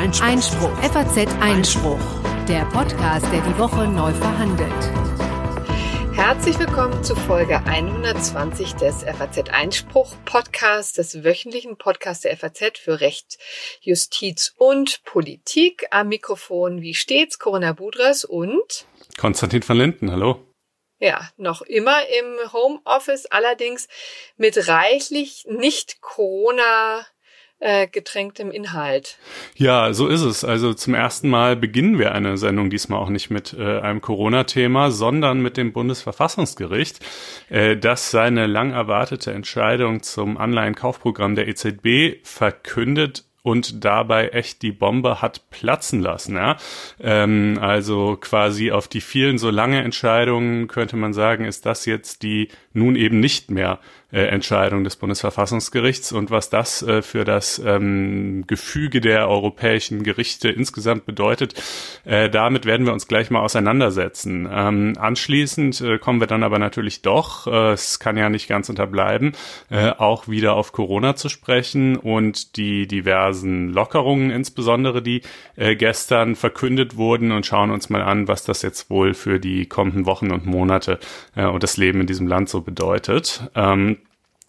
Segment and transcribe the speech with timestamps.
[0.00, 0.24] Einspruch.
[0.24, 0.82] Einspruch.
[0.82, 2.00] FAZ Einspruch.
[2.48, 4.72] Der Podcast, der die Woche neu verhandelt.
[6.16, 13.02] Herzlich willkommen zu Folge 120 des FAZ Einspruch Podcasts, des wöchentlichen Podcasts der FAZ für
[13.02, 13.36] Recht,
[13.82, 15.86] Justiz und Politik.
[15.90, 18.86] Am Mikrofon wie stets Corinna Budras und
[19.18, 20.10] Konstantin van Linden.
[20.10, 20.46] Hallo.
[20.98, 23.86] Ja, noch immer im Homeoffice, allerdings
[24.38, 27.04] mit reichlich nicht Corona
[27.60, 27.86] äh,
[28.50, 29.18] Inhalt.
[29.54, 30.44] Ja, so ist es.
[30.44, 34.90] Also zum ersten Mal beginnen wir eine Sendung diesmal auch nicht mit äh, einem Corona-Thema,
[34.90, 37.00] sondern mit dem Bundesverfassungsgericht,
[37.50, 44.72] äh, das seine lang erwartete Entscheidung zum Anleihenkaufprogramm der EZB verkündet und dabei echt die
[44.72, 46.36] Bombe hat platzen lassen.
[46.36, 46.56] Ja?
[47.00, 52.22] Ähm, also quasi auf die vielen so lange Entscheidungen könnte man sagen, ist das jetzt
[52.22, 53.80] die nun eben nicht mehr
[54.12, 60.48] äh, Entscheidung des Bundesverfassungsgerichts und was das äh, für das ähm, Gefüge der europäischen Gerichte
[60.48, 61.54] insgesamt bedeutet,
[62.04, 64.48] äh, damit werden wir uns gleich mal auseinandersetzen.
[64.52, 68.68] Ähm, anschließend äh, kommen wir dann aber natürlich doch, äh, es kann ja nicht ganz
[68.68, 69.32] unterbleiben,
[69.70, 75.22] äh, auch wieder auf Corona zu sprechen und die diversen Lockerungen insbesondere, die
[75.56, 79.66] äh, gestern verkündet wurden und schauen uns mal an, was das jetzt wohl für die
[79.66, 80.98] kommenden Wochen und Monate
[81.36, 83.50] äh, und das Leben in diesem Land so bedeutet.
[83.54, 83.98] Ähm,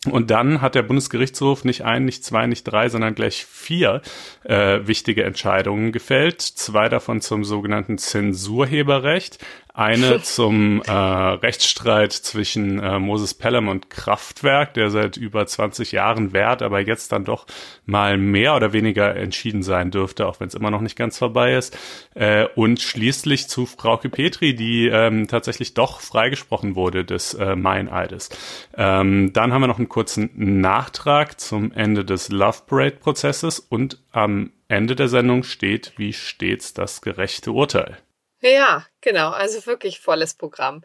[0.10, 4.02] und dann hat der Bundesgerichtshof nicht ein, nicht zwei, nicht drei, sondern gleich vier
[4.44, 6.42] äh, wichtige Entscheidungen gefällt.
[6.42, 9.38] Zwei davon zum sogenannten Zensurheberrecht,
[9.74, 16.34] eine zum äh, Rechtsstreit zwischen äh, Moses Pelham und Kraftwerk, der seit über 20 Jahren
[16.34, 17.46] währt, aber jetzt dann doch
[17.86, 21.56] mal mehr oder weniger entschieden sein dürfte, auch wenn es immer noch nicht ganz vorbei
[21.56, 21.78] ist.
[22.16, 28.30] Äh, und schließlich zu Frauke Petri, die ähm, tatsächlich doch freigesprochen wurde des äh, Meineides.
[28.76, 34.52] Ähm, dann haben wir noch einen kurzen Nachtrag zum Ende des Love Parade-Prozesses und am
[34.68, 37.98] Ende der Sendung steht wie stets das gerechte Urteil.
[38.42, 39.30] Ja, genau.
[39.32, 40.84] Also wirklich volles Programm.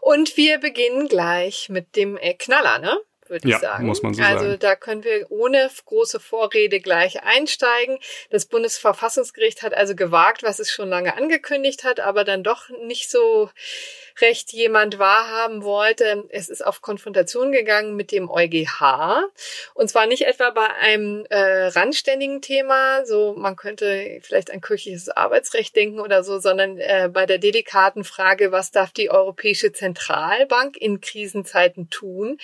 [0.00, 2.98] Und wir beginnen gleich mit dem äh, Knaller, ne?
[3.30, 3.86] Würde ja, ich sagen.
[3.86, 4.58] Muss man so also sagen.
[4.60, 7.98] da können wir ohne große Vorrede gleich einsteigen.
[8.30, 13.10] Das Bundesverfassungsgericht hat also gewagt, was es schon lange angekündigt hat, aber dann doch nicht
[13.10, 13.50] so
[14.20, 16.24] recht jemand wahrhaben wollte.
[16.30, 19.28] Es ist auf Konfrontation gegangen mit dem EuGH.
[19.74, 25.08] Und zwar nicht etwa bei einem äh, randständigen Thema, so man könnte vielleicht an kirchliches
[25.08, 30.76] Arbeitsrecht denken oder so, sondern äh, bei der delikaten Frage, was darf die Europäische Zentralbank
[30.76, 32.38] in Krisenzeiten tun?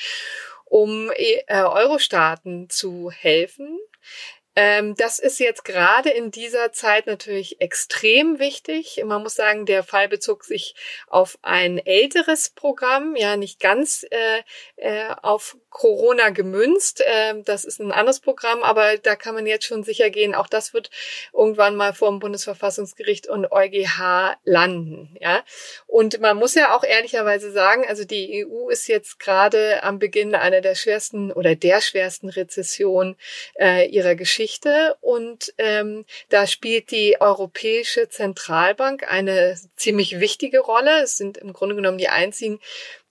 [0.72, 3.78] Um äh, Euro-Staaten zu helfen.
[4.54, 9.02] Ähm, das ist jetzt gerade in dieser Zeit natürlich extrem wichtig.
[9.04, 10.74] Man muss sagen, der Fall bezog sich
[11.06, 14.42] auf ein älteres Programm, ja nicht ganz äh,
[14.76, 17.00] äh, auf Corona gemünzt.
[17.00, 20.48] Äh, das ist ein anderes Programm, aber da kann man jetzt schon sicher gehen, auch
[20.48, 20.90] das wird
[21.32, 25.16] irgendwann mal vor dem Bundesverfassungsgericht und EuGH landen.
[25.18, 25.42] Ja,
[25.86, 30.34] und man muss ja auch ehrlicherweise sagen, also die EU ist jetzt gerade am Beginn
[30.34, 33.16] einer der schwersten oder der schwersten Rezession
[33.58, 34.41] äh, ihrer Geschichte.
[34.42, 41.02] Geschichte und ähm, da spielt die Europäische Zentralbank eine ziemlich wichtige Rolle.
[41.02, 42.58] Es sind im Grunde genommen die einzigen,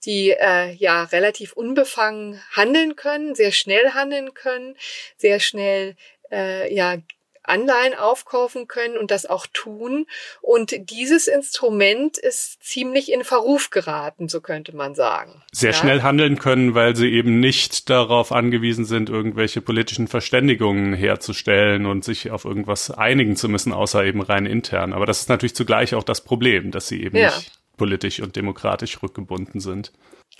[0.04, 4.76] die äh, ja relativ unbefangen handeln können, sehr schnell handeln können,
[5.16, 5.96] sehr schnell
[6.30, 6.98] äh, ja
[7.42, 10.06] Anleihen aufkaufen können und das auch tun.
[10.40, 15.42] Und dieses Instrument ist ziemlich in Verruf geraten, so könnte man sagen.
[15.52, 15.76] Sehr ja?
[15.76, 22.04] schnell handeln können, weil sie eben nicht darauf angewiesen sind, irgendwelche politischen Verständigungen herzustellen und
[22.04, 24.92] sich auf irgendwas einigen zu müssen, außer eben rein intern.
[24.92, 27.34] Aber das ist natürlich zugleich auch das Problem, dass sie eben ja.
[27.34, 29.92] nicht politisch und demokratisch rückgebunden sind.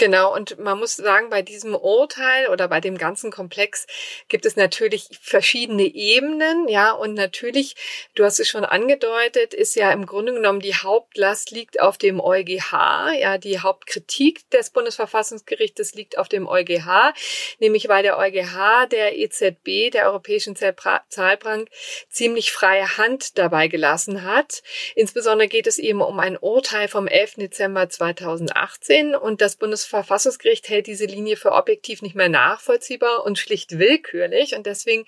[0.02, 3.86] Genau, und man muss sagen, bei diesem Urteil oder bei dem ganzen Komplex
[4.26, 7.76] gibt es natürlich verschiedene Ebenen, ja, und natürlich,
[8.16, 12.18] du hast es schon angedeutet, ist ja im Grunde genommen die Hauptlast liegt auf dem
[12.18, 17.14] EuGH, ja, die Hauptkritik des Bundesverfassungsgerichtes liegt auf dem EuGH,
[17.60, 21.68] nämlich weil der EuGH der EZB, der Europäischen Zentralbank,
[22.10, 24.64] ziemlich freie Hand dabei gelassen hat.
[24.96, 27.34] Insbesondere geht es eben um ein Urteil vom 11.
[27.34, 33.38] Dezember 2018 und das Bundes Bundesverfassungsgericht hält diese Linie für objektiv nicht mehr nachvollziehbar und
[33.38, 34.54] schlicht willkürlich.
[34.54, 35.04] Und deswegen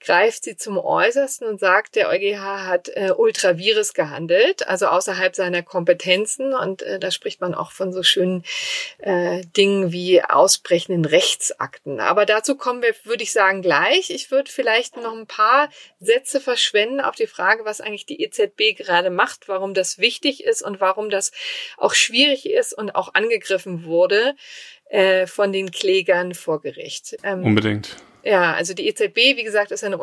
[0.00, 5.62] greift sie zum Äußersten und sagt, der EuGH hat äh, ultravirus gehandelt, also außerhalb seiner
[5.62, 6.54] Kompetenzen.
[6.54, 8.44] Und äh, da spricht man auch von so schönen
[8.98, 12.00] äh, Dingen wie ausbrechenden Rechtsakten.
[12.00, 14.10] Aber dazu kommen wir, würde ich sagen, gleich.
[14.10, 15.68] Ich würde vielleicht noch ein paar
[16.00, 20.62] Sätze verschwenden auf die Frage, was eigentlich die EZB gerade macht, warum das wichtig ist
[20.62, 21.32] und warum das
[21.76, 24.36] auch schwierig ist und auch angegriffen wurde wurde
[24.90, 27.16] äh, von den Klägern vor Gericht.
[27.22, 27.96] Ähm, Unbedingt.
[28.24, 29.98] Ja, also die EZB, wie gesagt, ist eine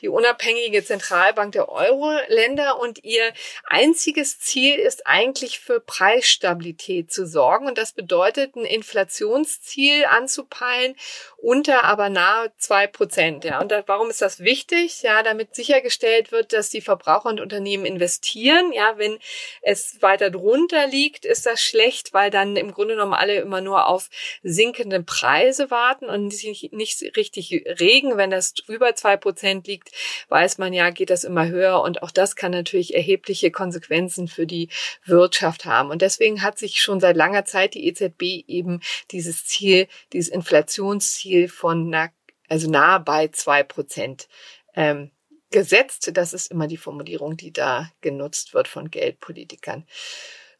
[0.00, 3.32] die unabhängige Zentralbank der Euro-Länder und ihr
[3.64, 7.66] einziges Ziel ist eigentlich für Preisstabilität zu sorgen.
[7.66, 10.94] Und das bedeutet, ein Inflationsziel anzupeilen
[11.36, 13.44] unter aber nahe zwei Prozent.
[13.44, 15.02] Ja, und da, warum ist das wichtig?
[15.02, 18.72] Ja, damit sichergestellt wird, dass die Verbraucher und Unternehmen investieren.
[18.72, 19.18] Ja, wenn
[19.62, 23.86] es weiter drunter liegt, ist das schlecht, weil dann im Grunde genommen alle immer nur
[23.86, 24.10] auf
[24.42, 28.16] sinkende Preise warten und sich nicht richtig regen.
[28.16, 29.90] Wenn das über zwei Prozent liegt,
[30.28, 34.46] weiß man ja, geht das immer höher und auch das kann natürlich erhebliche Konsequenzen für
[34.46, 34.68] die
[35.04, 35.90] Wirtschaft haben.
[35.90, 38.80] Und deswegen hat sich schon seit langer Zeit die EZB eben
[39.10, 42.10] dieses Ziel, dieses Inflationsziel von na,
[42.48, 44.28] also nahe bei zwei Prozent
[44.74, 45.10] ähm,
[45.50, 46.10] gesetzt.
[46.14, 49.86] Das ist immer die Formulierung, die da genutzt wird von Geldpolitikern.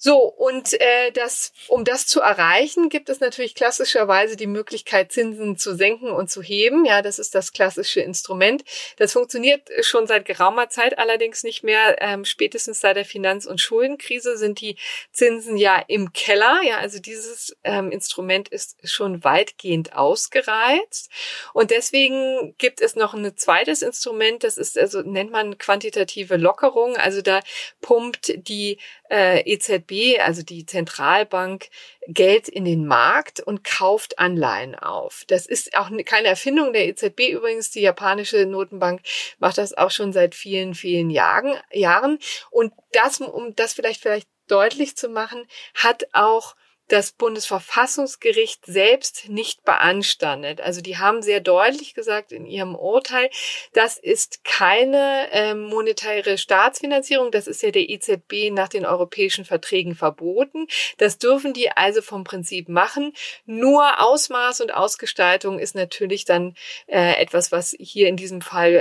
[0.03, 5.59] So, und äh, das, um das zu erreichen, gibt es natürlich klassischerweise die Möglichkeit, Zinsen
[5.59, 6.87] zu senken und zu heben.
[6.87, 8.65] Ja, das ist das klassische Instrument.
[8.97, 12.01] Das funktioniert schon seit geraumer Zeit allerdings nicht mehr.
[12.01, 14.77] Ähm, spätestens seit der Finanz- und Schuldenkrise sind die
[15.13, 16.63] Zinsen ja im Keller.
[16.63, 21.11] Ja, also dieses ähm, Instrument ist schon weitgehend ausgereizt.
[21.53, 26.97] Und deswegen gibt es noch ein zweites Instrument, das ist, also nennt man quantitative Lockerung.
[26.97, 27.41] Also da
[27.83, 28.79] pumpt die
[29.11, 31.69] äh, EZB, also die Zentralbank,
[32.07, 35.25] Geld in den Markt und kauft Anleihen auf.
[35.27, 37.71] Das ist auch keine Erfindung der EZB übrigens.
[37.71, 39.03] Die japanische Notenbank
[39.39, 42.19] macht das auch schon seit vielen, vielen Jahren.
[42.51, 46.57] Und das, um das vielleicht, vielleicht deutlich zu machen, hat auch
[46.91, 50.61] das Bundesverfassungsgericht selbst nicht beanstandet.
[50.61, 53.31] Also die haben sehr deutlich gesagt in ihrem Urteil,
[53.73, 59.95] das ist keine äh, monetäre Staatsfinanzierung, das ist ja der EZB nach den europäischen Verträgen
[59.95, 60.67] verboten.
[60.99, 63.13] Das dürfen die also vom Prinzip machen.
[63.47, 66.57] Nur Ausmaß und Ausgestaltung ist natürlich dann
[66.89, 68.75] äh, etwas, was hier in diesem Fall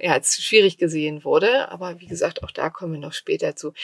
[0.00, 1.70] äh, ja, als schwierig gesehen wurde.
[1.70, 3.74] Aber wie gesagt, auch da kommen wir noch später zu.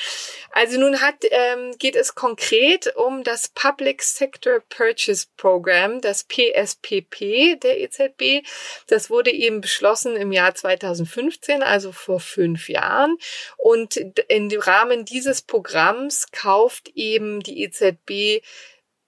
[0.52, 7.58] Also nun hat, ähm, geht es konkret um das Public Sector Purchase Program, das PSPP
[7.60, 8.46] der EZB.
[8.86, 13.16] Das wurde eben beschlossen im Jahr 2015, also vor fünf Jahren.
[13.56, 13.96] Und
[14.28, 18.44] im Rahmen dieses Programms kauft eben die EZB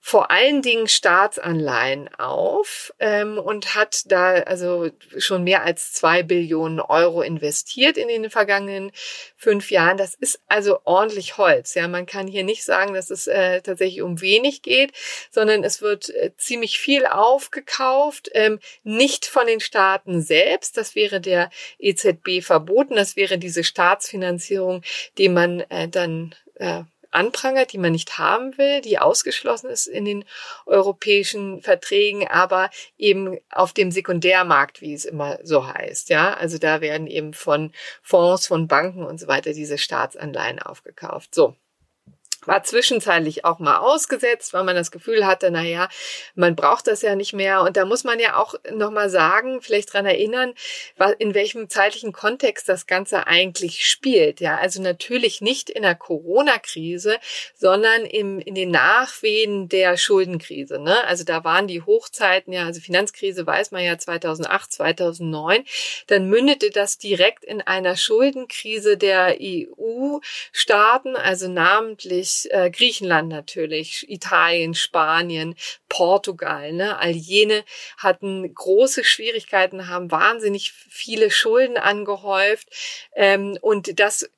[0.02, 6.80] vor allen Dingen Staatsanleihen auf ähm, und hat da also schon mehr als zwei Billionen
[6.80, 8.92] Euro investiert in den vergangenen
[9.36, 9.98] fünf Jahren.
[9.98, 11.74] Das ist also ordentlich Holz.
[11.74, 14.92] Ja, man kann hier nicht sagen, dass es äh, tatsächlich um wenig geht,
[15.30, 20.78] sondern es wird äh, ziemlich viel aufgekauft, ähm, nicht von den Staaten selbst.
[20.78, 22.96] Das wäre der EZB verboten.
[22.96, 24.82] Das wäre diese Staatsfinanzierung,
[25.18, 30.04] die man äh, dann äh, anprangert, die man nicht haben will, die ausgeschlossen ist in
[30.04, 30.24] den
[30.66, 36.08] europäischen Verträgen, aber eben auf dem Sekundärmarkt, wie es immer so heißt.
[36.10, 37.72] Ja, also da werden eben von
[38.02, 41.34] Fonds, von Banken und so weiter diese Staatsanleihen aufgekauft.
[41.34, 41.56] So
[42.46, 45.88] war zwischenzeitlich auch mal ausgesetzt, weil man das Gefühl hatte, na ja,
[46.34, 47.62] man braucht das ja nicht mehr.
[47.62, 50.54] Und da muss man ja auch nochmal sagen, vielleicht dran erinnern,
[51.18, 54.40] in welchem zeitlichen Kontext das Ganze eigentlich spielt.
[54.40, 57.18] Ja, also natürlich nicht in der Corona-Krise,
[57.54, 60.78] sondern im, in den Nachwehen der Schuldenkrise.
[60.78, 61.04] Ne?
[61.04, 65.64] Also da waren die Hochzeiten, ja, also Finanzkrise weiß man ja 2008, 2009.
[66.06, 74.74] Dann mündete das direkt in einer Schuldenkrise der EU-Staaten, also namentlich äh, Griechenland natürlich, Italien,
[74.74, 75.54] Spanien,
[75.88, 76.72] Portugal.
[76.72, 76.98] Ne?
[76.98, 77.64] All jene
[77.96, 82.68] hatten große Schwierigkeiten, haben wahnsinnig viele Schulden angehäuft
[83.14, 84.28] ähm, und das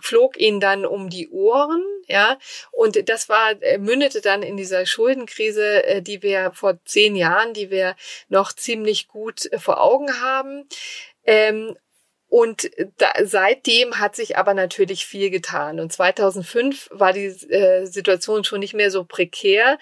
[0.00, 2.38] flog ihnen dann um die Ohren, ja,
[2.72, 7.54] und das war äh, mündete dann in dieser Schuldenkrise, äh, die wir vor zehn Jahren,
[7.54, 7.96] die wir
[8.28, 10.68] noch ziemlich gut äh, vor Augen haben.
[11.24, 11.76] Ähm,
[12.30, 15.80] und da, seitdem hat sich aber natürlich viel getan.
[15.80, 19.78] Und 2005 war die äh, Situation schon nicht mehr so prekär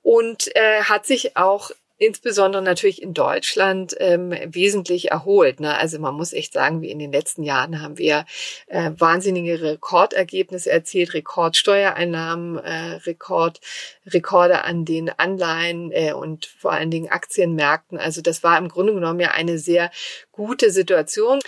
[0.00, 5.60] und äh, hat sich auch insbesondere natürlich in Deutschland ähm, wesentlich erholt.
[5.60, 5.76] Ne?
[5.76, 8.24] Also man muss echt sagen, wie in den letzten Jahren haben wir
[8.68, 13.60] äh, wahnsinnige Rekordergebnisse erzielt, Rekordsteuereinnahmen, äh, Rekord,
[14.06, 17.98] Rekorde an den Anleihen äh, und vor allen Dingen Aktienmärkten.
[17.98, 19.90] Also das war im Grunde genommen ja eine sehr
[20.32, 21.38] gute Situation.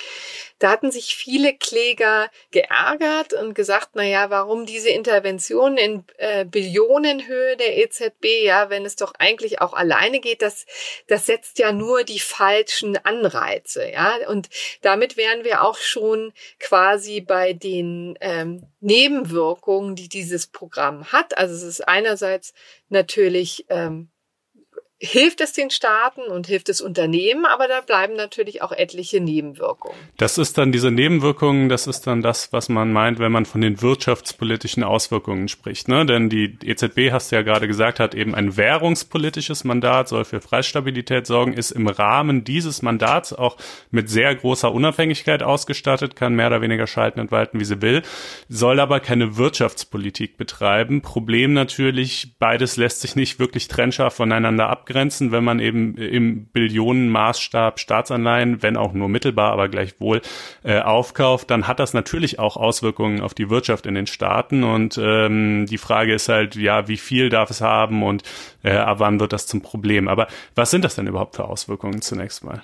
[0.63, 6.45] Da hatten sich viele Kläger geärgert und gesagt, na ja, warum diese Intervention in äh,
[6.45, 10.67] Billionenhöhe der EZB, ja, wenn es doch eigentlich auch alleine geht, das,
[11.09, 14.19] das setzt ja nur die falschen Anreize, ja.
[14.29, 14.51] Und
[14.83, 21.37] damit wären wir auch schon quasi bei den ähm, Nebenwirkungen, die dieses Programm hat.
[21.37, 22.55] Also es ist einerseits
[22.89, 24.13] natürlich ähm,
[25.05, 29.97] hilft es den Staaten und hilft es Unternehmen, aber da bleiben natürlich auch etliche Nebenwirkungen.
[30.17, 33.61] Das ist dann diese Nebenwirkungen, das ist dann das, was man meint, wenn man von
[33.61, 35.89] den wirtschaftspolitischen Auswirkungen spricht.
[35.89, 36.07] Ne?
[36.07, 40.39] Denn die EZB, hast du ja gerade gesagt, hat eben ein währungspolitisches Mandat, soll für
[40.39, 43.57] Preisstabilität sorgen, ist im Rahmen dieses Mandats auch
[43.91, 48.03] mit sehr großer Unabhängigkeit ausgestattet, kann mehr oder weniger schalten und walten, wie sie will,
[48.49, 51.03] soll aber keine Wirtschaftspolitik betreiben.
[51.03, 56.47] Problem natürlich, beides lässt sich nicht wirklich trennscharf voneinander abgrenzen abgrenzen, wenn man eben im
[56.47, 60.21] Billionenmaßstab Staatsanleihen, wenn auch nur mittelbar, aber gleichwohl
[60.63, 64.65] äh, aufkauft, dann hat das natürlich auch Auswirkungen auf die Wirtschaft in den Staaten.
[64.65, 68.23] Und ähm, die Frage ist halt, ja, wie viel darf es haben und
[68.63, 70.09] äh, wann wird das zum Problem?
[70.09, 72.63] Aber was sind das denn überhaupt für Auswirkungen zunächst mal?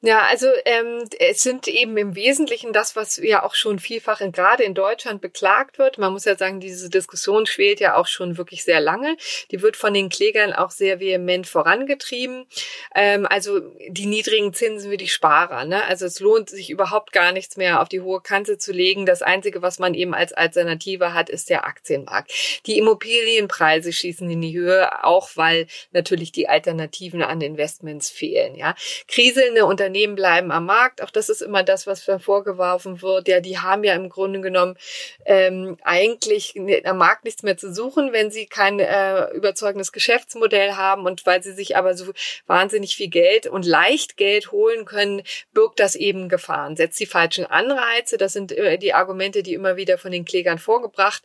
[0.00, 4.32] Ja, also ähm, es sind eben im Wesentlichen das, was ja auch schon vielfach in,
[4.32, 5.98] gerade in Deutschland beklagt wird.
[5.98, 9.16] Man muss ja sagen, diese Diskussion schwelt ja auch schon wirklich sehr lange.
[9.50, 12.46] Die wird von den Klägern auch sehr vehement vorangetrieben.
[12.94, 15.64] Ähm, also die niedrigen Zinsen für die Sparer.
[15.64, 15.84] Ne?
[15.84, 19.06] Also es lohnt sich überhaupt gar nichts mehr auf die hohe Kante zu legen.
[19.06, 22.32] Das Einzige, was man eben als Alternative hat, ist der Aktienmarkt.
[22.66, 28.54] Die Immobilienpreise schießen in die Höhe, auch weil natürlich die Alternativen an Investments fehlen.
[28.54, 28.74] Ja,
[29.06, 31.02] kriselnde Unternehmen bleiben am Markt.
[31.02, 33.28] Auch das ist immer das, was vorgeworfen wird.
[33.28, 34.76] Ja, die haben ja im Grunde genommen
[35.24, 36.54] ähm, eigentlich
[36.84, 41.42] am Markt nichts mehr zu suchen, wenn sie kein äh, überzeugendes Geschäftsmodell haben und weil
[41.42, 42.12] sie sich aber so
[42.46, 46.76] wahnsinnig viel Geld und leicht Geld holen können, birgt das eben Gefahren.
[46.76, 50.58] Setzt die falschen Anreize, das sind äh, die Argumente, die immer wieder von den Klägern
[50.58, 51.22] vorgebracht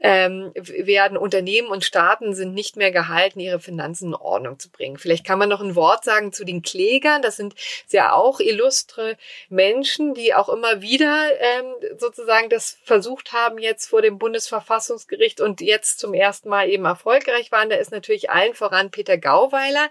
[0.00, 1.16] ähm, werden.
[1.16, 4.98] Unternehmen und Staaten sind nicht mehr gehalten, ihre Finanzen in Ordnung zu bringen.
[4.98, 7.22] Vielleicht kann man noch ein Wort sagen zu den Klägern.
[7.22, 7.54] Das sind
[7.90, 9.16] ja auch illustre
[9.48, 15.60] Menschen, die auch immer wieder ähm, sozusagen das versucht haben jetzt vor dem Bundesverfassungsgericht und
[15.60, 17.70] jetzt zum ersten Mal eben erfolgreich waren.
[17.70, 19.90] Da ist natürlich allen voran Peter Gau Gauweiler,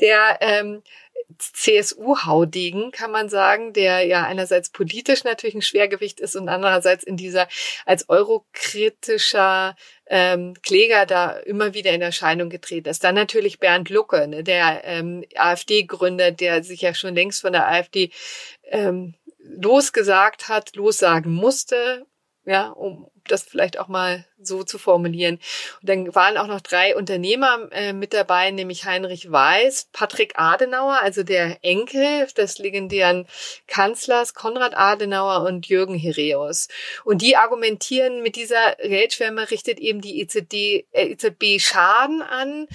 [0.00, 0.82] der ähm,
[1.38, 7.16] CSU-Haudegen, kann man sagen, der ja einerseits politisch natürlich ein Schwergewicht ist und andererseits in
[7.16, 7.48] dieser
[7.86, 13.04] als eurokritischer ähm, Kläger da immer wieder in Erscheinung getreten ist.
[13.04, 17.68] Dann natürlich Bernd Lucke, ne, der ähm, AfD-Gründer, der sich ja schon längst von der
[17.68, 18.10] AfD
[18.64, 22.06] ähm, losgesagt hat, lossagen musste,
[22.48, 25.38] ja, um das vielleicht auch mal so zu formulieren.
[25.82, 31.00] Und dann waren auch noch drei Unternehmer äh, mit dabei, nämlich Heinrich Weiß, Patrick Adenauer,
[31.02, 33.26] also der Enkel des legendären
[33.66, 36.68] Kanzlers Konrad Adenauer und Jürgen Hereus.
[37.04, 42.66] Und die argumentieren, mit dieser Geldschwemme richtet eben die EZB, äh, EZB Schaden an,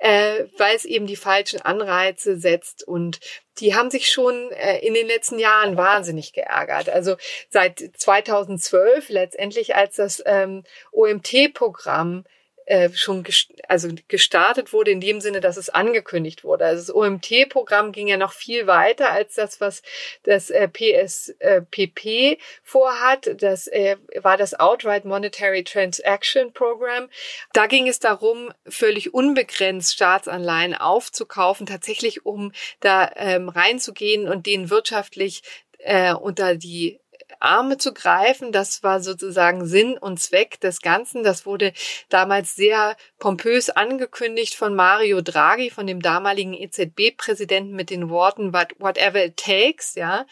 [0.00, 2.86] äh, weil es eben die falschen Anreize setzt.
[2.86, 3.20] Und
[3.58, 6.88] die haben sich schon äh, in den letzten Jahren wahnsinnig geärgert.
[6.88, 7.16] Also
[7.50, 12.24] seit 2012 letztendlich, als das ähm, OMT-Programm
[12.68, 16.66] äh, schon gest also gestartet wurde in dem Sinne, dass es angekündigt wurde.
[16.66, 19.82] Also das OMT-Programm ging ja noch viel weiter als das, was
[20.24, 23.42] das äh, PSPP äh, vorhat.
[23.42, 27.08] Das äh, war das Outright Monetary Transaction Program.
[27.52, 34.68] Da ging es darum, völlig unbegrenzt Staatsanleihen aufzukaufen, tatsächlich um da ähm, reinzugehen und denen
[34.68, 35.42] wirtschaftlich
[35.78, 37.00] äh, unter die
[37.40, 38.52] Arme zu greifen.
[38.52, 41.22] Das war sozusagen Sinn und Zweck des Ganzen.
[41.22, 41.72] Das wurde
[42.08, 49.24] damals sehr pompös angekündigt von Mario Draghi, von dem damaligen EZB-Präsidenten mit den Worten whatever
[49.24, 50.26] it takes, ja.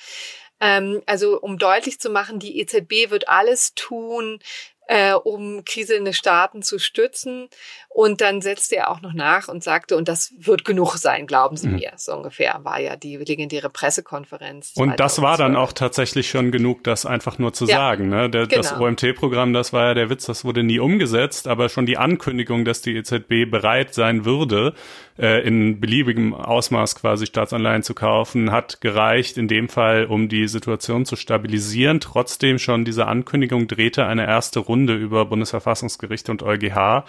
[0.61, 4.41] Ähm, also um deutlich zu machen, die EZB wird alles tun,
[4.87, 7.49] äh, um kriselnde Staaten zu stützen.
[7.89, 11.57] Und dann setzte er auch noch nach und sagte, und das wird genug sein, glauben
[11.57, 11.77] Sie mhm.
[11.77, 11.93] mir.
[11.97, 14.73] So ungefähr war ja die legendäre Pressekonferenz.
[14.77, 18.09] Und das war dann auch tatsächlich schon genug, das einfach nur zu ja, sagen.
[18.09, 18.29] Ne?
[18.29, 18.63] Der, genau.
[18.63, 22.65] Das OMT-Programm, das war ja der Witz, das wurde nie umgesetzt, aber schon die Ankündigung,
[22.65, 24.75] dass die EZB bereit sein würde,
[25.19, 30.49] äh, in beliebigem Ausmaß quasi Staatsanleihen zu kaufen, hat gereicht, in dem Fall, um die
[30.49, 32.01] Situation zu stabilisieren.
[32.01, 37.05] Trotzdem schon diese Ankündigung drehte eine erste Runde über Bundesverfassungsgericht und EuGH.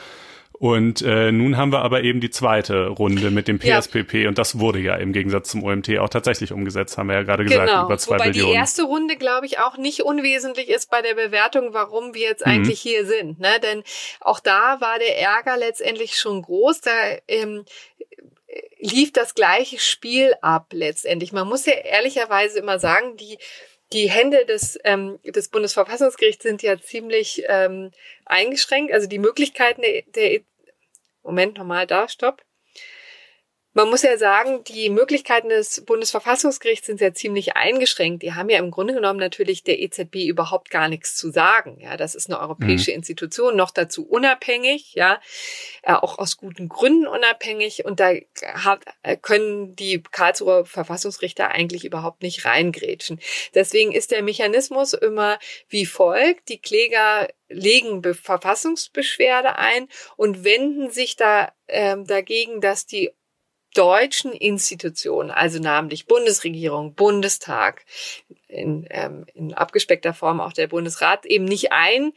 [0.59, 4.27] Und äh, nun haben wir aber eben die zweite Runde mit dem PSPP ja.
[4.27, 7.43] und das wurde ja im Gegensatz zum OMT auch tatsächlich umgesetzt, haben wir ja gerade
[7.43, 7.85] gesagt, genau.
[7.85, 8.53] über zwei Wobei Billionen.
[8.53, 12.43] die erste Runde, glaube ich, auch nicht unwesentlich ist bei der Bewertung, warum wir jetzt
[12.43, 12.53] mhm.
[12.53, 13.39] eigentlich hier sind.
[13.39, 13.59] Ne?
[13.61, 13.83] Denn
[14.19, 16.81] auch da war der Ärger letztendlich schon groß.
[16.81, 16.91] Da
[17.27, 17.63] ähm,
[18.79, 21.31] lief das gleiche Spiel ab letztendlich.
[21.31, 23.37] Man muss ja ehrlicherweise immer sagen, die
[23.93, 27.91] die Hände des, ähm, des Bundesverfassungsgerichts sind ja ziemlich ähm,
[28.25, 28.91] eingeschränkt.
[28.91, 30.41] Also die Möglichkeiten der, der
[31.23, 32.43] Moment nochmal da, stopp.
[33.77, 38.23] Man muss ja sagen, die Möglichkeiten des Bundesverfassungsgerichts sind ja ziemlich eingeschränkt.
[38.23, 41.79] Die haben ja im Grunde genommen natürlich der EZB überhaupt gar nichts zu sagen.
[41.79, 42.97] Ja, das ist eine europäische mhm.
[42.97, 45.21] Institution, noch dazu unabhängig, ja,
[45.83, 47.85] äh, auch aus guten Gründen unabhängig.
[47.85, 53.19] Und da hat, äh, können die Karlsruher Verfassungsrichter eigentlich überhaupt nicht reingrätschen.
[53.53, 55.37] Deswegen ist der Mechanismus immer
[55.69, 56.49] wie folgt.
[56.49, 63.11] Die Kläger legen Verfassungsbeschwerde ein und wenden sich da ähm, dagegen, dass die
[63.73, 67.85] deutschen Institutionen, also namentlich Bundesregierung, Bundestag,
[68.47, 72.13] in, ähm, in abgespeckter Form auch der Bundesrat, eben nicht ein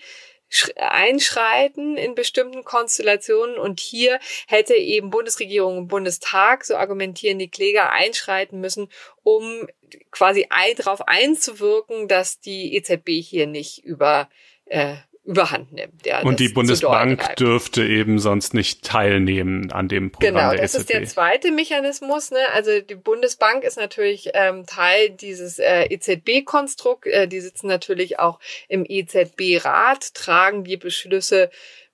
[0.76, 3.56] einschreiten in bestimmten Konstellationen.
[3.56, 8.88] Und hier hätte eben Bundesregierung und Bundestag, so argumentieren die Kläger, einschreiten müssen,
[9.22, 9.66] um
[10.10, 14.28] quasi darauf einzuwirken, dass die EZB hier nicht über
[14.66, 16.06] äh, überhand nimmt.
[16.06, 20.62] Ja, und die Bundesbank dürfte eben sonst nicht teilnehmen an dem Programm genau, der EZB.
[20.62, 22.30] Genau, das ist der zweite Mechanismus.
[22.30, 22.38] Ne?
[22.54, 27.06] Also die Bundesbank ist natürlich ähm, Teil dieses äh, EZB-Konstrukt.
[27.06, 31.50] Äh, die sitzen natürlich auch im EZB-Rat, tragen die Beschlüsse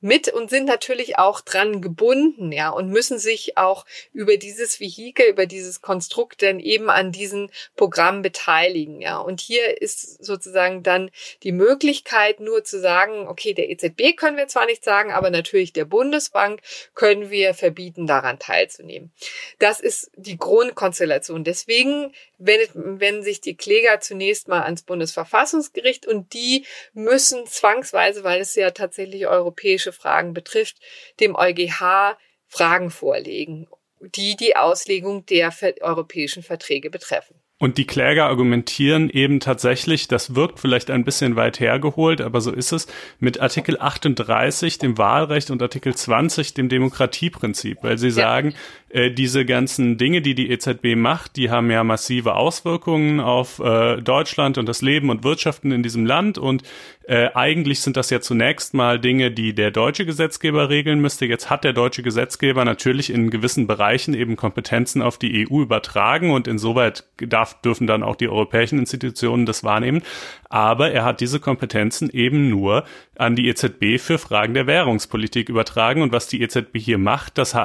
[0.07, 5.27] mit und sind natürlich auch dran gebunden, ja, und müssen sich auch über dieses Vehikel,
[5.27, 9.19] über dieses Konstrukt dann eben an diesen Programmen beteiligen, ja.
[9.19, 11.11] Und hier ist sozusagen dann
[11.43, 15.73] die Möglichkeit nur zu sagen, okay, der EZB können wir zwar nicht sagen, aber natürlich
[15.73, 16.61] der Bundesbank
[16.95, 19.11] können wir verbieten, daran teilzunehmen.
[19.59, 21.43] Das ist die Grundkonstellation.
[21.43, 28.41] Deswegen wendet, wenden sich die Kläger zunächst mal ans Bundesverfassungsgericht und die müssen zwangsweise, weil
[28.41, 30.77] es ja tatsächlich europäische Fragen betrifft,
[31.21, 33.67] dem EuGH Fragen vorlegen,
[34.01, 37.41] die die Auslegung der europäischen Verträge betreffen.
[37.59, 42.53] Und die Kläger argumentieren eben tatsächlich, das wirkt vielleicht ein bisschen weit hergeholt, aber so
[42.53, 42.87] ist es,
[43.19, 48.13] mit Artikel 38, dem Wahlrecht und Artikel 20, dem Demokratieprinzip, weil sie ja.
[48.13, 48.55] sagen,
[48.89, 54.01] äh, diese ganzen Dinge, die die EZB macht, die haben ja massive Auswirkungen auf äh,
[54.01, 56.63] Deutschland und das Leben und Wirtschaften in diesem Land und
[57.09, 61.25] äh, eigentlich sind das ja zunächst mal Dinge, die der deutsche Gesetzgeber regeln müsste.
[61.25, 66.33] Jetzt hat der deutsche Gesetzgeber natürlich in gewissen Bereichen eben Kompetenzen auf die EU übertragen
[66.33, 70.03] und insoweit darf, dürfen dann auch die europäischen Institutionen das wahrnehmen.
[70.49, 72.85] Aber er hat diese Kompetenzen eben nur
[73.17, 76.03] an die EZB für Fragen der Währungspolitik übertragen.
[76.03, 77.57] Und was die EZB hier macht, das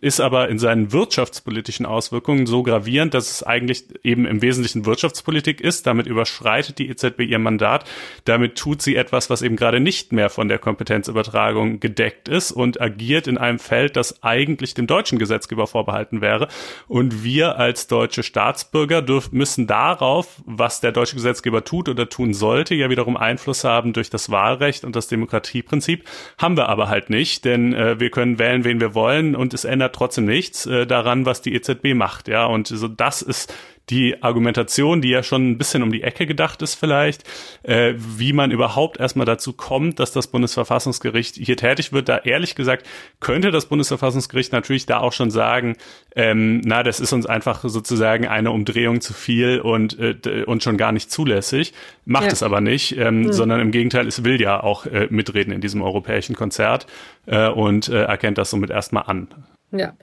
[0.00, 5.60] ist aber in seinen wirtschaftspolitischen Auswirkungen so gravierend, dass es eigentlich eben im Wesentlichen Wirtschaftspolitik
[5.60, 5.86] ist.
[5.86, 7.84] Damit überschreitet die EZB ihr Mandat.
[8.24, 12.80] Damit tut sie etwas, was eben gerade nicht mehr von der Kompetenzübertragung gedeckt ist und
[12.80, 16.48] agiert in einem Feld, das eigentlich dem deutschen Gesetzgeber vorbehalten wäre.
[16.88, 22.74] Und wir als deutsche Staatsbürger müssen darauf, was der deutsche Gesetzgeber tut oder tun sollte,
[22.74, 26.04] ja wiederum Einfluss haben durch das Wahlrecht und das Demokratieprinzip.
[26.38, 29.64] Haben wir aber halt nicht, denn äh, wir können wählen, wen wir wollen und es
[29.64, 32.28] ändert trotzdem nichts äh, daran, was die EZB macht.
[32.28, 33.52] Ja, und so das ist
[33.90, 37.22] die Argumentation, die ja schon ein bisschen um die Ecke gedacht ist vielleicht,
[37.62, 42.08] äh, wie man überhaupt erstmal dazu kommt, dass das Bundesverfassungsgericht hier tätig wird.
[42.08, 42.86] Da ehrlich gesagt
[43.20, 45.76] könnte das Bundesverfassungsgericht natürlich da auch schon sagen,
[46.16, 50.76] ähm, na, das ist uns einfach sozusagen eine Umdrehung zu viel und, äh, und schon
[50.76, 51.72] gar nicht zulässig.
[52.04, 52.32] Macht ja.
[52.32, 53.32] es aber nicht, ähm, mhm.
[53.32, 56.86] sondern im Gegenteil, es will ja auch äh, mitreden in diesem europäischen Konzert
[57.26, 59.28] äh, und äh, erkennt das somit erstmal an.
[59.72, 59.96] Ja.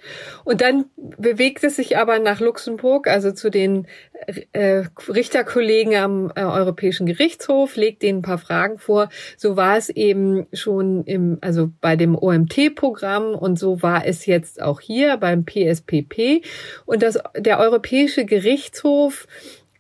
[0.44, 3.88] Und dann bewegt es sich aber nach Luxemburg, also zu den
[4.52, 9.10] äh, Richterkollegen am äh, Europäischen Gerichtshof, legt denen ein paar Fragen vor.
[9.38, 14.62] So war es eben schon im, also bei dem OMT-Programm und so war es jetzt
[14.62, 16.44] auch hier beim PSPP.
[16.86, 19.28] Und das, der Europäische Gerichtshof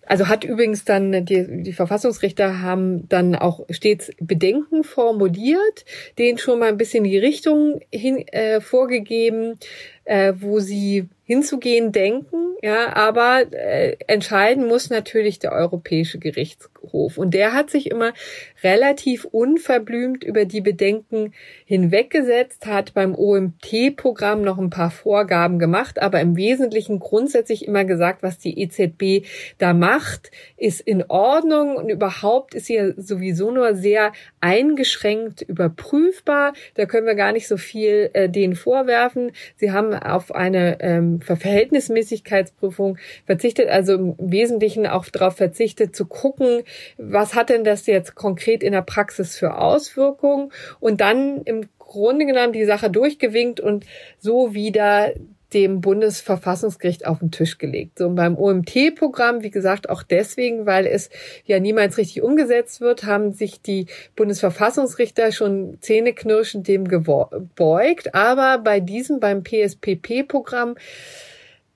[0.05, 5.85] also hat übrigens dann die, die Verfassungsrichter haben dann auch stets Bedenken formuliert,
[6.17, 9.57] denen schon mal ein bisschen die Richtung hin äh, vorgegeben,
[10.05, 17.33] äh, wo sie hinzugehen denken, ja, aber äh, entscheiden muss natürlich der Europäische Gerichtshof und
[17.33, 18.13] der hat sich immer
[18.61, 21.33] relativ unverblümt über die Bedenken
[21.65, 28.21] hinweggesetzt, hat beim OMT-Programm noch ein paar Vorgaben gemacht, aber im Wesentlichen grundsätzlich immer gesagt,
[28.21, 29.25] was die EZB
[29.57, 34.11] da macht, ist in Ordnung und überhaupt ist sie sowieso nur sehr
[34.41, 36.53] eingeschränkt überprüfbar.
[36.75, 39.31] Da können wir gar nicht so viel äh, denen vorwerfen.
[39.55, 46.63] Sie haben auf eine ähm, Verhältnismäßigkeitsprüfung verzichtet, also im Wesentlichen auch darauf verzichtet zu gucken,
[46.97, 50.51] was hat denn das jetzt konkret in der Praxis für Auswirkungen?
[50.79, 53.85] Und dann im Grunde genommen die Sache durchgewinkt und
[54.19, 55.13] so wieder
[55.53, 57.99] dem Bundesverfassungsgericht auf den Tisch gelegt.
[57.99, 61.09] So und beim OMT-Programm, wie gesagt, auch deswegen, weil es
[61.45, 68.13] ja niemals richtig umgesetzt wird, haben sich die Bundesverfassungsrichter schon zähneknirschend dem gebeugt.
[68.15, 70.75] Aber bei diesem, beim PSPP-Programm,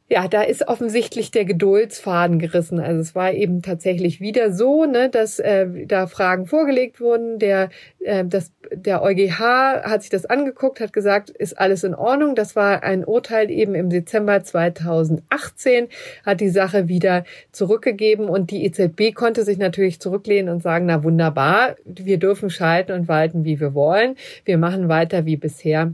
[0.10, 2.80] ja, da ist offensichtlich der Geduldsfaden gerissen.
[2.80, 7.40] Also es war eben tatsächlich wieder so, ne, dass äh, da Fragen vorgelegt wurden.
[7.40, 12.36] Der, äh, das, der EuGH hat sich das angeguckt, hat gesagt, ist alles in Ordnung.
[12.36, 15.90] Das war ein Urteil eben im Dezember 2018,
[16.26, 21.04] hat die Sache wieder zurückgegeben und die EZB konnte sich natürlich zurücklehnen und sagen, na
[21.04, 24.16] wunderbar, wir dürfen schalten und walten, wie wir wollen.
[24.46, 25.92] Wir machen weiter wie bisher.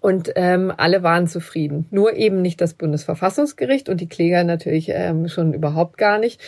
[0.00, 1.86] Und ähm, alle waren zufrieden.
[1.90, 6.40] Nur eben nicht das Bundesverfassungsgericht und die Kläger natürlich ähm, schon überhaupt gar nicht.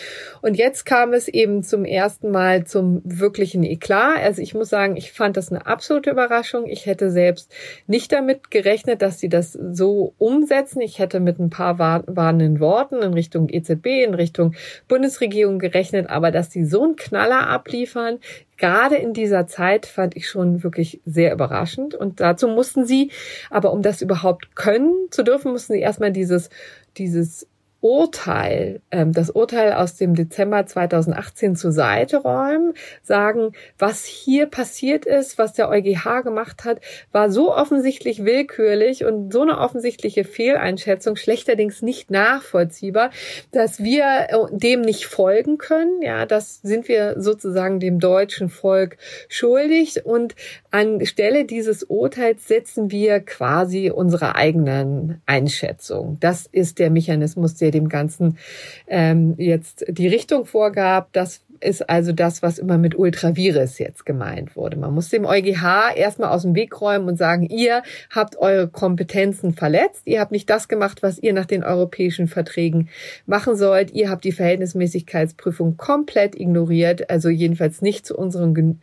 [0.43, 4.19] Und jetzt kam es eben zum ersten Mal zum wirklichen Eklat.
[4.23, 6.67] Also ich muss sagen, ich fand das eine absolute Überraschung.
[6.67, 7.53] Ich hätte selbst
[7.87, 10.81] nicht damit gerechnet, dass sie das so umsetzen.
[10.81, 14.55] Ich hätte mit ein paar warnenden Worten in Richtung EZB, in Richtung
[14.89, 18.19] Bundesregierung gerechnet, aber dass sie so einen Knaller abliefern,
[18.57, 21.95] gerade in dieser Zeit fand ich schon wirklich sehr überraschend.
[21.95, 23.11] Und dazu mussten sie,
[23.51, 26.51] aber um das überhaupt können zu dürfen, mussten sie erstmal dieses,
[26.97, 27.47] dieses
[27.85, 35.05] Urteil, ähm, das Urteil aus dem Dezember 2018 zur Seite räumen, sagen, was hier passiert
[35.05, 36.81] ist, was der EuGH gemacht hat,
[37.13, 43.11] war so offensichtlich willkürlich und so eine offensichtliche Fehleinschätzung, schlechterdings nicht nachvollziehbar,
[43.53, 46.01] dass wir äh, dem nicht folgen können.
[46.01, 48.97] Ja, das sind wir sozusagen dem deutschen Volk
[49.29, 50.37] schuldig und
[50.71, 56.17] anstelle dieses Urteils setzen wir quasi unsere eigenen Einschätzungen.
[56.21, 58.39] Das ist der Mechanismus, der dem Ganzen
[58.87, 61.09] ähm, jetzt die Richtung vorgab.
[61.13, 64.77] Das ist also das, was immer mit Ultravirus jetzt gemeint wurde.
[64.77, 69.55] Man muss dem EuGH erstmal aus dem Weg räumen und sagen, ihr habt eure Kompetenzen
[69.55, 72.89] verletzt, ihr habt nicht das gemacht, was ihr nach den europäischen Verträgen
[73.27, 78.81] machen sollt, ihr habt die Verhältnismäßigkeitsprüfung komplett ignoriert, also jedenfalls nicht zu unseren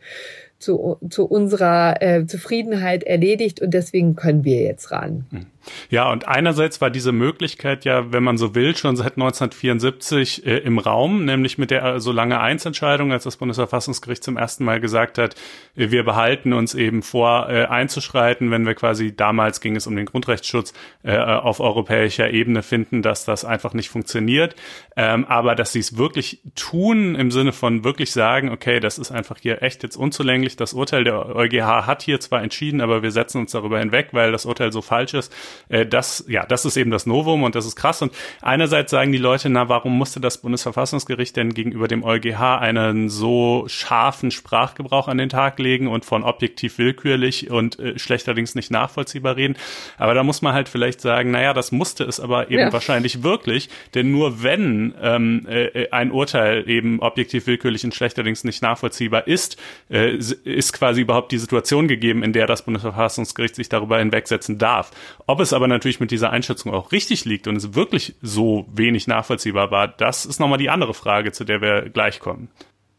[0.58, 5.26] zu, zu unserer äh, Zufriedenheit erledigt und deswegen können wir jetzt ran.
[5.30, 5.46] Hm.
[5.90, 10.58] Ja, und einerseits war diese Möglichkeit ja, wenn man so will, schon seit 1974 äh,
[10.58, 15.18] im Raum, nämlich mit der so lange Einsentscheidung, als das Bundesverfassungsgericht zum ersten Mal gesagt
[15.18, 15.34] hat,
[15.76, 19.96] äh, wir behalten uns eben vor, äh, einzuschreiten, wenn wir quasi damals ging es um
[19.96, 20.72] den Grundrechtsschutz
[21.02, 24.56] äh, auf europäischer Ebene finden, dass das einfach nicht funktioniert.
[24.96, 29.10] Ähm, aber dass sie es wirklich tun im Sinne von wirklich sagen, okay, das ist
[29.10, 30.56] einfach hier echt jetzt unzulänglich.
[30.56, 34.32] Das Urteil der EuGH hat hier zwar entschieden, aber wir setzen uns darüber hinweg, weil
[34.32, 35.34] das Urteil so falsch ist
[35.68, 38.02] äh, das, ja, das ist eben das Novum und das ist krass.
[38.02, 43.08] Und einerseits sagen die Leute, na, warum musste das Bundesverfassungsgericht denn gegenüber dem EuGH einen
[43.08, 48.70] so scharfen Sprachgebrauch an den Tag legen und von objektiv willkürlich und äh, schlechterdings nicht
[48.70, 49.56] nachvollziehbar reden?
[49.98, 52.72] Aber da muss man halt vielleicht sagen, naja, das musste es aber eben ja.
[52.72, 58.62] wahrscheinlich wirklich, denn nur wenn ähm, äh, ein Urteil eben objektiv willkürlich und schlechterdings nicht
[58.62, 59.56] nachvollziehbar ist,
[59.90, 64.90] äh, ist quasi überhaupt die Situation gegeben, in der das Bundesverfassungsgericht sich darüber hinwegsetzen darf.
[65.26, 69.06] Ob es aber natürlich mit dieser Einschätzung auch richtig liegt und es wirklich so wenig
[69.06, 72.48] nachvollziehbar war, das ist nochmal die andere Frage, zu der wir gleich kommen.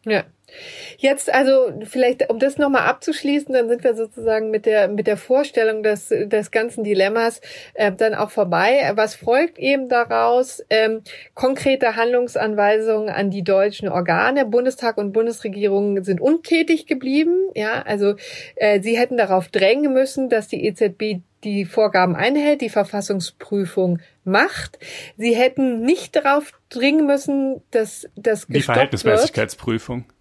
[0.06, 0.24] Ja.
[0.98, 5.18] Jetzt also vielleicht, um das nochmal abzuschließen, dann sind wir sozusagen mit der mit der
[5.18, 7.42] Vorstellung des des ganzen Dilemmas
[7.74, 8.92] äh, dann auch vorbei.
[8.94, 10.64] Was folgt eben daraus?
[10.70, 11.02] Ähm,
[11.34, 14.46] konkrete Handlungsanweisungen an die deutschen Organe.
[14.46, 17.50] Bundestag und Bundesregierung sind untätig geblieben.
[17.56, 18.16] Ja, also
[18.56, 24.80] äh, sie hätten darauf drängen müssen, dass die EZB die Vorgaben einhält, die Verfassungsprüfung macht.
[25.18, 30.06] Sie hätten nicht darauf dringen müssen, dass das Die Verhältnismäßigkeitsprüfung.
[30.06, 30.14] Wird.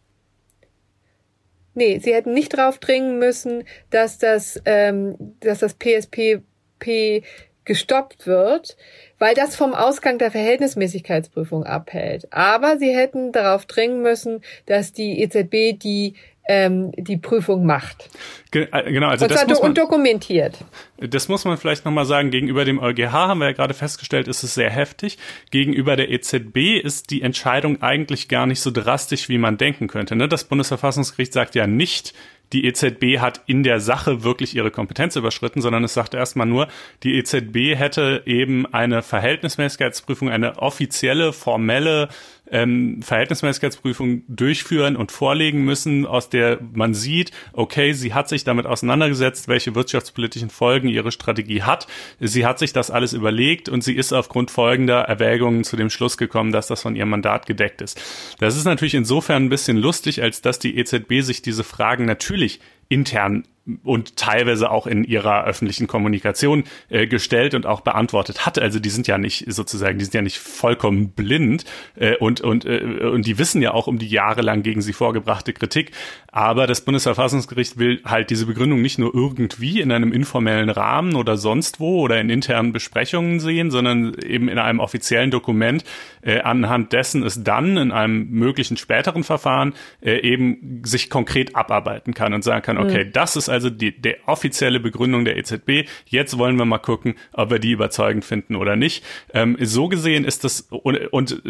[1.75, 7.23] Nee, sie hätten nicht darauf dringen müssen, dass das, ähm, dass das PSPP
[7.65, 8.77] gestoppt wird,
[9.19, 12.27] weil das vom Ausgang der Verhältnismäßigkeitsprüfung abhält.
[12.33, 16.15] Aber sie hätten darauf dringen müssen, dass die EZB die
[16.49, 18.11] ähm, die Prüfung macht.
[18.53, 20.59] Äh, genau, also und das muss man, und dokumentiert.
[20.99, 22.31] Das muss man vielleicht nochmal sagen.
[22.31, 25.19] Gegenüber dem EuGH haben wir ja gerade festgestellt, ist es sehr heftig.
[25.51, 30.17] Gegenüber der EZB ist die Entscheidung eigentlich gar nicht so drastisch, wie man denken könnte.
[30.17, 30.29] Ne?
[30.29, 32.13] Das Bundesverfassungsgericht sagt ja nicht,
[32.53, 36.69] die EZB hat in der Sache wirklich ihre Kompetenz überschritten, sondern es sagt erstmal nur,
[37.03, 42.09] die EZB hätte eben eine Verhältnismäßigkeitsprüfung, eine offizielle, formelle
[42.51, 48.67] ähm, Verhältnismäßigkeitsprüfung durchführen und vorlegen müssen, aus der man sieht, okay, sie hat sich damit
[48.67, 51.87] auseinandergesetzt, welche wirtschaftspolitischen Folgen ihre Strategie hat.
[52.21, 56.17] Sie hat sich das alles überlegt und sie ist aufgrund folgender Erwägungen zu dem Schluss
[56.17, 58.01] gekommen, dass das von ihrem Mandat gedeckt ist.
[58.39, 62.61] Das ist natürlich insofern ein bisschen lustig, als dass die EZB sich diese Fragen natürlich
[62.89, 63.45] intern
[63.85, 68.59] und teilweise auch in ihrer öffentlichen Kommunikation äh, gestellt und auch beantwortet hat.
[68.59, 72.65] Also die sind ja nicht sozusagen, die sind ja nicht vollkommen blind äh, und und
[72.65, 72.81] äh,
[73.13, 75.93] und die wissen ja auch um die jahrelang gegen sie vorgebrachte Kritik.
[76.33, 81.37] Aber das Bundesverfassungsgericht will halt diese Begründung nicht nur irgendwie in einem informellen Rahmen oder
[81.37, 85.85] sonst wo oder in internen Besprechungen sehen, sondern eben in einem offiziellen Dokument,
[86.23, 92.15] äh, anhand dessen es dann in einem möglichen späteren Verfahren äh, eben sich konkret abarbeiten
[92.15, 93.13] kann und sagen kann, okay, mhm.
[93.13, 95.89] das ist also die der offizielle Begründung der EZB.
[96.07, 99.05] Jetzt wollen wir mal gucken, ob wir die überzeugend finden oder nicht.
[99.33, 101.43] Ähm, so gesehen ist das und, und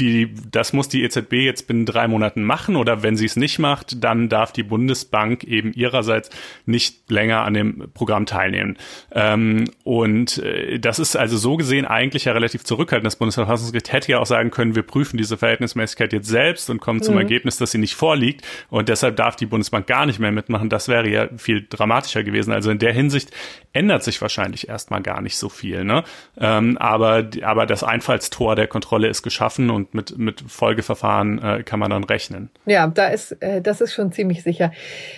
[0.00, 3.58] die, das muss die EZB jetzt binnen drei Monaten machen oder wenn sie es nicht
[3.58, 6.30] macht, dann darf die Bundesbank eben ihrerseits
[6.64, 8.78] nicht länger an dem Programm teilnehmen.
[9.12, 13.06] Ähm, und äh, das ist also so gesehen eigentlich ja relativ zurückhaltend.
[13.06, 17.02] Das Bundesverfassungsgericht hätte ja auch sagen können, wir prüfen diese Verhältnismäßigkeit jetzt selbst und kommen
[17.02, 17.20] zum mhm.
[17.20, 20.70] Ergebnis, dass sie nicht vorliegt und deshalb darf die Bundesbank gar nicht mehr mitmachen.
[20.70, 22.52] Das wäre ja viel dramatischer gewesen.
[22.52, 23.30] Also in der Hinsicht
[23.72, 25.84] ändert sich wahrscheinlich erstmal gar nicht so viel.
[25.84, 26.04] Ne?
[26.38, 31.78] Ähm, aber, aber das Einfallstor der Kontrolle ist geschaffen und mit, mit Folgeverfahren äh, kann
[31.78, 32.50] man dann rechnen.
[32.66, 34.72] Ja, da ist, äh, das ist schon ziemlich sicher.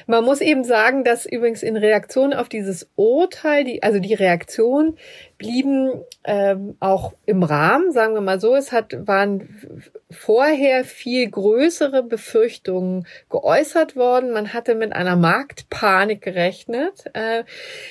[0.06, 4.96] Man muss eben sagen, dass übrigens in Reaktion auf dieses Urteil, die, also die Reaktion
[5.38, 8.54] blieben ähm, auch im Rahmen, sagen wir mal so.
[8.54, 14.32] Es hat, waren vorher viel größere Befürchtungen geäußert worden.
[14.32, 17.04] Man hatte mit einer Marktpanik gerechnet.
[17.14, 17.44] Äh,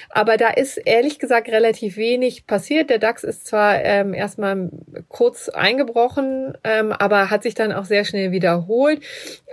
[0.10, 2.90] aber da ist ehrlich gesagt relativ wenig passiert.
[2.90, 4.70] Der DAX ist zwar ähm, erstmal
[5.10, 9.02] kurz eingebrochen, ähm, aber hat sich dann auch sehr schnell wiederholt.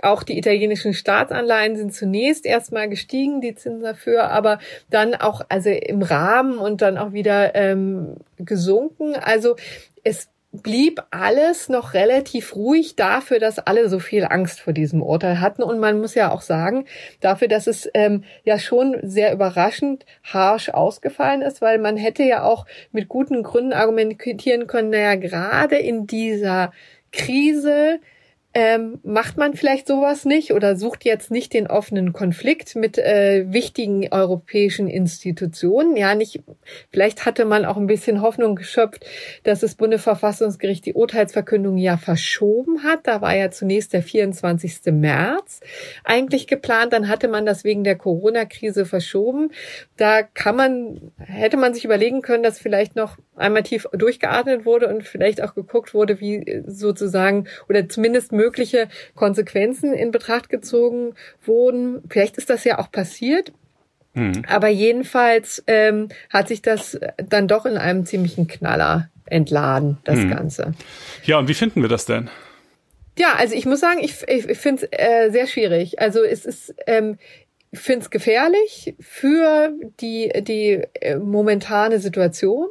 [0.01, 5.69] Auch die italienischen Staatsanleihen sind zunächst erstmal gestiegen, die Zinsen dafür, aber dann auch also
[5.69, 9.15] im Rahmen und dann auch wieder ähm, gesunken.
[9.15, 9.55] Also
[10.03, 15.41] es blieb alles noch relativ ruhig dafür, dass alle so viel Angst vor diesem Urteil
[15.41, 15.61] hatten.
[15.61, 16.85] Und man muss ja auch sagen,
[17.19, 22.43] dafür, dass es ähm, ja schon sehr überraschend harsh ausgefallen ist, weil man hätte ja
[22.43, 26.71] auch mit guten Gründen argumentieren können, naja, gerade in dieser
[27.11, 27.99] Krise
[28.55, 33.45] ähm, macht man vielleicht sowas nicht oder sucht jetzt nicht den offenen Konflikt mit äh,
[33.53, 35.95] wichtigen europäischen Institutionen.
[35.95, 36.41] Ja, nicht,
[36.91, 39.05] vielleicht hatte man auch ein bisschen Hoffnung geschöpft,
[39.43, 43.01] dass das Bundesverfassungsgericht die Urteilsverkündung ja verschoben hat.
[43.03, 44.93] Da war ja zunächst der 24.
[44.93, 45.59] März
[46.03, 46.91] eigentlich geplant.
[46.93, 49.51] Dann hatte man das wegen der Corona-Krise verschoben.
[49.95, 54.87] Da kann man, hätte man sich überlegen können, dass vielleicht noch einmal tief durchgeatmet wurde
[54.87, 61.13] und vielleicht auch geguckt wurde, wie sozusagen oder zumindest mögliche Konsequenzen in Betracht gezogen
[61.45, 62.01] wurden.
[62.09, 63.51] Vielleicht ist das ja auch passiert.
[64.13, 64.43] Mhm.
[64.47, 70.29] Aber jedenfalls ähm, hat sich das dann doch in einem ziemlichen Knaller entladen, das mhm.
[70.31, 70.73] Ganze.
[71.23, 72.29] Ja, und wie finden wir das denn?
[73.17, 75.99] Ja, also ich muss sagen, ich, ich, ich finde es äh, sehr schwierig.
[75.99, 77.17] Also es ist, ähm,
[77.71, 82.67] ich finde es gefährlich für die, die äh, momentane Situation.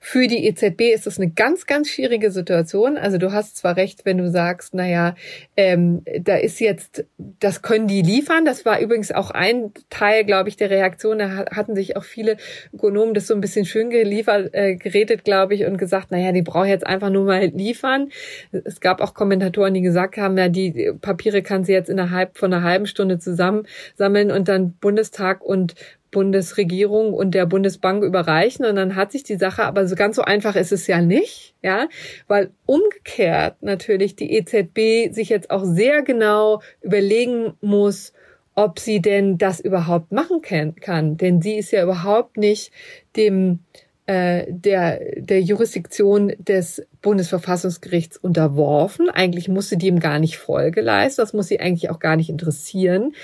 [0.00, 2.96] Für die EZB ist das eine ganz, ganz schwierige Situation.
[2.96, 5.14] Also du hast zwar recht, wenn du sagst, naja,
[5.56, 8.44] ähm, da ist jetzt, das können die liefern.
[8.44, 11.18] Das war übrigens auch ein Teil, glaube ich, der Reaktion.
[11.18, 12.36] Da hatten sich auch viele
[12.72, 16.42] Ökonomen das so ein bisschen schön geliefert, äh, geredet, glaube ich, und gesagt, naja, die
[16.42, 18.10] brauchen jetzt einfach nur mal liefern.
[18.52, 22.52] Es gab auch Kommentatoren, die gesagt haben, ja, die Papiere kann sie jetzt innerhalb von
[22.52, 25.74] einer halben Stunde zusammensammeln und dann Bundestag und
[26.16, 28.64] Bundesregierung und der Bundesbank überreichen.
[28.64, 31.54] Und dann hat sich die Sache, aber so ganz so einfach ist es ja nicht,
[31.62, 31.90] ja,
[32.26, 38.14] weil umgekehrt natürlich die EZB sich jetzt auch sehr genau überlegen muss,
[38.54, 42.72] ob sie denn das überhaupt machen kann, denn sie ist ja überhaupt nicht
[43.14, 43.58] dem
[44.06, 49.08] äh, der, der Jurisdiktion des Bundesverfassungsgerichts unterworfen.
[49.08, 51.22] Eigentlich musste die ihm gar nicht Folge leisten.
[51.22, 53.14] Das muss sie eigentlich auch gar nicht interessieren.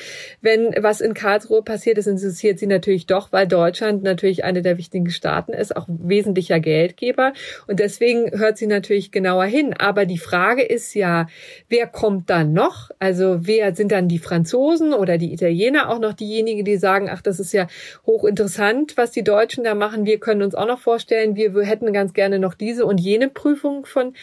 [0.41, 4.79] Wenn was in Karlsruhe passiert ist, interessiert sie natürlich doch, weil Deutschland natürlich eine der
[4.79, 7.33] wichtigen Staaten ist, auch wesentlicher Geldgeber.
[7.67, 9.75] Und deswegen hört sie natürlich genauer hin.
[9.77, 11.27] Aber die Frage ist ja,
[11.69, 12.93] wer kommt dann noch?
[13.01, 17.21] Also wer sind dann die Franzosen oder die Italiener auch noch diejenigen, die sagen, ach,
[17.21, 17.67] das ist ja
[18.07, 20.07] hochinteressant, was die Deutschen da machen.
[20.07, 23.72] Wir können uns auch noch vorstellen, wir hätten ganz gerne noch diese und jene Prüfung
[23.73, 24.15] Rechtfertigung von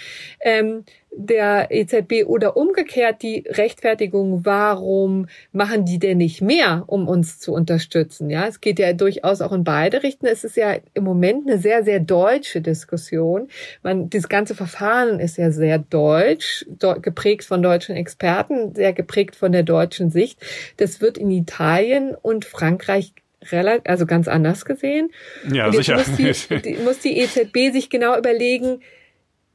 [0.42, 7.40] ähm, der EZB oder umgekehrt die Rechtfertigung, warum machen die denn nicht mehr, um uns
[7.40, 8.30] zu unterstützen?
[8.30, 10.32] Ja, es geht ja durchaus auch in beide Richtungen.
[10.32, 13.48] Es ist ja im Moment eine sehr, sehr deutsche Diskussion.
[13.82, 16.66] Man, das ganze Verfahren ist ja sehr deutsch,
[17.02, 20.40] geprägt von deutschen Experten, sehr geprägt von der deutschen Sicht.
[20.78, 23.14] Das wird in Italien und Frankreich
[23.52, 25.10] relativ, also ganz anders gesehen.
[25.52, 25.96] Ja, sicher.
[25.96, 28.82] Muss die, die, muss die EZB sich genau überlegen,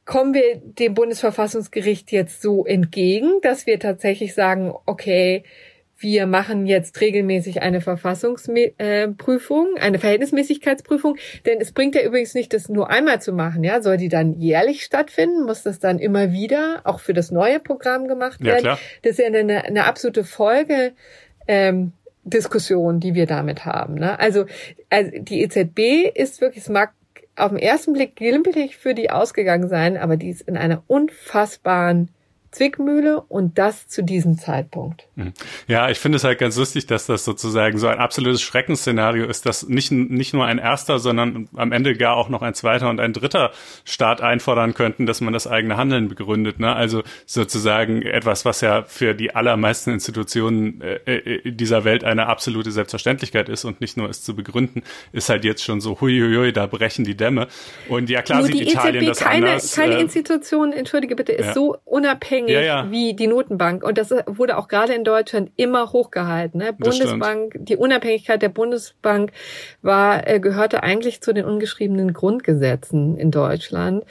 [0.05, 5.43] kommen wir dem Bundesverfassungsgericht jetzt so entgegen, dass wir tatsächlich sagen, okay,
[5.97, 11.15] wir machen jetzt regelmäßig eine Verfassungsprüfung, eine Verhältnismäßigkeitsprüfung,
[11.45, 14.39] denn es bringt ja übrigens nicht, das nur einmal zu machen, ja, soll die dann
[14.39, 18.65] jährlich stattfinden, muss das dann immer wieder auch für das neue Programm gemacht werden.
[18.65, 18.79] Ja, klar.
[19.03, 20.93] Das ist ja eine, eine absolute Folge
[21.47, 23.95] ähm, Diskussion, die wir damit haben.
[23.95, 24.19] Ne?
[24.19, 24.45] Also,
[24.89, 26.93] also die EZB ist wirklich, es mag
[27.35, 32.09] auf den ersten Blick glimpflich für die ausgegangen sein, aber die ist in einer unfassbaren
[32.55, 35.07] Zwickmühle und das zu diesem Zeitpunkt.
[35.15, 35.33] Hm.
[35.67, 39.45] Ja, ich finde es halt ganz lustig, dass das sozusagen so ein absolutes Schreckensszenario ist,
[39.45, 42.99] dass nicht, nicht nur ein erster, sondern am Ende gar auch noch ein zweiter und
[42.99, 43.51] ein dritter
[43.83, 46.59] Staat einfordern könnten, dass man das eigene Handeln begründet.
[46.59, 46.73] Ne?
[46.73, 52.71] Also sozusagen etwas, was ja für die allermeisten Institutionen äh, äh dieser Welt eine absolute
[52.71, 56.67] Selbstverständlichkeit ist und nicht nur es zu begründen, ist halt jetzt schon so, huiuiui, da
[56.67, 57.47] brechen die Dämme.
[57.89, 59.75] Und ja, klar nur sieht Italien EZB das keine, anders.
[59.75, 61.53] Keine äh, Institution, entschuldige bitte, ist ja.
[61.53, 62.91] so unabhängig unabhängig ja, ja.
[62.91, 63.83] wie die Notenbank.
[63.83, 66.59] Und das wurde auch gerade in Deutschland immer hochgehalten.
[66.59, 66.73] Ne?
[66.73, 69.31] Bundesbank, die Unabhängigkeit der Bundesbank
[69.81, 74.05] war, äh, gehörte eigentlich zu den ungeschriebenen Grundgesetzen in Deutschland.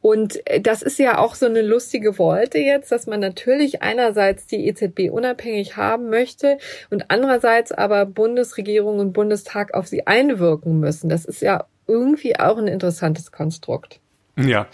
[0.00, 4.46] Und äh, das ist ja auch so eine lustige Wolte jetzt, dass man natürlich einerseits
[4.46, 6.58] die EZB unabhängig haben möchte
[6.90, 11.08] und andererseits aber Bundesregierung und Bundestag auf sie einwirken müssen.
[11.08, 14.00] Das ist ja irgendwie auch ein interessantes Konstrukt.
[14.36, 14.66] Ja,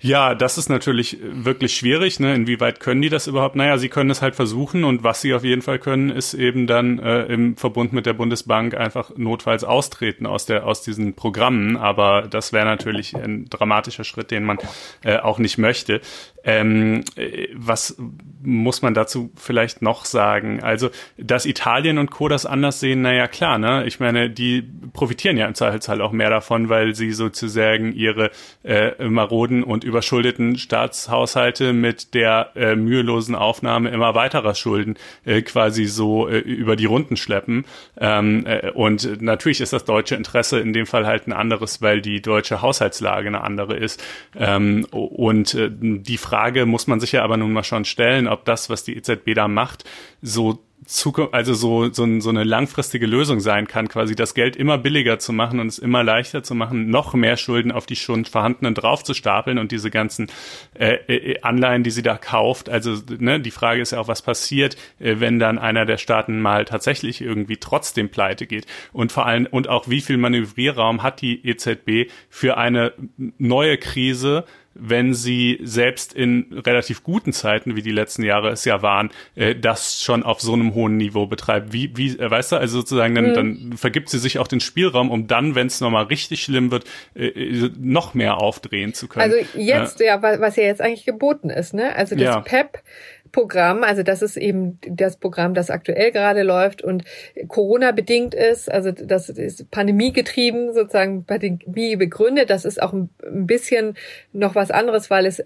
[0.00, 2.18] ja, das ist natürlich wirklich schwierig.
[2.18, 2.34] Ne?
[2.34, 3.54] Inwieweit können die das überhaupt?
[3.54, 6.66] Naja, sie können es halt versuchen und was sie auf jeden Fall können, ist eben
[6.66, 11.76] dann äh, im Verbund mit der Bundesbank einfach notfalls austreten aus der aus diesen Programmen.
[11.76, 14.58] Aber das wäre natürlich ein dramatischer Schritt, den man
[15.04, 16.00] äh, auch nicht möchte.
[16.44, 17.96] Ähm, äh, was
[18.42, 20.62] muss man dazu vielleicht noch sagen?
[20.62, 22.28] Also, dass Italien und Co.
[22.28, 23.84] das anders sehen, naja, klar, ne?
[23.86, 28.30] Ich meine, die profitieren ja im Zweifelsfall auch mehr davon, weil sie sozusagen ihre
[28.62, 35.86] äh, maroden und überschuldeten Staatshaushalte mit der äh, mühelosen Aufnahme immer weiterer Schulden äh, quasi
[35.86, 37.64] so äh, über die Runden schleppen.
[37.98, 42.02] Ähm, äh, und natürlich ist das deutsche Interesse in dem Fall halt ein anderes, weil
[42.02, 44.02] die deutsche Haushaltslage eine andere ist.
[44.36, 48.44] Ähm, und die Frage Frage muss man sich ja aber nun mal schon stellen, ob
[48.44, 49.84] das, was die EZB da macht,
[50.20, 50.64] so
[51.32, 55.32] also so, so, so eine langfristige Lösung sein kann, quasi das Geld immer billiger zu
[55.32, 59.58] machen und es immer leichter zu machen, noch mehr Schulden auf die schon vorhandenen draufzustapeln
[59.58, 60.26] und diese ganzen
[60.74, 62.68] äh, äh, Anleihen, die sie da kauft.
[62.68, 66.42] Also ne, die Frage ist ja auch, was passiert, äh, wenn dann einer der Staaten
[66.42, 71.22] mal tatsächlich irgendwie trotzdem pleite geht und vor allem und auch wie viel Manövrierraum hat
[71.22, 72.92] die EZB für eine
[73.38, 74.44] neue Krise,
[74.74, 79.54] wenn sie selbst in relativ guten Zeiten, wie die letzten Jahre es ja waren, äh,
[79.54, 81.72] das schon auf so einem hohen Niveau betreibt.
[81.72, 83.34] Wie, wie, äh, weißt du, also sozusagen, dann, mhm.
[83.34, 86.84] dann vergibt sie sich auch den Spielraum, um dann, wenn es nochmal richtig schlimm wird,
[87.14, 89.32] äh, äh, noch mehr aufdrehen zu können.
[89.32, 91.94] Also jetzt, ja, was ja jetzt eigentlich geboten ist, ne?
[91.94, 92.40] Also das ja.
[92.40, 92.78] PEP
[93.34, 97.02] Programm, also das ist eben das Programm, das aktuell gerade läuft und
[97.48, 102.48] Corona bedingt ist, also das ist Pandemie getrieben, sozusagen Pandemie begründet.
[102.48, 103.96] Das ist auch ein bisschen
[104.32, 105.42] noch was anderes, weil es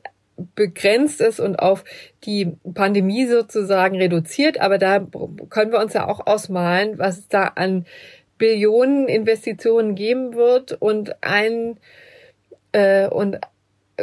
[0.54, 1.82] begrenzt ist und auf
[2.24, 4.60] die Pandemie sozusagen reduziert.
[4.60, 5.00] Aber da
[5.48, 7.86] können wir uns ja auch ausmalen, was es da an
[8.36, 11.78] Billionen Investitionen geben wird und ein
[12.72, 13.38] äh, und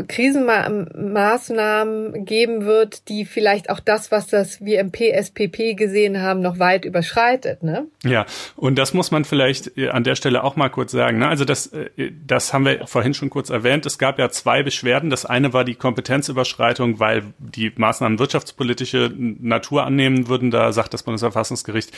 [0.07, 6.59] Krisenmaßnahmen geben wird, die vielleicht auch das, was das wir im PSPP gesehen haben, noch
[6.59, 7.63] weit überschreitet.
[7.63, 7.87] Ne?
[8.03, 8.25] Ja,
[8.57, 11.19] und das muss man vielleicht äh, an der Stelle auch mal kurz sagen.
[11.19, 11.27] Ne?
[11.27, 13.85] Also das, äh, das haben wir vorhin schon kurz erwähnt.
[13.85, 15.09] Es gab ja zwei Beschwerden.
[15.09, 20.51] Das eine war die Kompetenzüberschreitung, weil die Maßnahmen wirtschaftspolitische Natur annehmen würden.
[20.51, 21.91] Da sagt das Bundesverfassungsgericht,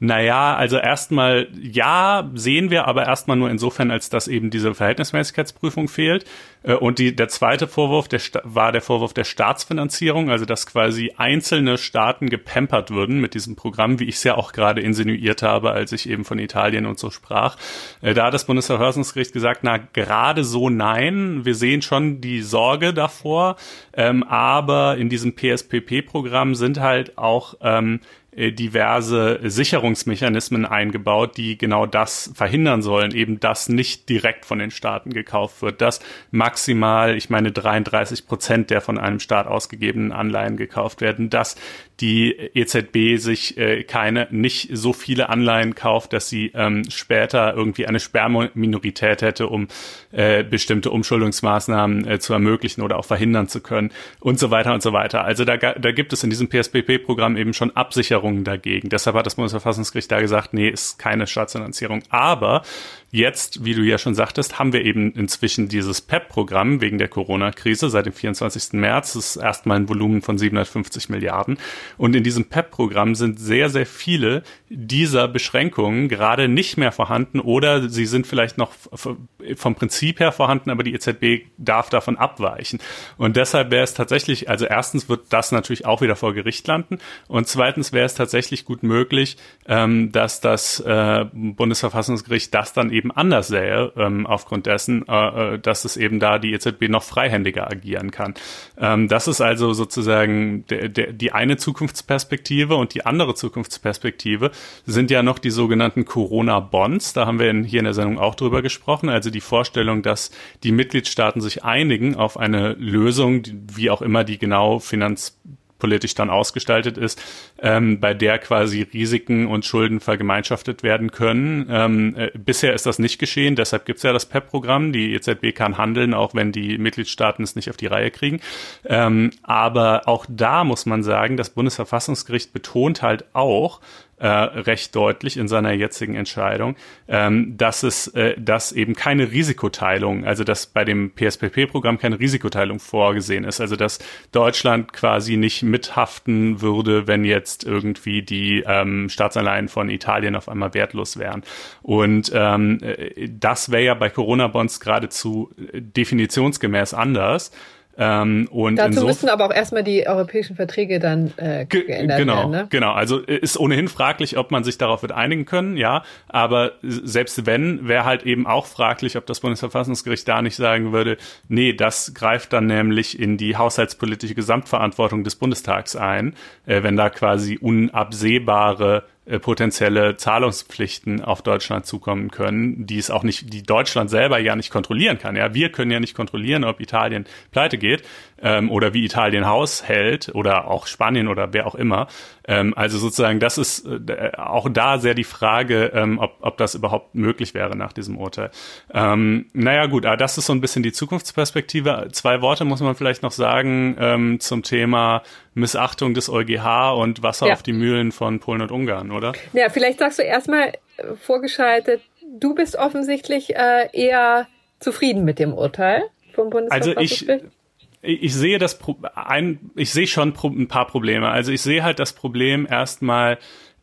[0.00, 5.88] naja, also erstmal ja, sehen wir, aber erstmal nur insofern, als dass eben diese Verhältnismäßigkeitsprüfung
[5.88, 6.24] fehlt.
[6.62, 11.12] Äh, und die, der zweite Vorwurf der, war der Vorwurf der Staatsfinanzierung, also dass quasi
[11.16, 15.72] einzelne Staaten gepampert würden mit diesem Programm, wie ich es ja auch gerade insinuiert habe,
[15.72, 17.56] als ich eben von Italien und so sprach.
[18.00, 22.94] Äh, da hat das Bundesverfassungsgericht gesagt, na gerade so nein, wir sehen schon die Sorge
[22.94, 23.56] davor,
[23.94, 31.86] ähm, aber in diesem PSPP-Programm sind halt auch ähm, äh, diverse Sicherungsmechanismen eingebaut, die genau
[31.86, 37.30] das verhindern sollen, eben dass nicht direkt von den Staaten gekauft wird, dass maximal, ich
[37.30, 41.56] meine 33 Prozent der von einem Staat ausgegebenen Anleihen gekauft werden, dass
[42.00, 47.86] die EZB sich äh, keine nicht so viele Anleihen kauft, dass sie ähm, später irgendwie
[47.86, 49.68] eine Sperrminorität hätte, um
[50.12, 53.90] äh, bestimmte Umschuldungsmaßnahmen äh, zu ermöglichen oder auch verhindern zu können
[54.20, 55.24] und so weiter und so weiter.
[55.24, 58.88] Also da, da gibt es in diesem PSPP-Programm eben schon Absicherungen dagegen.
[58.88, 62.02] Deshalb hat das Bundesverfassungsgericht da gesagt, nee, ist keine Staatsfinanzierung.
[62.08, 62.62] Aber
[63.10, 67.88] Jetzt, wie du ja schon sagtest, haben wir eben inzwischen dieses PEP-Programm wegen der Corona-Krise
[67.88, 68.74] seit dem 24.
[68.74, 69.14] März.
[69.14, 71.56] Das ist erstmal ein Volumen von 750 Milliarden.
[71.96, 77.88] Und in diesem PEP-Programm sind sehr, sehr viele dieser Beschränkungen gerade nicht mehr vorhanden oder
[77.88, 82.78] sie sind vielleicht noch vom Prinzip her vorhanden, aber die EZB darf davon abweichen.
[83.16, 86.98] Und deshalb wäre es tatsächlich, also erstens wird das natürlich auch wieder vor Gericht landen
[87.26, 92.97] und zweitens wäre es tatsächlich gut möglich, ähm, dass das äh, Bundesverfassungsgericht das dann eben
[93.14, 97.70] anders sähe, ähm, aufgrund dessen, äh, äh, dass es eben da die EZB noch freihändiger
[97.70, 98.34] agieren kann.
[98.78, 104.50] Ähm, das ist also sozusagen der, der, die eine Zukunftsperspektive und die andere Zukunftsperspektive
[104.86, 107.12] sind ja noch die sogenannten Corona-Bonds.
[107.12, 109.08] Da haben wir in, hier in der Sendung auch drüber gesprochen.
[109.08, 110.30] Also die Vorstellung, dass
[110.62, 113.42] die Mitgliedstaaten sich einigen auf eine Lösung,
[113.72, 115.38] wie auch immer die genau finanz
[115.78, 117.22] politisch dann ausgestaltet ist,
[117.60, 121.66] ähm, bei der quasi Risiken und Schulden vergemeinschaftet werden können.
[121.70, 124.92] Ähm, äh, bisher ist das nicht geschehen, deshalb gibt es ja das PEP-Programm.
[124.92, 128.40] Die EZB kann handeln, auch wenn die Mitgliedstaaten es nicht auf die Reihe kriegen.
[128.84, 133.80] Ähm, aber auch da muss man sagen, das Bundesverfassungsgericht betont halt auch,
[134.20, 136.76] äh, recht deutlich in seiner jetzigen Entscheidung,
[137.08, 142.80] ähm, dass es, äh, dass eben keine Risikoteilung, also dass bei dem PSPP-Programm keine Risikoteilung
[142.80, 143.98] vorgesehen ist, also dass
[144.32, 150.74] Deutschland quasi nicht mithaften würde, wenn jetzt irgendwie die ähm, Staatsanleihen von Italien auf einmal
[150.74, 151.42] wertlos wären.
[151.82, 157.52] Und ähm, äh, das wäre ja bei Corona-Bonds geradezu äh, definitionsgemäß anders.
[158.00, 162.50] Ähm, und Dazu müssen aber auch erstmal die europäischen Verträge dann äh, geändert genau, werden.
[162.52, 162.66] Ne?
[162.70, 166.04] Genau, also äh, ist ohnehin fraglich, ob man sich darauf wird einigen können, ja.
[166.28, 171.16] Aber selbst wenn, wäre halt eben auch fraglich, ob das Bundesverfassungsgericht da nicht sagen würde,
[171.48, 176.36] nee, das greift dann nämlich in die haushaltspolitische Gesamtverantwortung des Bundestags ein,
[176.66, 183.22] äh, wenn da quasi unabsehbare äh, potenzielle Zahlungspflichten auf Deutschland zukommen können, die es auch
[183.22, 185.36] nicht, die Deutschland selber ja nicht kontrollieren kann.
[185.36, 188.02] Ja, wir können ja nicht kontrollieren, ob Italien pleite geht
[188.42, 192.08] ähm, oder wie Italien Haus hält oder auch Spanien oder wer auch immer.
[192.46, 196.74] Ähm, also sozusagen, das ist äh, auch da sehr die Frage, ähm, ob, ob das
[196.74, 198.50] überhaupt möglich wäre nach diesem Urteil.
[198.92, 202.08] Ähm, naja gut, aber das ist so ein bisschen die Zukunftsperspektive.
[202.12, 205.22] Zwei Worte muss man vielleicht noch sagen ähm, zum Thema
[205.54, 207.54] Missachtung des EuGH und Wasser ja.
[207.54, 209.32] auf die Mühlen von Polen und Ungarn, oder?
[209.52, 212.00] Ja, vielleicht sagst du erstmal äh, vorgeschaltet,
[212.38, 214.46] du bist offensichtlich äh, eher
[214.80, 216.02] zufrieden mit dem Urteil
[216.34, 217.28] vom Bundesverfassungsgericht.
[217.28, 217.57] Also ich
[218.02, 218.78] ich sehe das
[219.14, 221.28] ein, ich sehe schon ein paar Probleme.
[221.28, 223.38] Also ich sehe halt das Problem erstmal,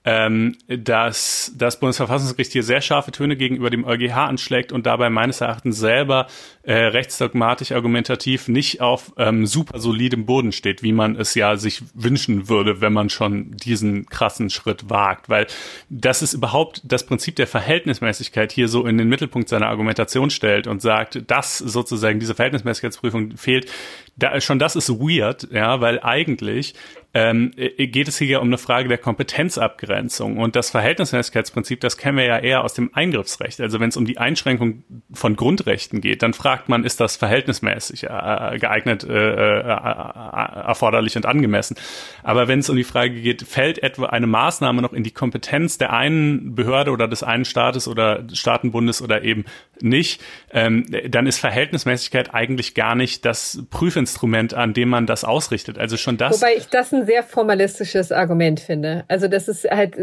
[0.06, 5.42] ähm, dass das Bundesverfassungsgericht hier sehr scharfe Töne gegenüber dem EuGH anschlägt und dabei meines
[5.42, 6.28] Erachtens selber
[6.62, 11.82] äh, rechtsdogmatisch argumentativ nicht auf ähm, super solidem Boden steht, wie man es ja sich
[11.96, 15.28] wünschen würde, wenn man schon diesen krassen Schritt wagt.
[15.28, 15.48] Weil
[15.90, 20.68] das ist überhaupt das Prinzip der Verhältnismäßigkeit hier so in den Mittelpunkt seiner Argumentation stellt
[20.68, 23.72] und sagt, dass sozusagen diese Verhältnismäßigkeitsprüfung fehlt.
[24.18, 26.76] Da, schon das ist weird, ja, weil eigentlich
[27.16, 30.38] ähm, äh, geht es hier um eine Frage der Kompetenzabgrenzung.
[30.38, 33.62] Und das Verhältnismäßigkeitsprinzip, das kennen wir ja eher aus dem Eingriffsrecht.
[33.62, 38.04] Also wenn es um die Einschränkung von Grundrechten geht, dann fragt man, ist das verhältnismäßig
[38.04, 41.78] äh, äh geeignet, äh, äh, erforderlich und angemessen.
[42.22, 45.78] Aber wenn es um die Frage geht, fällt etwa eine Maßnahme noch in die Kompetenz
[45.78, 49.46] der einen Behörde oder des einen Staates oder Staatenbundes oder eben
[49.80, 55.78] nicht, ähm, dann ist Verhältnismäßigkeit eigentlich gar nicht das Prüfinstrument, an dem man das ausrichtet.
[55.78, 56.42] Also schon das.
[56.42, 59.06] Wobei ich das ein sehr formalistisches Argument finde.
[59.08, 59.96] Also das ist halt,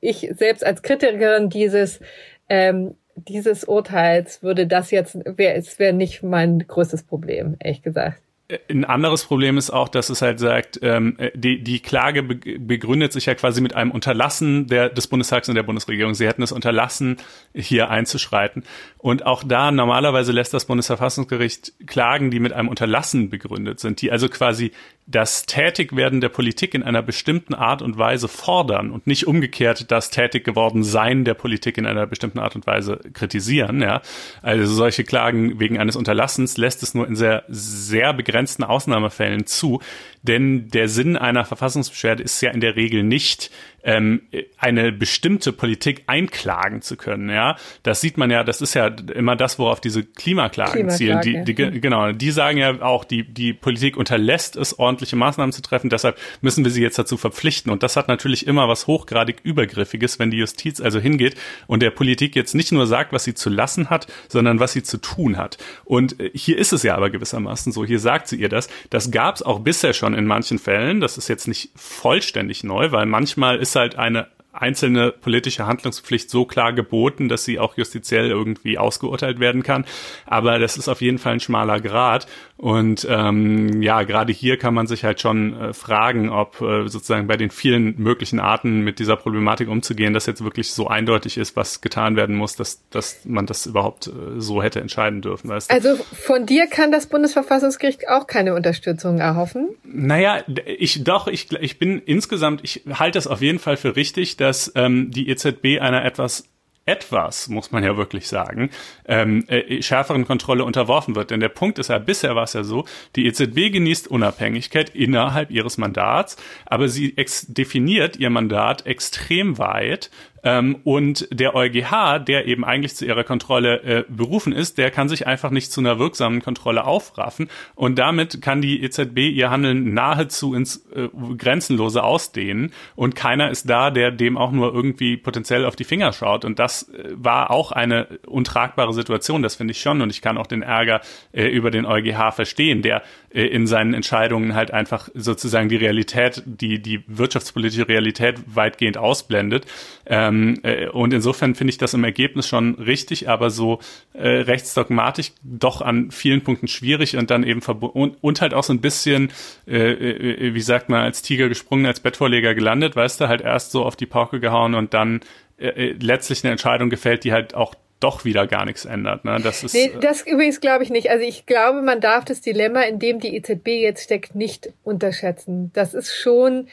[0.00, 2.00] ich selbst als Kritikerin dieses,
[2.48, 8.20] ähm, dieses Urteils würde das jetzt, wäre es wäre nicht mein größtes Problem, ehrlich gesagt.
[8.68, 13.26] Ein anderes Problem ist auch, dass es halt sagt, ähm, die, die Klage begründet sich
[13.26, 16.14] ja quasi mit einem Unterlassen der, des Bundestags und der Bundesregierung.
[16.14, 17.18] Sie hätten es unterlassen,
[17.54, 18.64] hier einzuschreiten.
[18.98, 24.10] Und auch da normalerweise lässt das Bundesverfassungsgericht Klagen, die mit einem Unterlassen begründet sind, die
[24.10, 24.72] also quasi
[25.06, 30.10] das Tätigwerden der Politik in einer bestimmten Art und Weise fordern und nicht umgekehrt das
[30.10, 33.82] tätig geworden Sein der Politik in einer bestimmten Art und Weise kritisieren.
[33.82, 34.02] Ja,
[34.42, 39.80] also solche Klagen wegen eines Unterlassens lässt es nur in sehr sehr begrenzten Ausnahmefällen zu,
[40.22, 43.50] denn der Sinn einer Verfassungsbeschwerde ist ja in der Regel nicht
[43.82, 44.22] ähm,
[44.58, 47.30] eine bestimmte Politik einklagen zu können.
[47.30, 48.44] Ja, das sieht man ja.
[48.44, 51.20] Das ist ja immer das, worauf diese Klimaklagen zielen.
[51.22, 55.62] Die, die, genau, die sagen ja auch, die die Politik unterlässt es, ordentliche Maßnahmen zu
[55.62, 55.90] treffen.
[55.90, 57.70] Deshalb müssen wir sie jetzt dazu verpflichten.
[57.72, 61.90] Und das hat natürlich immer was hochgradig übergriffiges, wenn die Justiz also hingeht und der
[61.90, 65.36] Politik jetzt nicht nur sagt, was sie zu lassen hat, sondern was sie zu tun
[65.36, 65.58] hat.
[65.84, 67.84] Und äh, hier ist es ja aber gewissermaßen so.
[67.84, 68.68] Hier sagt sie ihr das.
[68.90, 71.00] Das gab es auch bisher schon in manchen Fällen.
[71.00, 76.44] Das ist jetzt nicht vollständig neu, weil manchmal ist halt eine einzelne politische Handlungspflicht so
[76.44, 79.84] klar geboten, dass sie auch justiziell irgendwie ausgeurteilt werden kann.
[80.26, 82.26] Aber das ist auf jeden Fall ein schmaler Grad.
[82.60, 87.26] Und ähm, ja, gerade hier kann man sich halt schon äh, fragen, ob äh, sozusagen
[87.26, 91.56] bei den vielen möglichen Arten mit dieser Problematik umzugehen, das jetzt wirklich so eindeutig ist,
[91.56, 95.48] was getan werden muss, dass, dass man das überhaupt äh, so hätte entscheiden dürfen.
[95.48, 95.74] Weißt du?
[95.74, 99.70] Also von dir kann das Bundesverfassungsgericht auch keine Unterstützung erhoffen?
[99.82, 104.36] Naja, ich doch, ich, ich bin insgesamt, ich halte es auf jeden Fall für richtig,
[104.36, 106.44] dass ähm, die EZB einer etwas
[106.86, 108.70] etwas, muss man ja wirklich sagen,
[109.06, 111.30] ähm, äh, schärferen Kontrolle unterworfen wird.
[111.30, 112.84] Denn der Punkt ist ja, bisher war es ja so,
[113.16, 117.14] die EZB genießt Unabhängigkeit innerhalb ihres Mandats, aber sie
[117.48, 120.10] definiert ihr Mandat extrem weit
[120.42, 125.08] ähm, und der EuGH, der eben eigentlich zu ihrer Kontrolle äh, berufen ist, der kann
[125.08, 127.48] sich einfach nicht zu einer wirksamen Kontrolle aufraffen.
[127.74, 132.72] Und damit kann die EZB ihr Handeln nahezu ins äh, Grenzenlose ausdehnen.
[132.96, 136.44] Und keiner ist da, der dem auch nur irgendwie potenziell auf die Finger schaut.
[136.44, 140.00] Und das äh, war auch eine untragbare Situation, das finde ich schon.
[140.00, 141.00] Und ich kann auch den Ärger
[141.32, 146.82] äh, über den EuGH verstehen, der in seinen Entscheidungen halt einfach sozusagen die Realität, die,
[146.82, 149.66] die wirtschaftspolitische Realität weitgehend ausblendet.
[150.06, 153.78] Ähm, äh, und insofern finde ich das im Ergebnis schon richtig, aber so
[154.14, 158.72] äh, rechtsdogmatisch doch an vielen Punkten schwierig und dann eben und, und halt auch so
[158.72, 159.30] ein bisschen,
[159.68, 163.70] äh, äh, wie sagt man, als Tiger gesprungen, als Bettvorleger gelandet, weißt du, halt erst
[163.70, 165.20] so auf die Pauke gehauen und dann
[165.56, 169.24] äh, letztlich eine Entscheidung gefällt, die halt auch doch wieder gar nichts ändert.
[169.24, 169.38] Ne?
[169.42, 171.10] Das ist, nee, das übrigens glaube ich nicht.
[171.10, 175.70] Also ich glaube, man darf das Dilemma, in dem die EZB jetzt steckt, nicht unterschätzen.
[175.74, 176.68] Das ist schon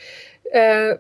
[0.52, 0.98] äh,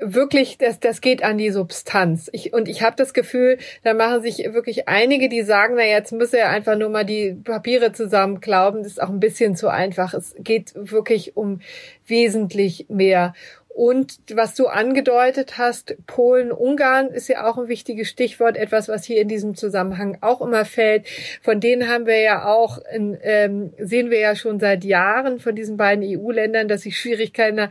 [0.00, 2.30] wirklich, das, das geht an die Substanz.
[2.32, 6.12] Ich, und ich habe das Gefühl, da machen sich wirklich einige, die sagen, na jetzt
[6.12, 8.82] müsse er einfach nur mal die Papiere zusammenklauben.
[8.82, 10.14] Das ist auch ein bisschen zu einfach.
[10.14, 11.60] Es geht wirklich um
[12.06, 13.34] wesentlich mehr.
[13.74, 19.04] Und was du angedeutet hast, Polen, Ungarn ist ja auch ein wichtiges Stichwort, etwas, was
[19.04, 21.08] hier in diesem Zusammenhang auch immer fällt.
[21.42, 25.56] Von denen haben wir ja auch, in, ähm, sehen wir ja schon seit Jahren von
[25.56, 27.68] diesen beiden EU-Ländern, dass sie Schwierigkeiten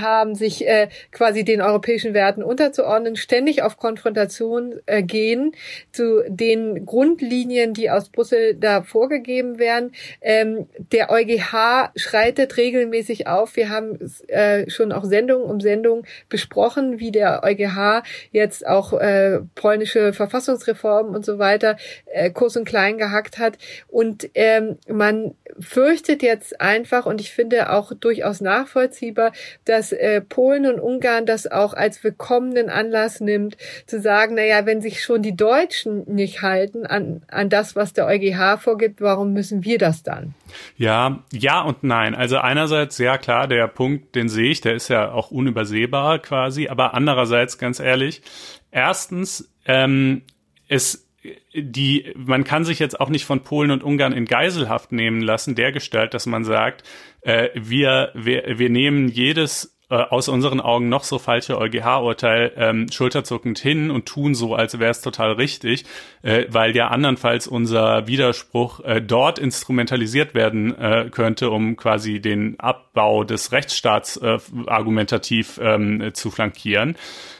[0.00, 5.56] haben, sich äh, quasi den europäischen Werten unterzuordnen, ständig auf Konfrontation äh, gehen
[5.90, 9.90] zu den Grundlinien, die aus Brüssel da vorgegeben werden.
[10.20, 13.56] Ähm, der EuGH schreitet regelmäßig auf.
[13.56, 13.98] Wir haben
[14.28, 18.02] äh, schon auch Sendung um Sendung besprochen, wie der EuGH
[18.32, 23.56] jetzt auch äh, polnische Verfassungsreformen und so weiter äh, Kurs und Klein gehackt hat.
[23.88, 29.32] Und ähm, man fürchtet jetzt einfach, und ich finde auch durchaus nachvollziehbar,
[29.64, 33.56] dass äh, Polen und Ungarn das auch als willkommenen Anlass nimmt,
[33.86, 38.06] zu sagen, naja, wenn sich schon die Deutschen nicht halten an, an das, was der
[38.06, 40.34] EuGH vorgibt, warum müssen wir das dann?
[40.76, 42.14] Ja, ja und nein.
[42.14, 46.68] Also einerseits, ja klar, der Punkt, den sehe ich, der ist ja auch unübersehbar quasi,
[46.68, 48.22] aber andererseits, ganz ehrlich,
[48.70, 50.22] erstens, ähm,
[50.68, 51.06] es
[51.54, 55.54] die, man kann sich jetzt auch nicht von Polen und Ungarn in Geiselhaft nehmen lassen,
[55.54, 56.84] der Gestalt, dass man sagt,
[57.22, 62.90] äh, wir, wir, wir nehmen jedes äh, aus unseren Augen noch so falsche EuGH-Urteil ähm,
[62.90, 65.84] schulterzuckend hin und tun so, als wäre es total richtig,
[66.22, 72.58] äh, weil ja andernfalls unser Widerspruch äh, dort instrumentalisiert werden äh, könnte, um quasi den
[72.58, 76.96] Abbau des Rechtsstaats äh, argumentativ ähm, zu flankieren.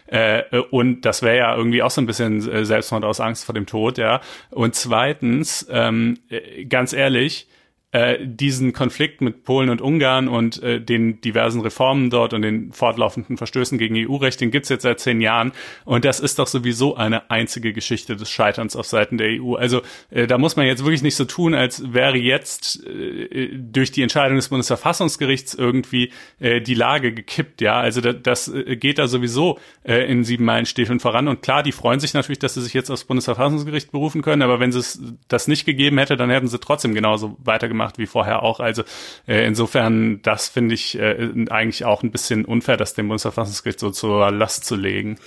[0.07, 3.55] Äh, und das wäre ja irgendwie auch so ein bisschen äh, Selbstmord aus Angst vor
[3.55, 4.21] dem Tod, ja.
[4.51, 7.49] Und zweitens, ähm, äh, ganz ehrlich,
[7.97, 12.71] äh, diesen Konflikt mit Polen und Ungarn und äh, den diversen Reformen dort und den
[12.73, 15.53] fortlaufenden Verstößen gegen EU-Recht, den gibt's jetzt seit zehn Jahren.
[15.87, 19.55] Und das ist doch sowieso eine einzige Geschichte des Scheiterns auf Seiten der EU.
[19.55, 19.81] Also
[20.11, 24.03] äh, da muss man jetzt wirklich nicht so tun, als wäre jetzt äh, durch die
[24.03, 27.63] Entscheidung des Bundesverfassungsgerichts irgendwie äh, die Lage gekippt.
[27.63, 31.29] Ja, also da, das äh, geht da sowieso äh, in sieben Meilenstiefeln voran.
[31.29, 34.43] Und klar, die freuen sich natürlich, dass sie sich jetzt aufs Bundesverfassungsgericht berufen können.
[34.43, 38.07] Aber wenn es das nicht gegeben hätte, dann hätten sie trotzdem genauso weitergemacht gemacht wie
[38.07, 38.61] vorher auch.
[38.61, 38.83] Also
[39.27, 43.91] äh, insofern, das finde ich äh, eigentlich auch ein bisschen unfair, das dem Bundesverfassungsgericht so
[43.91, 45.19] zur Last zu legen.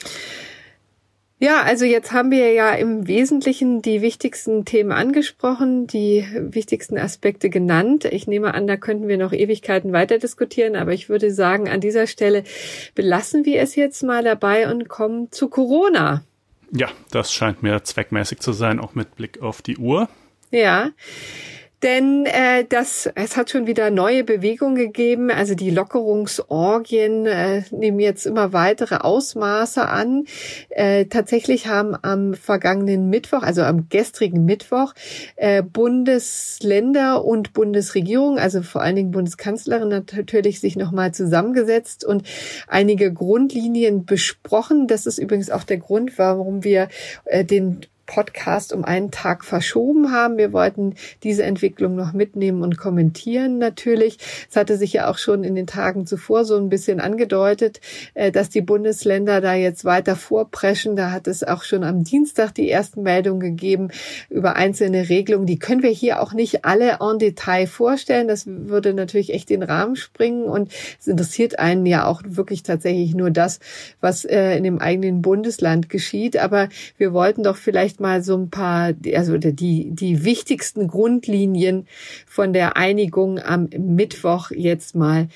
[1.42, 7.50] Ja, also jetzt haben wir ja im Wesentlichen die wichtigsten Themen angesprochen, die wichtigsten Aspekte
[7.50, 8.04] genannt.
[8.04, 11.80] Ich nehme an, da könnten wir noch Ewigkeiten weiter diskutieren, aber ich würde sagen, an
[11.80, 12.44] dieser Stelle
[12.94, 16.24] belassen wir es jetzt mal dabei und kommen zu Corona.
[16.72, 20.10] Ja, das scheint mir zweckmäßig zu sein, auch mit Blick auf die Uhr.
[20.52, 20.90] Ja.
[21.82, 25.32] Denn äh, das, es hat schon wieder neue Bewegungen gegeben.
[25.32, 30.26] Also die Lockerungsorgien äh, nehmen jetzt immer weitere Ausmaße an.
[30.70, 34.94] Äh, tatsächlich haben am vergangenen Mittwoch, also am gestrigen Mittwoch,
[35.38, 42.24] äh, Bundesländer und Bundesregierung, also vor allen Dingen Bundeskanzlerin natürlich sich nochmal zusammengesetzt und
[42.68, 44.88] einige Grundlinien besprochen.
[44.88, 46.90] Das ist übrigens auch der Grund, warum wir
[47.26, 50.38] äh, den Podcast um einen Tag verschoben haben.
[50.38, 54.18] Wir wollten diese Entwicklung noch mitnehmen und kommentieren natürlich.
[54.50, 57.80] Es hatte sich ja auch schon in den Tagen zuvor so ein bisschen angedeutet,
[58.16, 60.96] äh, dass die Bundesländer da jetzt weiter vorpreschen.
[60.96, 63.90] Da hat es auch schon am Dienstag die ersten Meldungen gegeben
[64.30, 65.46] über einzelne Regelungen.
[65.46, 68.28] Die können wir hier auch nicht alle en Detail vorstellen.
[68.28, 73.14] Das würde natürlich echt den Rahmen springen und es interessiert einen ja auch wirklich tatsächlich
[73.14, 73.60] nur das,
[74.02, 76.38] was äh, in dem eigenen Bundesland geschieht.
[76.38, 81.88] Aber wir wollten doch vielleicht mal so ein paar, also die, die wichtigsten Grundlinien
[82.26, 85.28] von der Einigung am Mittwoch jetzt mal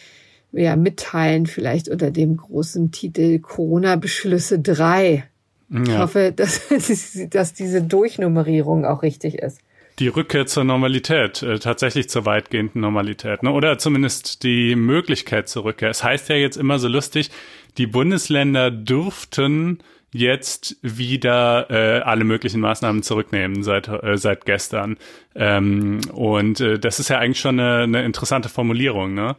[0.51, 5.23] ja, mitteilen, vielleicht unter dem großen Titel Corona-Beschlüsse 3.
[5.69, 5.81] Ja.
[5.83, 6.61] Ich hoffe, dass,
[7.29, 9.59] dass diese Durchnummerierung auch richtig ist
[9.99, 13.51] die Rückkehr zur Normalität, äh, tatsächlich zur weitgehenden Normalität, ne?
[13.51, 15.89] oder zumindest die Möglichkeit zur Rückkehr.
[15.89, 17.29] Es heißt ja jetzt immer so lustig,
[17.77, 19.79] die Bundesländer dürften
[20.13, 24.97] jetzt wieder äh, alle möglichen Maßnahmen zurücknehmen seit äh, seit gestern.
[25.35, 29.35] Ähm, und äh, das ist ja eigentlich schon eine, eine interessante Formulierung, ne?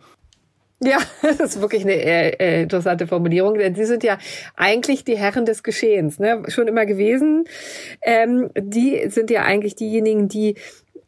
[0.83, 4.19] Ja, das ist wirklich eine äh, interessante Formulierung, denn sie sind ja
[4.57, 6.43] eigentlich die Herren des Geschehens, ne?
[6.49, 7.45] schon immer gewesen.
[8.03, 10.57] Ähm, die sind ja eigentlich diejenigen, die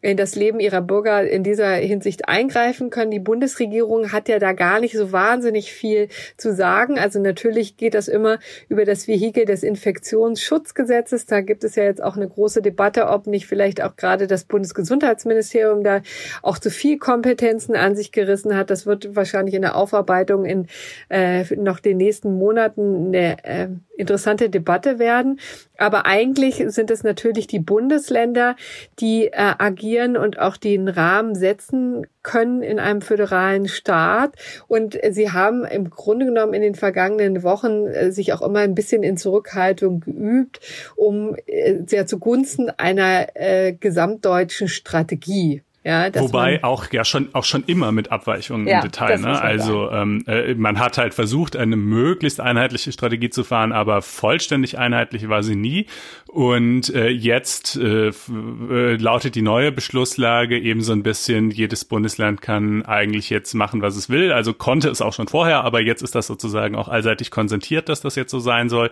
[0.07, 3.11] in das Leben ihrer Bürger in dieser Hinsicht eingreifen können.
[3.11, 6.97] Die Bundesregierung hat ja da gar nicht so wahnsinnig viel zu sagen.
[6.97, 8.39] Also natürlich geht das immer
[8.69, 11.27] über das Vehikel des Infektionsschutzgesetzes.
[11.27, 14.45] Da gibt es ja jetzt auch eine große Debatte, ob nicht vielleicht auch gerade das
[14.45, 16.03] Bundesgesundheitsministerium da
[16.41, 18.71] auch zu viel Kompetenzen an sich gerissen hat.
[18.71, 20.69] Das wird wahrscheinlich in der Aufarbeitung in
[21.09, 25.41] äh, noch den nächsten Monaten eine äh, interessante Debatte werden.
[25.79, 28.57] Aber eigentlich sind es natürlich die Bundesländer,
[28.99, 34.35] die äh, agieren und auch den Rahmen setzen können in einem föderalen Staat.
[34.69, 38.75] Und sie haben im Grunde genommen in den vergangenen Wochen äh, sich auch immer ein
[38.75, 40.61] bisschen in Zurückhaltung geübt,
[40.97, 47.63] um äh, sehr zugunsten einer äh, gesamtdeutschen Strategie ja, Wobei auch ja schon auch schon
[47.69, 49.21] immer mit Abweichungen ja, im Detail.
[49.21, 49.41] Ne?
[49.41, 54.79] Also ähm, äh, man hat halt versucht, eine möglichst einheitliche Strategie zu fahren, aber vollständig
[54.79, 55.87] einheitlich war sie nie.
[56.27, 62.43] Und äh, jetzt äh, äh, lautet die neue Beschlusslage eben so ein bisschen, jedes Bundesland
[62.43, 64.33] kann eigentlich jetzt machen, was es will.
[64.33, 68.01] Also konnte es auch schon vorher, aber jetzt ist das sozusagen auch allseitig konsentiert, dass
[68.01, 68.91] das jetzt so sein soll.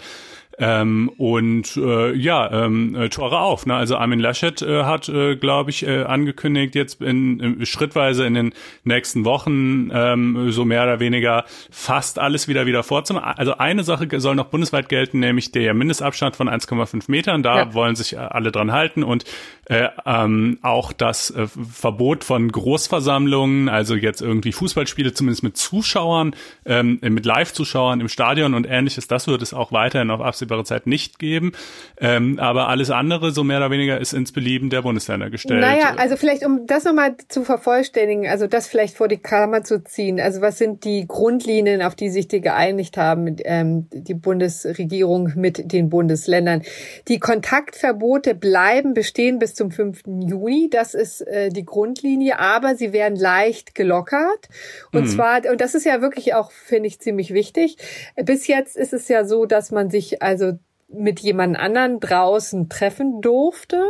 [0.58, 3.66] Ähm, und äh, ja, ähm, äh, Tore auf.
[3.66, 3.74] Ne?
[3.74, 8.34] Also Armin Laschet äh, hat, äh, glaube ich, äh, angekündigt, jetzt in, in, schrittweise in
[8.34, 13.34] den nächsten Wochen ähm, so mehr oder weniger fast alles wieder wieder vorzumachen.
[13.36, 17.42] Also eine Sache soll noch bundesweit gelten, nämlich der Mindestabstand von 1,5 Metern.
[17.42, 17.74] Da ja.
[17.74, 19.24] wollen sich alle dran halten und
[19.66, 26.36] äh, ähm, auch das äh, Verbot von Großversammlungen, also jetzt irgendwie Fußballspiele zumindest mit Zuschauern,
[26.66, 30.86] ähm, mit Live-Zuschauern im Stadion und ähnliches, das wird es auch weiterhin auf absehbare Zeit
[30.86, 31.52] nicht geben.
[32.00, 35.60] Ähm, aber alles andere, so mehr oder weniger, ist ins Belieben der Bundesländer gestellt.
[35.60, 39.82] Naja, also vielleicht, um das nochmal zu vervollständigen, also das vielleicht vor die Kammer zu
[39.84, 40.20] ziehen.
[40.20, 45.72] Also was sind die Grundlinien, auf die sich die geeinigt haben, ähm, die Bundesregierung mit
[45.72, 46.62] den Bundesländern?
[47.06, 50.02] Die Kontaktverbote bleiben bestehen bis zum 5.
[50.06, 50.68] Juni.
[50.70, 54.48] Das ist äh, die Grundlinie, aber sie werden leicht gelockert.
[54.92, 55.08] Und mhm.
[55.08, 57.76] zwar, und das ist ja wirklich auch, finde ich, ziemlich wichtig.
[58.16, 60.58] Bis jetzt ist es ja so, dass man sich also
[60.88, 63.82] mit jemand anderen draußen treffen durfte.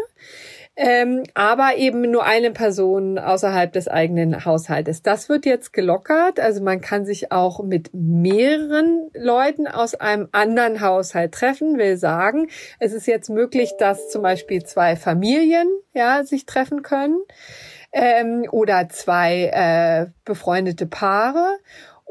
[0.76, 5.02] Ähm, aber eben nur eine Person außerhalb des eigenen Haushaltes.
[5.02, 6.40] Das wird jetzt gelockert.
[6.40, 11.78] Also man kann sich auch mit mehreren Leuten aus einem anderen Haushalt treffen.
[11.78, 12.48] Will sagen,
[12.80, 17.20] es ist jetzt möglich, dass zum Beispiel zwei Familien ja sich treffen können
[17.92, 21.56] ähm, oder zwei äh, befreundete Paare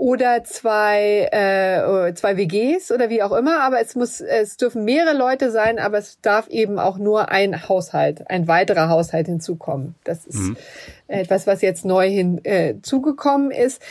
[0.04, 5.16] oder zwei, äh, zwei WGs oder wie auch immer, aber es muss, es dürfen mehrere
[5.16, 9.96] Leute sein, aber es darf eben auch nur ein Haushalt, ein weiterer Haushalt hinzukommen.
[10.04, 10.58] Das ist mhm.
[11.08, 13.82] etwas, was jetzt neu hinzugekommen äh, ist.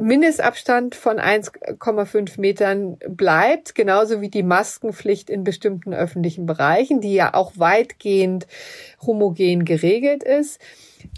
[0.00, 7.34] Mindestabstand von 1,5 Metern bleibt, genauso wie die Maskenpflicht in bestimmten öffentlichen Bereichen, die ja
[7.34, 8.46] auch weitgehend
[9.02, 10.58] homogen geregelt ist.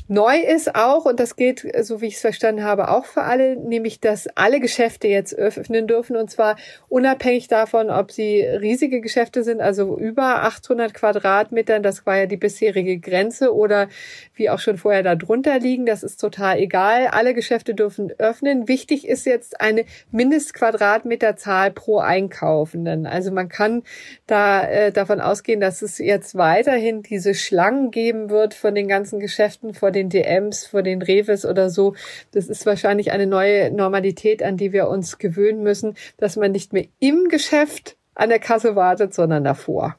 [0.08, 3.56] Neu ist auch, und das gilt, so wie ich es verstanden habe, auch für alle,
[3.56, 6.56] nämlich, dass alle Geschäfte jetzt öffnen dürfen, und zwar
[6.88, 12.36] unabhängig davon, ob sie riesige Geschäfte sind, also über 800 Quadratmetern, das war ja die
[12.36, 13.88] bisherige Grenze, oder
[14.34, 17.08] wie auch schon vorher da drunter liegen, das ist total egal.
[17.08, 18.68] Alle Geschäfte dürfen öffnen.
[18.68, 23.06] Wichtig ist jetzt eine Mindestquadratmeterzahl pro Einkaufenden.
[23.06, 23.82] Also man kann
[24.26, 29.20] da äh, davon ausgehen, dass es jetzt weiterhin diese Schlangen geben wird von den ganzen
[29.20, 31.94] Geschäften vor den DMs, vor den Reves oder so.
[32.32, 36.72] Das ist wahrscheinlich eine neue Normalität, an die wir uns gewöhnen müssen, dass man nicht
[36.72, 39.96] mehr im Geschäft an der Kasse wartet, sondern davor.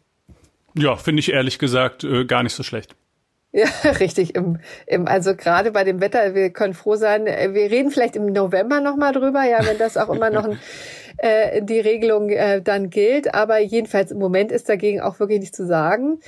[0.76, 2.96] Ja, finde ich ehrlich gesagt äh, gar nicht so schlecht.
[3.54, 3.68] Ja,
[4.00, 4.36] richtig.
[4.36, 4.58] Im,
[4.88, 7.28] im, also gerade bei dem Wetter, wir können froh sein.
[7.28, 10.60] Äh, wir reden vielleicht im November nochmal drüber, ja, wenn das auch immer noch ein,
[11.18, 13.34] äh, die Regelung äh, dann gilt.
[13.36, 16.20] Aber jedenfalls im Moment ist dagegen auch wirklich nichts zu sagen.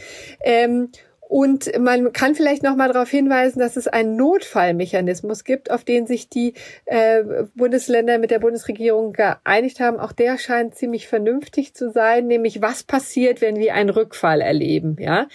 [0.43, 0.91] Ähm,
[1.27, 6.05] und man kann vielleicht noch mal darauf hinweisen, dass es einen Notfallmechanismus gibt, auf den
[6.05, 6.53] sich die
[6.85, 7.23] äh,
[7.55, 9.99] Bundesländer mit der Bundesregierung geeinigt haben.
[9.99, 14.97] Auch der scheint ziemlich vernünftig zu sein, nämlich was passiert, wenn wir einen Rückfall erleben,
[14.99, 15.27] ja?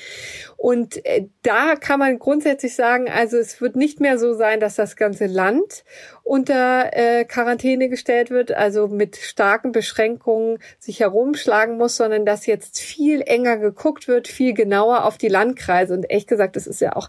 [0.56, 4.76] Und äh, da kann man grundsätzlich sagen, also es wird nicht mehr so sein, dass
[4.76, 5.84] das ganze Land
[6.30, 12.78] unter äh, Quarantäne gestellt wird, also mit starken Beschränkungen sich herumschlagen muss, sondern dass jetzt
[12.78, 15.92] viel enger geguckt wird, viel genauer auf die Landkreise.
[15.92, 17.08] Und echt gesagt, das ist ja auch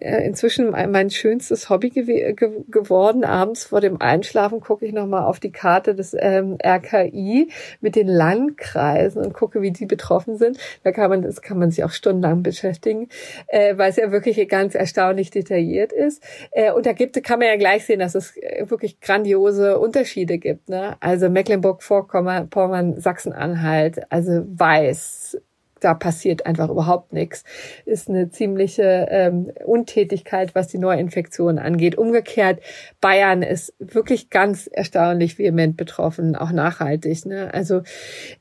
[0.00, 3.24] inzwischen mein schönstes Hobby ge ge geworden.
[3.24, 8.08] Abends vor dem Einschlafen gucke ich nochmal auf die Karte des ähm, RKI mit den
[8.08, 10.58] Landkreisen und gucke, wie die betroffen sind.
[10.84, 13.08] Da kann man, das kann man sich auch stundenlang beschäftigen,
[13.48, 16.22] äh, weil es ja wirklich ganz erstaunlich detailliert ist.
[16.50, 20.38] Äh, und da gibt, kann man ja gleich sehen, dass es äh, wirklich grandiose Unterschiede
[20.38, 20.68] gibt.
[20.68, 20.96] Ne?
[21.00, 25.38] Also Mecklenburg-Vorpommern, Sachsen-Anhalt, also Weiß,
[25.80, 27.44] da passiert einfach überhaupt nichts.
[27.84, 31.96] Ist eine ziemliche ähm, Untätigkeit, was die Neuinfektionen angeht.
[31.98, 32.60] Umgekehrt,
[33.00, 37.26] Bayern ist wirklich ganz erstaunlich vehement betroffen, auch nachhaltig.
[37.26, 37.52] Ne?
[37.52, 37.82] Also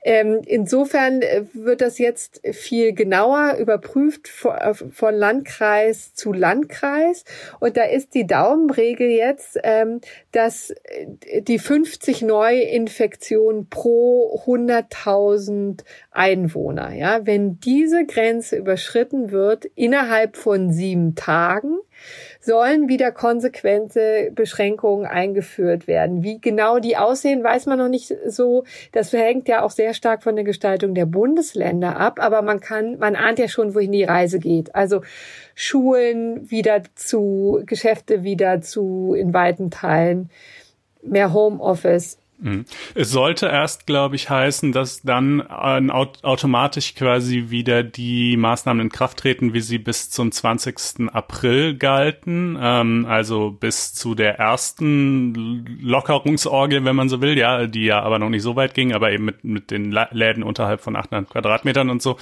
[0.04, 7.26] ähm, insofern äh, wird das jetzt viel genauer überprüft äh, von Landkreis zu Landkreis.
[7.60, 15.84] Und da ist die Daumenregel jetzt, ähm, dass äh, die 50 Neuinfektionen pro 100.000
[16.16, 21.78] Einwohner, ja, wenn diese Grenze überschritten wird innerhalb von sieben Tagen,
[22.39, 26.24] sollen wieder konsequente Beschränkungen eingeführt werden.
[26.24, 28.63] Wie genau die aussehen, weiß man noch nicht so.
[28.91, 32.20] Das hängt ja auch sehr stark von der Gestaltung der Bundesländer ab.
[32.22, 34.76] Aber man kann, man ahnt ja schon, wohin die Reise geht.
[34.76, 35.01] Also
[35.55, 40.30] Schulen wieder zu, Geschäfte wieder zu, in weiten Teilen
[41.01, 42.20] mehr Homeoffice.
[42.94, 45.90] Es sollte erst, glaube ich, heißen, dass dann äh,
[46.22, 51.14] automatisch quasi wieder die Maßnahmen in Kraft treten, wie sie bis zum 20.
[51.14, 57.86] April galten, ähm, also bis zu der ersten Lockerungsorgie, wenn man so will, ja, die
[57.86, 60.98] ja aber noch nicht so weit ging, aber eben mit, mit den Läden unterhalb von
[60.98, 62.18] 800 Quadratmetern und so.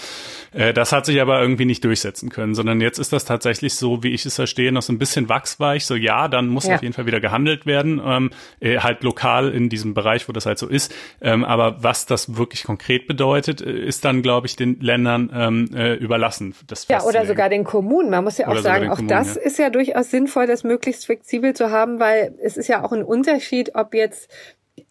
[0.51, 4.03] Äh, das hat sich aber irgendwie nicht durchsetzen können, sondern jetzt ist das tatsächlich so,
[4.03, 6.75] wie ich es verstehe, noch so ein bisschen wachsweich, so ja, dann muss ja.
[6.75, 10.33] auf jeden Fall wieder gehandelt werden, ähm, äh, halt lokal in diesem Bereich Bereich, wo
[10.33, 10.93] das halt so ist.
[11.21, 15.69] Ähm, aber was das wirklich konkret bedeutet, äh, ist dann, glaube ich, den Ländern ähm,
[15.73, 16.53] äh, überlassen.
[16.67, 18.09] Das ja, oder sogar den Kommunen.
[18.09, 19.41] Man muss ja auch sagen, auch Kommunen, das ja.
[19.41, 23.03] ist ja durchaus sinnvoll, das möglichst flexibel zu haben, weil es ist ja auch ein
[23.03, 24.29] Unterschied, ob jetzt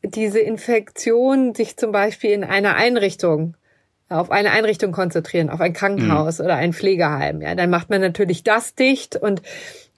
[0.03, 3.57] diese Infektion sich zum Beispiel in einer Einrichtung
[4.09, 6.45] auf eine Einrichtung konzentrieren, auf ein Krankenhaus mhm.
[6.45, 7.41] oder ein Pflegeheim.
[7.41, 9.43] Ja, dann macht man natürlich das dicht und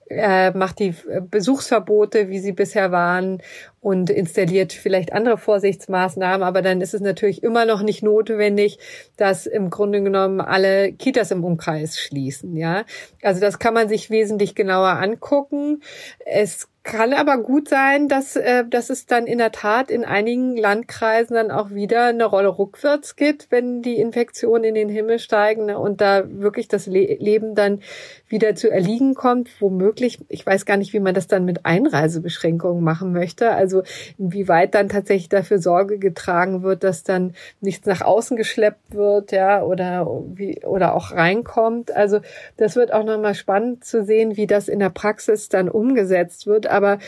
[0.09, 0.95] äh, macht die
[1.31, 3.43] Besuchsverbote, wie sie bisher waren
[3.81, 8.79] und installiert vielleicht andere Vorsichtsmaßnahmen, aber dann ist es natürlich immer noch nicht notwendig,
[9.17, 12.85] dass im Grunde genommen alle Kitas im Umkreis schließen, ja.
[13.23, 15.83] Also das kann man sich wesentlich genauer angucken.
[16.25, 20.55] Es kann aber gut sein, dass, äh, dass es dann in der Tat in einigen
[20.55, 25.65] Landkreisen dann auch wieder eine Rolle rückwärts geht, wenn die Infektionen in den Himmel steigen
[25.65, 27.81] ne, und da wirklich das Le Leben dann
[28.29, 30.19] wieder zu erliegen kommt, womöglich.
[30.29, 33.53] Ich weiß gar nicht, wie man das dann mit Einreisebeschränkungen machen möchte.
[33.53, 33.83] Also
[34.19, 39.63] inwieweit dann tatsächlich dafür Sorge getragen wird, dass dann nichts nach außen geschleppt wird, ja,
[39.63, 41.97] oder wie, oder auch reinkommt.
[41.97, 42.21] Also
[42.59, 46.74] das wird auch nochmal spannend zu sehen, wie das in der Praxis dann umgesetzt wird
[46.75, 46.99] aber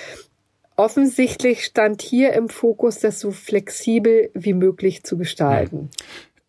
[0.76, 5.90] offensichtlich stand hier im Fokus, das so flexibel wie möglich zu gestalten.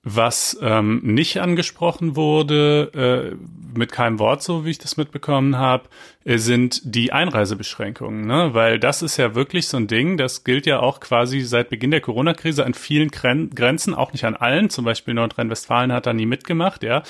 [0.03, 5.89] Was ähm, nicht angesprochen wurde, äh, mit keinem Wort, so wie ich das mitbekommen habe,
[6.35, 8.49] sind die Einreisebeschränkungen, ne?
[8.51, 11.89] Weil das ist ja wirklich so ein Ding, das gilt ja auch quasi seit Beginn
[11.89, 16.11] der Corona-Krise an vielen Gren Grenzen, auch nicht an allen, zum Beispiel Nordrhein-Westfalen hat da
[16.11, 17.03] nie mitgemacht, ja.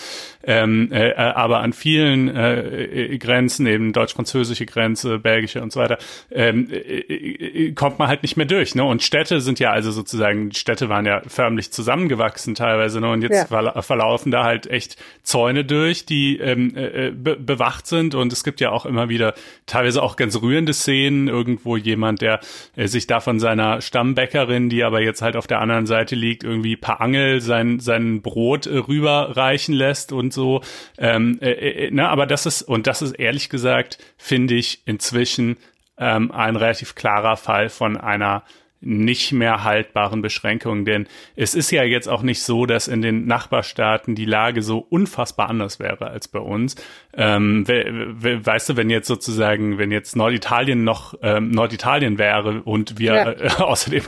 [0.43, 5.97] Ähm, äh, aber an vielen äh, Grenzen, eben deutsch-französische Grenze, belgische und so weiter,
[6.29, 8.83] ähm, äh, kommt man halt nicht mehr durch, ne?
[8.83, 13.09] Und Städte sind ja also sozusagen, Städte waren ja förmlich zusammengewachsen teilweise, ne?
[13.09, 13.81] Und jetzt ja.
[13.81, 18.59] verlaufen da halt echt Zäune durch, die ähm, äh, be bewacht sind und es gibt
[18.59, 19.33] ja auch immer wieder
[19.65, 22.39] teilweise auch ganz rührende Szenen, irgendwo jemand, der
[22.75, 26.43] äh, sich da von seiner Stammbäckerin, die aber jetzt halt auf der anderen Seite liegt,
[26.43, 30.61] irgendwie paar Angel sein, sein Brot äh, rüberreichen lässt und so.
[30.97, 31.51] Ähm, äh,
[31.87, 35.57] äh, ne, aber das ist, und das ist ehrlich gesagt, finde ich inzwischen
[35.97, 38.43] ähm, ein relativ klarer Fall von einer
[38.87, 40.85] nicht mehr haltbaren Beschränkungen.
[40.85, 44.79] Denn es ist ja jetzt auch nicht so, dass in den Nachbarstaaten die Lage so
[44.79, 46.75] unfassbar anders wäre als bei uns.
[47.13, 52.61] Ähm, we, we, weißt du, wenn jetzt sozusagen, wenn jetzt Norditalien noch ähm, Norditalien wäre
[52.63, 53.31] und wir ja.
[53.31, 54.03] äh, außerdem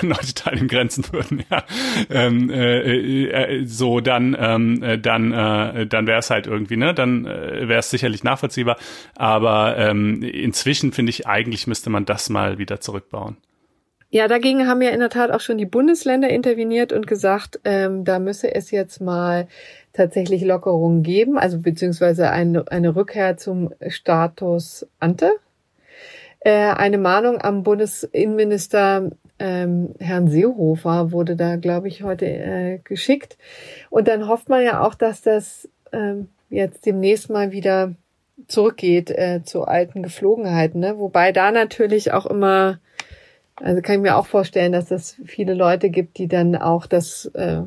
[0.00, 1.64] an Norditalien grenzen würden, ja,
[2.10, 6.94] ähm, äh, äh, so dann ähm, äh, dann äh, dann wäre es halt irgendwie, ne,
[6.94, 8.78] dann äh, wäre es sicherlich nachvollziehbar.
[9.14, 13.36] Aber ähm, inzwischen finde ich eigentlich müsste man das mal wieder zurückbauen.
[14.14, 18.04] Ja, dagegen haben ja in der Tat auch schon die Bundesländer interveniert und gesagt, ähm,
[18.04, 19.48] da müsse es jetzt mal
[19.94, 25.30] tatsächlich Lockerungen geben, also beziehungsweise eine, eine Rückkehr zum Status ante.
[26.40, 33.38] Äh, eine Mahnung am Bundesinnenminister ähm, Herrn Seehofer wurde da, glaube ich, heute äh, geschickt.
[33.88, 37.94] Und dann hofft man ja auch, dass das ähm, jetzt demnächst mal wieder
[38.46, 40.80] zurückgeht äh, zu alten Geflogenheiten.
[40.80, 40.98] Ne?
[40.98, 42.78] Wobei da natürlich auch immer
[43.56, 47.26] also kann ich mir auch vorstellen, dass es viele Leute gibt, die dann auch das
[47.34, 47.62] äh,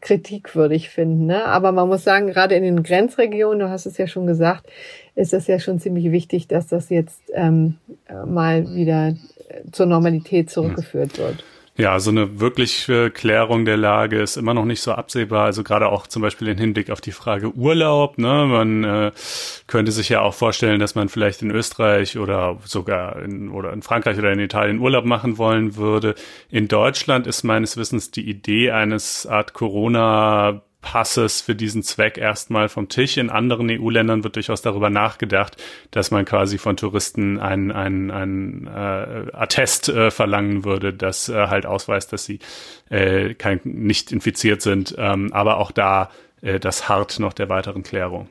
[0.00, 1.26] kritikwürdig finden.
[1.26, 1.44] Ne?
[1.46, 4.66] Aber man muss sagen, gerade in den Grenzregionen, du hast es ja schon gesagt,
[5.14, 7.76] ist es ja schon ziemlich wichtig, dass das jetzt ähm,
[8.26, 9.14] mal wieder
[9.72, 11.44] zur Normalität zurückgeführt wird.
[11.76, 15.44] Ja, so eine wirkliche Klärung der Lage ist immer noch nicht so absehbar.
[15.44, 18.16] Also gerade auch zum Beispiel im Hinblick auf die Frage Urlaub.
[18.16, 18.46] Ne?
[18.46, 19.12] Man äh,
[19.66, 23.82] könnte sich ja auch vorstellen, dass man vielleicht in Österreich oder sogar in, oder in
[23.82, 26.14] Frankreich oder in Italien Urlaub machen wollen würde.
[26.48, 32.68] In Deutschland ist meines Wissens die Idee eines Art Corona Passes für diesen Zweck erstmal
[32.68, 33.16] vom Tisch.
[33.16, 35.56] In anderen EU-Ländern wird durchaus darüber nachgedacht,
[35.90, 41.48] dass man quasi von Touristen ein, ein, ein äh, Attest äh, verlangen würde, das äh,
[41.48, 42.38] halt ausweist, dass sie
[42.90, 44.94] äh, kein, nicht infiziert sind.
[44.98, 46.10] Ähm, aber auch da
[46.42, 48.28] äh, das hart noch der weiteren Klärung.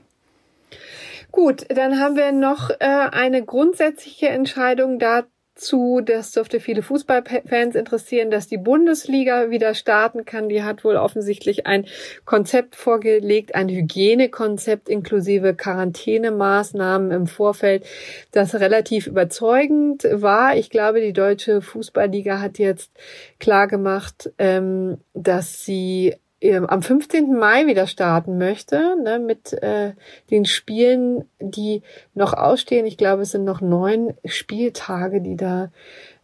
[1.31, 5.23] Gut, dann haben wir noch äh, eine grundsätzliche Entscheidung da
[5.55, 10.49] zu, das dürfte viele Fußballfans interessieren, dass die Bundesliga wieder starten kann.
[10.49, 11.85] Die hat wohl offensichtlich ein
[12.25, 17.85] Konzept vorgelegt, ein Hygienekonzept inklusive Quarantänemaßnahmen im Vorfeld,
[18.31, 20.55] das relativ überzeugend war.
[20.55, 22.91] Ich glaube, die deutsche Fußballliga hat jetzt
[23.39, 26.15] klar gemacht, ähm, dass sie
[26.51, 27.37] am 15.
[27.37, 29.93] Mai wieder starten möchte, ne, mit äh,
[30.29, 31.83] den Spielen, die
[32.13, 32.85] noch ausstehen.
[32.85, 35.71] Ich glaube, es sind noch neun Spieltage, die da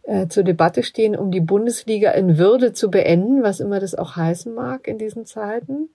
[0.02, 4.16] äh, zur Debatte stehen, um die Bundesliga in Würde zu beenden, was immer das auch
[4.16, 5.88] heißen mag in diesen Zeiten.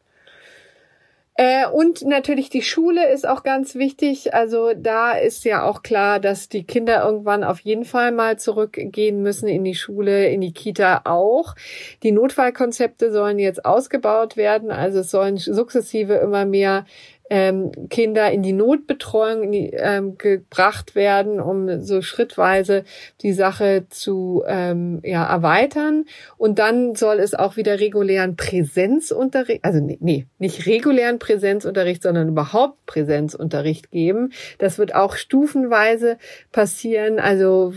[1.37, 4.33] Äh, und natürlich die Schule ist auch ganz wichtig.
[4.33, 9.21] Also da ist ja auch klar, dass die Kinder irgendwann auf jeden Fall mal zurückgehen
[9.21, 11.55] müssen in die Schule, in die Kita auch.
[12.03, 14.71] Die Notfallkonzepte sollen jetzt ausgebaut werden.
[14.71, 16.85] Also es sollen sukzessive immer mehr
[17.29, 22.83] ähm, Kinder in die Notbetreuung in die, ähm, gebracht werden, um so schrittweise
[23.21, 26.05] die Sache zu ähm, ja, erweitern.
[26.37, 32.27] Und dann soll es auch wieder regulären Präsenzunterricht, also nee, nee, nicht regulären Präsenzunterricht, sondern
[32.27, 34.31] überhaupt Präsenzunterricht geben.
[34.59, 36.17] Das wird auch stufenweise
[36.51, 37.73] passieren, also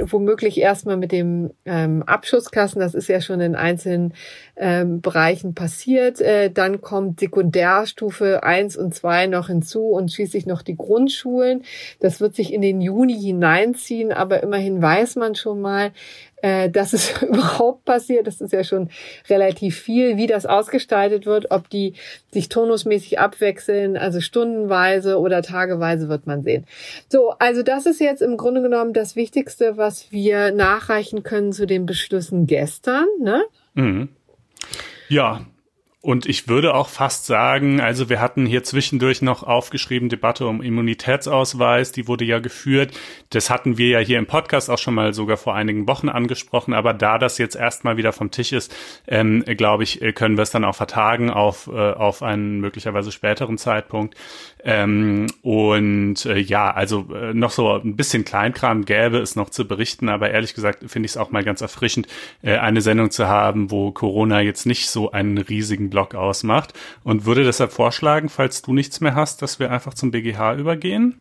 [0.00, 4.14] womöglich erstmal mit dem ähm, Abschusskassen, das ist ja schon in einzelnen
[4.56, 6.20] ähm, Bereichen passiert.
[6.20, 11.64] Äh, dann kommt Sekundärstufe eins und zwei noch hinzu und schließlich noch die Grundschulen.
[12.00, 15.92] Das wird sich in den Juni hineinziehen, aber immerhin weiß man schon mal,
[16.44, 18.26] äh, dass es überhaupt passiert.
[18.26, 18.90] Das ist ja schon
[19.30, 21.94] relativ viel, wie das ausgestaltet wird, ob die
[22.32, 26.66] sich turnusmäßig abwechseln, also stundenweise oder tageweise wird man sehen.
[27.08, 31.66] So, also das ist jetzt im Grunde genommen das Wichtigste, was wir nachreichen können zu
[31.66, 33.06] den Beschlüssen gestern.
[33.22, 33.42] Ne?
[33.72, 34.10] Mhm.
[35.08, 35.46] Ja,
[36.04, 40.60] und ich würde auch fast sagen, also wir hatten hier zwischendurch noch aufgeschrieben Debatte um
[40.60, 42.92] Immunitätsausweis, die wurde ja geführt.
[43.30, 46.74] Das hatten wir ja hier im Podcast auch schon mal sogar vor einigen Wochen angesprochen.
[46.74, 48.76] Aber da das jetzt erstmal wieder vom Tisch ist,
[49.08, 53.56] ähm, glaube ich, können wir es dann auch vertagen auf, äh, auf einen möglicherweise späteren
[53.56, 54.14] Zeitpunkt.
[54.66, 59.68] Ähm, und äh, ja, also äh, noch so ein bisschen Kleinkram gäbe es noch zu
[59.68, 62.06] berichten, aber ehrlich gesagt finde ich es auch mal ganz erfrischend,
[62.40, 67.26] äh, eine Sendung zu haben, wo Corona jetzt nicht so einen riesigen Blog ausmacht und
[67.26, 71.20] würde deshalb vorschlagen, falls du nichts mehr hast, dass wir einfach zum BGH übergehen.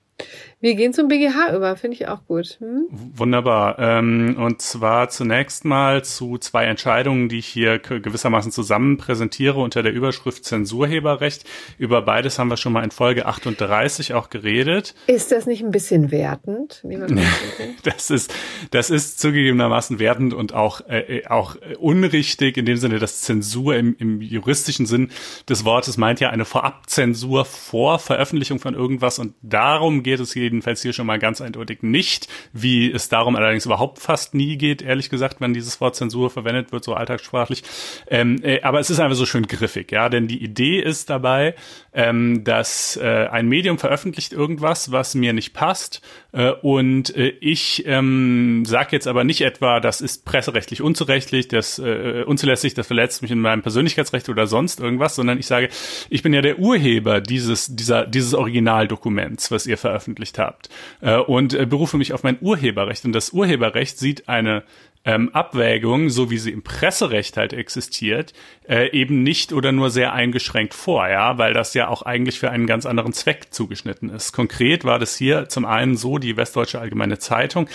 [0.64, 2.58] Wir gehen zum BGH über, finde ich auch gut.
[2.62, 2.86] Hm?
[2.90, 3.78] Wunderbar.
[3.80, 9.84] Ähm, und zwar zunächst mal zu zwei Entscheidungen, die ich hier gewissermaßen zusammen präsentiere unter
[9.84, 11.44] der Überschrift Zensurheberrecht.
[11.78, 14.96] Über beides haben wir schon mal in Folge 38 auch geredet.
[15.08, 16.82] Ist das nicht ein bisschen wertend?
[17.84, 18.34] das ist,
[18.72, 23.98] das ist zugegebenermaßen wertend und auch, äh, auch unrichtig in dem Sinne, dass Zensur im,
[24.00, 25.10] im juristischen Sinn
[25.50, 30.82] des Wortes meint ja eine Vorabzensur vor Veröffentlichung von irgendwas und darum geht es jedenfalls
[30.82, 35.10] hier schon mal ganz eindeutig nicht, wie es darum allerdings überhaupt fast nie geht, ehrlich
[35.10, 37.64] gesagt, wenn dieses Wort Zensur verwendet wird, so alltagssprachlich.
[38.08, 41.56] Ähm, äh, aber es ist einfach so schön griffig, ja, denn die Idee ist dabei,
[41.94, 46.02] ähm, dass äh, ein Medium veröffentlicht irgendwas, was mir nicht passt
[46.34, 52.24] und äh, ich ähm, sage jetzt aber nicht etwa, das ist presserechtlich unzurechtlich, das äh,
[52.26, 55.70] unzulässig, das verletzt mich in meinem Persönlichkeitsrecht oder sonst irgendwas, sondern ich sage,
[56.10, 60.70] ich bin ja der Urheber dieses dieser dieses Originaldokuments, was ihr veröffentlicht habt.
[61.02, 63.06] Äh, und äh, berufe mich auf mein Urheberrecht.
[63.06, 64.64] Und das Urheberrecht sieht eine
[65.06, 68.34] ähm, Abwägung, so wie sie im Presserecht halt existiert,
[68.68, 72.50] äh, eben nicht oder nur sehr eingeschränkt vor, ja, weil das ja auch eigentlich für
[72.50, 74.32] einen ganz anderen Zweck zugeschnitten ist.
[74.32, 77.68] Konkret war das hier zum einen so, die Westdeutsche Allgemeine Zeitung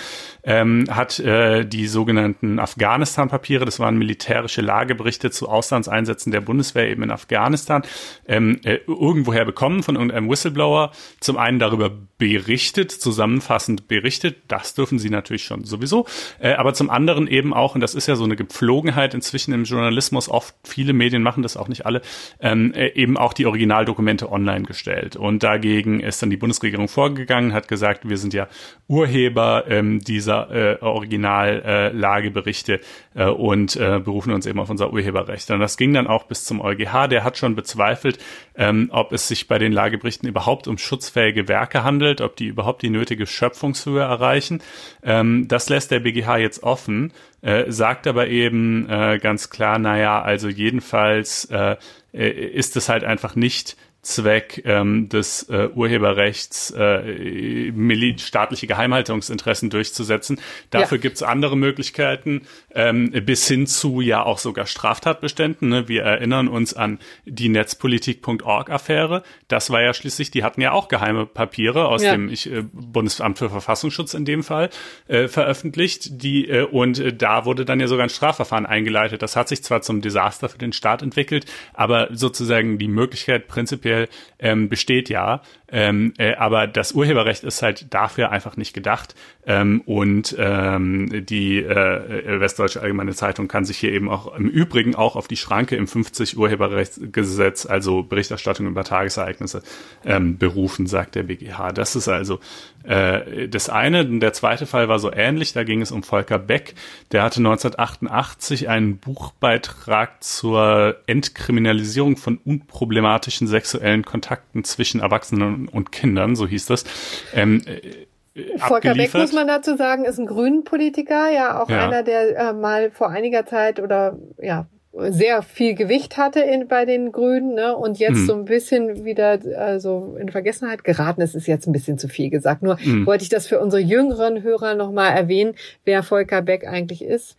[0.43, 7.03] ähm, hat äh, die sogenannten Afghanistan-Papiere, das waren militärische Lageberichte zu Auslandseinsätzen der Bundeswehr eben
[7.03, 7.83] in Afghanistan,
[8.27, 14.99] ähm, äh, irgendwoher bekommen von irgendeinem Whistleblower, zum einen darüber berichtet, zusammenfassend berichtet, das dürfen
[14.99, 16.05] sie natürlich schon sowieso,
[16.39, 19.63] äh, aber zum anderen eben auch, und das ist ja so eine Gepflogenheit inzwischen im
[19.63, 22.01] Journalismus, oft viele Medien machen das auch nicht alle,
[22.41, 25.15] ähm, äh, eben auch die Originaldokumente online gestellt.
[25.15, 28.47] Und dagegen ist dann die Bundesregierung vorgegangen, hat gesagt, wir sind ja
[28.87, 32.81] Urheber ähm, dieser äh, Originallageberichte
[33.15, 35.49] äh, äh, und äh, berufen uns eben auf unser Urheberrecht.
[35.51, 38.19] Und das ging dann auch bis zum EuGH, der hat schon bezweifelt,
[38.55, 42.81] ähm, ob es sich bei den Lageberichten überhaupt um schutzfähige Werke handelt, ob die überhaupt
[42.81, 44.61] die nötige Schöpfungshöhe erreichen.
[45.03, 50.21] Ähm, das lässt der BGH jetzt offen, äh, sagt aber eben äh, ganz klar, naja,
[50.21, 51.77] also jedenfalls äh,
[52.11, 57.71] äh ist es halt einfach nicht Zweck ähm, des äh, Urheberrechts äh,
[58.17, 60.39] staatliche Geheimhaltungsinteressen durchzusetzen.
[60.69, 61.01] Dafür ja.
[61.01, 62.43] gibt's andere Möglichkeiten,
[62.73, 65.67] ähm, bis hin zu ja auch sogar Straftatbeständen.
[65.67, 65.89] Ne?
[65.89, 69.23] Wir erinnern uns an die Netzpolitik.org-Affäre.
[69.49, 72.13] Das war ja schließlich, die hatten ja auch geheime Papiere aus ja.
[72.13, 74.69] dem ich, äh, Bundesamt für Verfassungsschutz in dem Fall
[75.09, 76.23] äh, veröffentlicht.
[76.23, 79.21] Die, äh, und äh, da wurde dann ja sogar ein Strafverfahren eingeleitet.
[79.21, 83.88] Das hat sich zwar zum Desaster für den Staat entwickelt, aber sozusagen die Möglichkeit prinzipiell
[83.89, 84.07] prinzipiell
[84.39, 85.41] ähm, besteht ja.
[85.71, 89.15] Ähm, äh, aber das Urheberrecht ist halt dafür einfach nicht gedacht.
[89.45, 94.95] Ähm, und ähm, die äh, Westdeutsche Allgemeine Zeitung kann sich hier eben auch im Übrigen
[94.95, 99.63] auch auf die Schranke im 50 Urheberrechtsgesetz, also Berichterstattung über Tagesereignisse,
[100.05, 101.71] ähm, berufen, sagt der BGH.
[101.71, 102.39] Das ist also
[102.83, 104.05] äh, das eine.
[104.05, 105.53] Der zweite Fall war so ähnlich.
[105.53, 106.75] Da ging es um Volker Beck.
[107.11, 116.35] Der hatte 1988 einen Buchbeitrag zur Entkriminalisierung von unproblematischen sexuellen Kontakten zwischen Erwachsenen und Kindern,
[116.35, 116.85] so hieß das.
[117.33, 121.87] Ähm, äh, Volker Beck, muss man dazu sagen, ist ein Grünen-Politiker, ja auch ja.
[121.87, 126.85] einer, der äh, mal vor einiger Zeit oder ja sehr viel Gewicht hatte in, bei
[126.85, 128.25] den Grünen ne, und jetzt mhm.
[128.25, 132.29] so ein bisschen wieder also in Vergessenheit geraten ist, ist jetzt ein bisschen zu viel
[132.29, 132.63] gesagt.
[132.63, 133.05] Nur mhm.
[133.05, 135.53] wollte ich das für unsere jüngeren Hörer nochmal erwähnen,
[135.85, 137.37] wer Volker Beck eigentlich ist.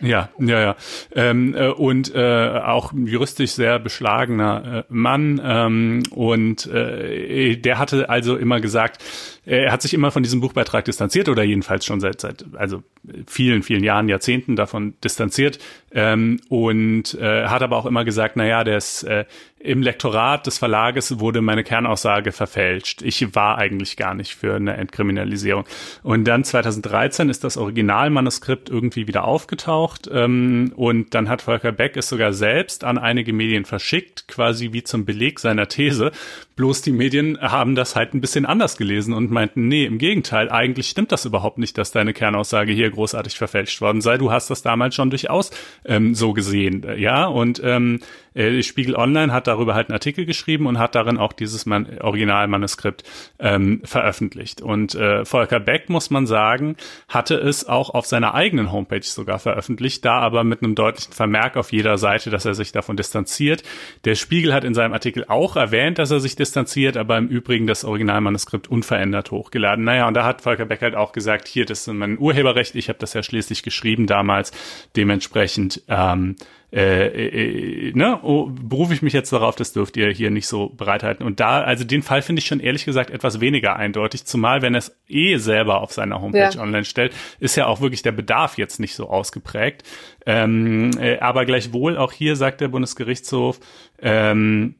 [0.00, 0.76] Ja, ja, ja.
[1.14, 5.40] Ähm, äh, und äh, auch juristisch sehr beschlagener äh, Mann.
[5.44, 9.02] Ähm, und äh, der hatte also immer gesagt,
[9.44, 12.82] er hat sich immer von diesem Buchbeitrag distanziert oder jedenfalls schon seit, seit also
[13.26, 15.58] vielen, vielen Jahren, Jahrzehnten davon distanziert
[15.92, 19.24] ähm, und äh, hat aber auch immer gesagt, na ja, das äh,
[19.60, 23.02] im Lektorat des Verlages wurde meine Kernaussage verfälscht.
[23.02, 25.64] Ich war eigentlich gar nicht für eine Entkriminalisierung.
[26.02, 31.96] Und dann 2013 ist das Originalmanuskript irgendwie wieder aufgetaucht ähm, und dann hat Volker Beck
[31.96, 36.12] es sogar selbst an einige Medien verschickt, quasi wie zum Beleg seiner These.
[36.54, 40.50] Bloß die Medien haben das halt ein bisschen anders gelesen und meinten, nee, im Gegenteil,
[40.50, 44.18] eigentlich stimmt das überhaupt nicht, dass deine Kernaussage hier großartig verfälscht worden sei.
[44.18, 45.50] Du hast das damals schon durchaus
[45.84, 47.26] ähm, so gesehen, ja.
[47.26, 48.00] Und ähm,
[48.38, 51.98] Äh, Spiegel Online hat darüber halt einen Artikel geschrieben und hat darin auch dieses Man
[52.00, 53.02] Originalmanuskript
[53.38, 54.62] ähm, veröffentlicht.
[54.62, 56.76] Und äh, Volker Beck, muss man sagen,
[57.08, 61.56] hatte es auch auf seiner eigenen Homepage sogar veröffentlicht, da aber mit einem deutlichen Vermerk
[61.56, 63.62] auf jeder Seite, dass er sich davon distanziert.
[64.04, 67.66] Der Spiegel hat in seinem Artikel auch erwähnt, dass er sich distanziert, aber im Übrigen
[67.66, 69.84] das Originalmanuskript unverändert hochgeladen.
[69.84, 72.88] Naja, und da hat Volker Beck halt auch gesagt, hier, das ist mein Urheberrecht, ich
[72.88, 74.52] habe das ja schließlich geschrieben damals,
[74.94, 76.36] dementsprechend ähm,
[76.70, 80.68] äh, äh, ne, oh, berufe ich mich jetzt darauf, das dürft ihr hier nicht so
[80.68, 81.24] bereithalten.
[81.24, 84.74] Und da, also den Fall finde ich schon ehrlich gesagt etwas weniger eindeutig, zumal wenn
[84.74, 86.60] er es eh selber auf seiner Homepage ja.
[86.60, 89.82] online stellt, ist ja auch wirklich der Bedarf jetzt nicht so ausgeprägt.
[90.26, 93.60] Ähm, äh, aber gleichwohl auch hier sagt der Bundesgerichtshof,
[94.00, 94.74] ähm,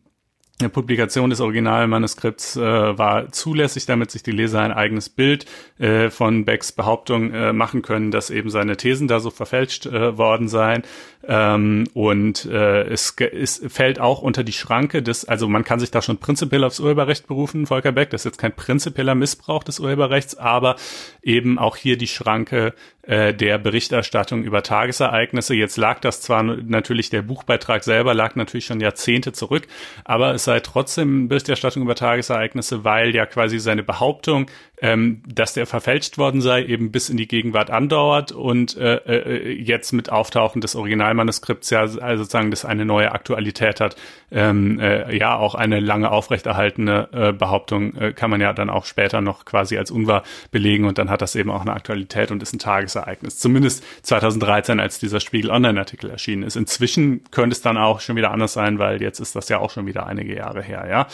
[0.60, 5.46] eine Publikation des Originalmanuskripts äh, war zulässig, damit sich die Leser ein eigenes Bild
[5.78, 10.18] äh, von Becks Behauptung äh, machen können, dass eben seine Thesen da so verfälscht äh,
[10.18, 10.82] worden seien.
[11.26, 15.90] Ähm, und äh, es, es fällt auch unter die Schranke des, also man kann sich
[15.90, 19.78] da schon prinzipiell aufs Urheberrecht berufen, Volker Beck, das ist jetzt kein prinzipieller Missbrauch des
[19.78, 20.76] Urheberrechts, aber
[21.22, 25.54] eben auch hier die Schranke äh, der Berichterstattung über Tagesereignisse.
[25.54, 29.66] Jetzt lag das zwar natürlich, der Buchbeitrag selber lag natürlich schon Jahrzehnte zurück,
[30.04, 35.66] aber es sei trotzdem Berichterstattung über Tagesereignisse, weil ja quasi seine Behauptung, ähm, dass der
[35.66, 40.62] verfälscht worden sei, eben bis in die Gegenwart andauert und äh, äh, jetzt mit Auftauchen
[40.62, 43.96] des Originalmanuskripts ja also sozusagen das eine neue Aktualität hat.
[44.30, 48.86] Ähm, äh, ja, auch eine lange aufrechterhaltene äh, Behauptung äh, kann man ja dann auch
[48.86, 52.42] später noch quasi als unwahr belegen und dann hat das eben auch eine Aktualität und
[52.42, 53.38] ist ein Tagesereignis.
[53.38, 56.56] Zumindest 2013, als dieser Spiegel Online-Artikel erschienen ist.
[56.56, 59.70] Inzwischen könnte es dann auch schon wieder anders sein, weil jetzt ist das ja auch
[59.70, 61.06] schon wieder einige Jahre her, ja.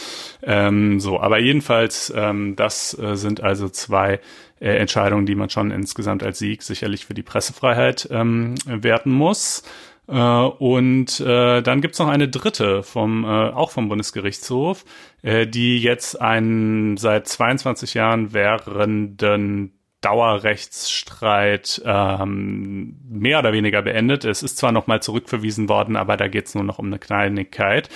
[0.42, 4.20] Ähm, so, aber jedenfalls, ähm, das äh, sind also zwei
[4.60, 9.64] äh, Entscheidungen, die man schon insgesamt als Sieg sicherlich für die Pressefreiheit ähm, werten muss.
[10.06, 14.84] Äh, und äh, dann gibt's noch eine dritte vom äh, auch vom Bundesgerichtshof,
[15.22, 19.72] äh, die jetzt einen seit 22 Jahren währenden
[20.04, 24.26] Dauerrechtsstreit ähm, mehr oder weniger beendet.
[24.26, 27.88] Es ist zwar noch mal zurückverwiesen worden, aber da geht's nur noch um eine Kleinigkeit.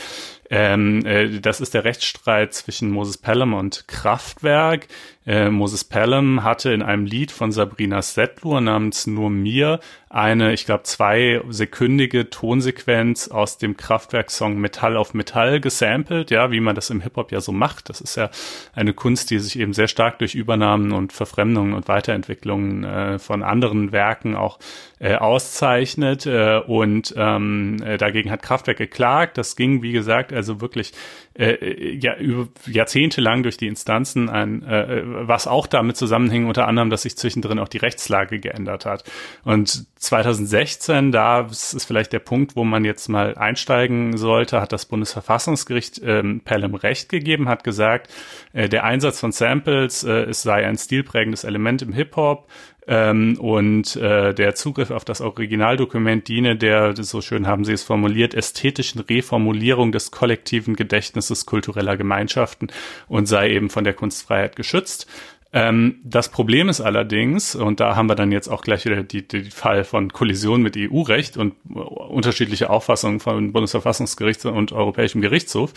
[0.51, 4.89] Ähm, äh, das ist der Rechtsstreit zwischen Moses Pelham und Kraftwerk.
[5.27, 10.65] Äh, Moses Pelham hatte in einem Lied von Sabrina Settler namens Nur mir eine, ich
[10.65, 16.89] glaube, zwei sekündige Tonsequenz aus dem Kraftwerk-Song Metall auf Metall gesampelt, ja, wie man das
[16.89, 17.91] im Hip-Hop ja so macht.
[17.91, 18.31] Das ist ja
[18.73, 23.43] eine Kunst, die sich eben sehr stark durch Übernahmen und Verfremdungen und Weiterentwicklungen äh, von
[23.43, 24.59] anderen Werken auch
[24.99, 26.25] äh, auszeichnet.
[26.25, 29.37] Äh, und ähm, äh, dagegen hat Kraftwerk geklagt.
[29.37, 30.93] Das ging, wie gesagt, also wirklich
[31.39, 36.67] äh, ja, über Jahrzehnte lang durch die Instanzen ein, äh, was auch damit zusammenhing, unter
[36.67, 39.05] anderem, dass sich zwischendrin auch die Rechtslage geändert hat.
[39.45, 44.87] Und 2016, da ist vielleicht der Punkt, wo man jetzt mal einsteigen sollte, hat das
[44.87, 48.13] Bundesverfassungsgericht ähm, Pelham Recht gegeben, hat gesagt,
[48.53, 52.49] äh, der Einsatz von Samples, äh, es sei ein stilprägendes Element im Hip-Hop,
[52.89, 57.83] ähm, und äh, der Zugriff auf das Originaldokument diene der, so schön haben Sie es
[57.83, 62.69] formuliert, ästhetischen Reformulierung des kollektiven Gedächtnisses kultureller Gemeinschaften
[63.07, 65.07] und sei eben von der Kunstfreiheit geschützt.
[65.53, 69.29] Ähm, das Problem ist allerdings, und da haben wir dann jetzt auch gleich wieder die,
[69.29, 75.75] die Fall von Kollision mit EU-Recht und unterschiedliche Auffassungen von Bundesverfassungsgericht und Europäischem Gerichtshof,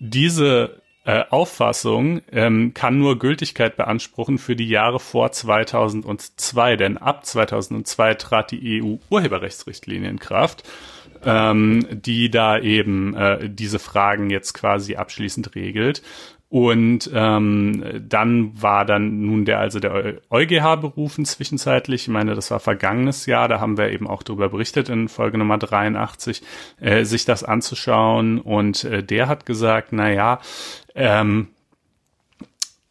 [0.00, 7.24] diese äh, Auffassung ähm, kann nur Gültigkeit beanspruchen für die Jahre vor 2002, denn ab
[7.24, 10.68] 2002 trat die EU-Urheberrechtsrichtlinie in Kraft,
[11.24, 16.02] ähm, die da eben äh, diese Fragen jetzt quasi abschließend regelt.
[16.50, 22.02] Und ähm, dann war dann nun der also der EuGH berufen zwischenzeitlich.
[22.02, 25.36] Ich meine, das war vergangenes Jahr, da haben wir eben auch darüber berichtet in Folge
[25.36, 26.42] Nummer 83,
[26.80, 28.40] äh, sich das anzuschauen.
[28.40, 30.40] Und äh, der hat gesagt, na ja,
[30.98, 31.48] ähm,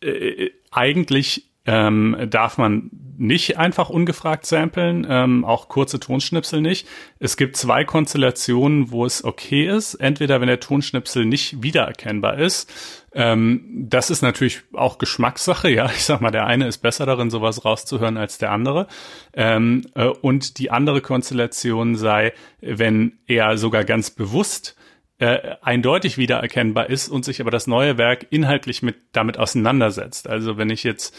[0.02, 6.88] äh, eigentlich ähm, darf man nicht einfach ungefragt samplen, ähm, auch kurze Tonschnipsel nicht.
[7.20, 9.96] Es gibt zwei Konstellationen, wo es okay ist.
[9.96, 12.72] Entweder wenn der Tonschnipsel nicht wiedererkennbar ist.
[13.14, 15.88] Ähm, das ist natürlich auch Geschmackssache, ja.
[15.88, 18.88] Ich sag mal, der eine ist besser darin, sowas rauszuhören als der andere.
[19.34, 24.77] Ähm, äh, und die andere Konstellation sei, wenn er sogar ganz bewusst
[25.20, 30.30] äh, eindeutig wiedererkennbar ist und sich aber das neue Werk inhaltlich mit damit auseinandersetzt.
[30.30, 31.16] Also wenn ich jetzt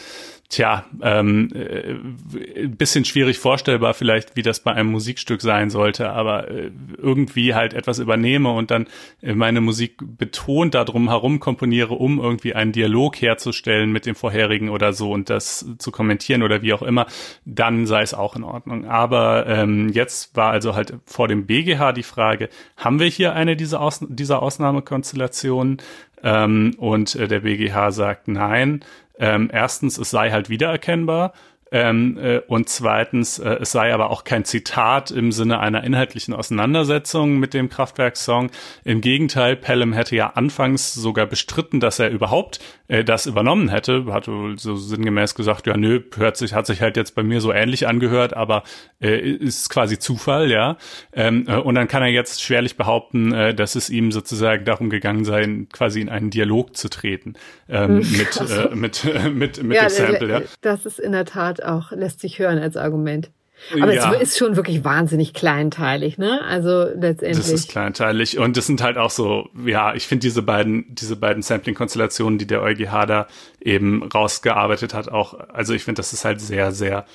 [0.49, 6.49] Tja, ähm, äh, bisschen schwierig vorstellbar vielleicht, wie das bei einem Musikstück sein sollte, aber
[6.49, 8.87] äh, irgendwie halt etwas übernehme und dann
[9.21, 14.69] äh, meine Musik betont darum herum komponiere, um irgendwie einen Dialog herzustellen mit dem vorherigen
[14.69, 17.05] oder so und das zu kommentieren oder wie auch immer,
[17.45, 18.87] dann sei es auch in Ordnung.
[18.87, 23.55] Aber ähm, jetzt war also halt vor dem BGH die Frage, haben wir hier eine
[23.55, 25.77] dieser Aus dieser Ausnahmekonstellation.
[26.21, 28.83] Ähm, und äh, der BGH sagt nein.
[29.19, 31.33] Ähm, erstens, es sei halt wiedererkennbar.
[31.71, 36.33] Ähm, äh, und zweitens, äh, es sei aber auch kein Zitat im Sinne einer inhaltlichen
[36.33, 38.49] Auseinandersetzung mit dem Kraftwerk-Song.
[38.83, 44.05] Im Gegenteil, Pelham hätte ja anfangs sogar bestritten, dass er überhaupt äh, das übernommen hätte.
[44.11, 47.53] Hat so sinngemäß gesagt, ja nö, hört sich, hat sich halt jetzt bei mir so
[47.53, 48.63] ähnlich angehört, aber
[48.99, 50.77] äh, ist quasi Zufall, ja.
[51.13, 54.89] Ähm, äh, und dann kann er jetzt schwerlich behaupten, äh, dass es ihm sozusagen darum
[54.89, 57.33] gegangen sei, quasi in einen Dialog zu treten
[57.67, 58.17] ähm, hm.
[58.17, 60.41] mit, mit, äh, mit, mit ja, dem Sample, ja.
[60.61, 63.29] Das ist in der Tat auch, lässt sich hören als Argument.
[63.73, 64.13] Aber ja.
[64.13, 66.41] es ist schon wirklich wahnsinnig kleinteilig, ne?
[66.45, 67.37] Also letztendlich.
[67.37, 71.15] Das ist kleinteilig und das sind halt auch so, ja, ich finde diese beiden, diese
[71.15, 73.27] beiden Sampling-Konstellationen, die der EuGH da
[73.59, 77.05] eben rausgearbeitet hat, auch, also ich finde, das ist halt sehr, sehr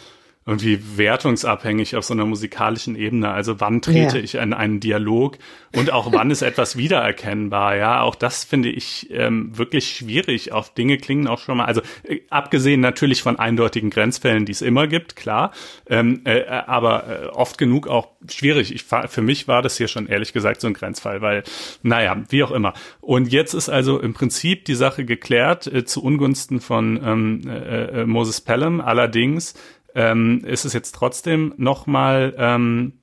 [0.47, 3.31] irgendwie wertungsabhängig auf so einer musikalischen Ebene.
[3.31, 4.25] Also wann trete ja.
[4.25, 5.39] ich in einen Dialog
[5.75, 7.77] und auch wann ist etwas wiedererkennbar.
[7.77, 10.53] Ja, auch das finde ich ähm, wirklich schwierig.
[10.53, 14.61] Auf Dinge klingen auch schon mal, also äh, abgesehen natürlich von eindeutigen Grenzfällen, die es
[14.61, 15.53] immer gibt, klar,
[15.89, 18.75] ähm, äh, aber äh, oft genug auch schwierig.
[18.75, 21.43] Ich, für mich war das hier schon ehrlich gesagt so ein Grenzfall, weil,
[21.83, 22.75] naja, wie auch immer.
[23.01, 28.03] Und jetzt ist also im Prinzip die Sache geklärt äh, zu Ungunsten von ähm, äh,
[28.03, 28.83] äh Moses Pelham.
[28.83, 29.55] Allerdings
[29.95, 32.95] ähm, ist es jetzt trotzdem nochmal ähm,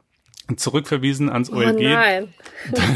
[0.55, 1.77] zurückverwiesen ans OLG.
[1.80, 2.34] Oh nein.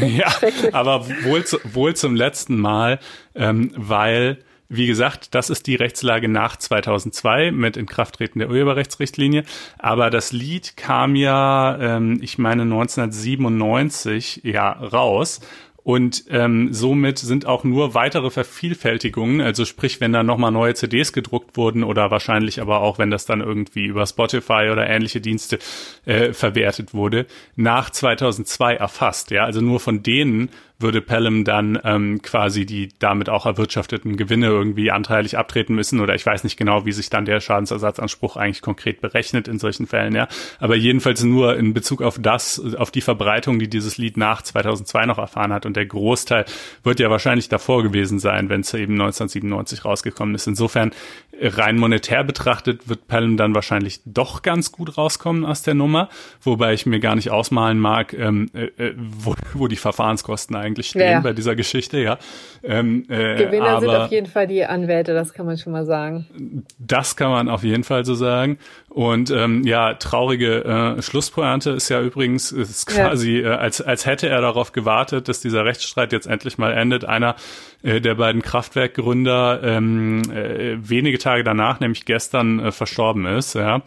[0.00, 0.32] ja,
[0.72, 2.98] aber wohl, zu, wohl zum letzten Mal,
[3.34, 9.44] ähm, weil wie gesagt, das ist die Rechtslage nach 2002 mit Inkrafttreten der Urheberrechtsrichtlinie.
[9.78, 15.40] Aber das Lied kam ja, ähm, ich meine 1997 ja raus
[15.86, 21.12] und ähm, somit sind auch nur weitere Vervielfältigungen, also sprich, wenn da nochmal neue CDs
[21.12, 25.60] gedruckt wurden oder wahrscheinlich aber auch, wenn das dann irgendwie über Spotify oder ähnliche Dienste
[26.04, 29.30] äh, verwertet wurde, nach 2002 erfasst.
[29.30, 34.46] Ja, also nur von denen würde Pelham dann ähm, quasi die damit auch erwirtschafteten Gewinne
[34.46, 38.60] irgendwie anteilig abtreten müssen oder ich weiß nicht genau, wie sich dann der Schadensersatzanspruch eigentlich
[38.60, 40.28] konkret berechnet in solchen Fällen, ja.
[40.58, 45.06] Aber jedenfalls nur in Bezug auf das, auf die Verbreitung, die dieses Lied nach 2002
[45.06, 46.44] noch erfahren hat und der Großteil
[46.82, 50.46] wird ja wahrscheinlich davor gewesen sein, wenn es eben 1997 rausgekommen ist.
[50.46, 50.92] Insofern
[51.40, 56.08] rein monetär betrachtet wird Pelham dann wahrscheinlich doch ganz gut rauskommen aus der Nummer,
[56.42, 60.88] wobei ich mir gar nicht ausmalen mag, ähm, äh, äh wo, wo die Verfahrenskosten eigentlich
[60.88, 61.20] stehen ja.
[61.20, 62.18] bei dieser Geschichte, ja.
[62.62, 65.84] Ähm, äh, Gewinner aber, sind auf jeden Fall die Anwälte, das kann man schon mal
[65.84, 66.64] sagen.
[66.78, 68.58] Das kann man auf jeden Fall so sagen.
[68.96, 70.64] Und ähm, ja, traurige
[70.96, 73.52] äh, Schlusspointe ist ja übrigens ist quasi, ja.
[73.52, 77.04] äh, als, als hätte er darauf gewartet, dass dieser Rechtsstreit jetzt endlich mal endet.
[77.04, 77.36] Einer
[77.86, 83.54] äh, der beiden Kraftwerkgründer ähm, äh, wenige Tage danach, nämlich gestern, äh, verstorben ist.
[83.54, 83.82] Ja,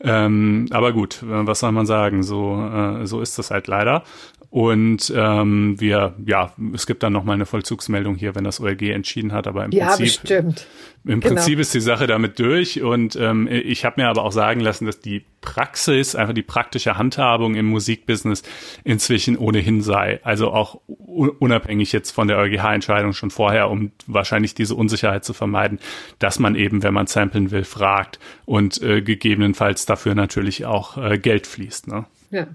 [0.00, 2.22] ähm, aber gut, äh, was soll man sagen?
[2.22, 4.04] So äh, so ist das halt leider.
[4.52, 9.32] Und ähm, wir, ja, es gibt dann nochmal eine Vollzugsmeldung hier, wenn das OLG entschieden
[9.32, 10.66] hat, aber im ja, Prinzip, bestimmt.
[11.04, 11.36] im genau.
[11.36, 12.82] Prinzip ist die Sache damit durch.
[12.82, 16.98] Und ähm, ich habe mir aber auch sagen lassen, dass die Praxis, einfach die praktische
[16.98, 18.42] Handhabung im Musikbusiness
[18.84, 20.20] inzwischen ohnehin sei.
[20.22, 25.78] Also auch unabhängig jetzt von der EuGH-Entscheidung schon vorher, um wahrscheinlich diese Unsicherheit zu vermeiden,
[26.18, 31.16] dass man eben, wenn man samplen will, fragt und äh, gegebenenfalls dafür natürlich auch äh,
[31.16, 31.88] Geld fließt.
[31.88, 32.04] Ne?
[32.30, 32.48] Ja.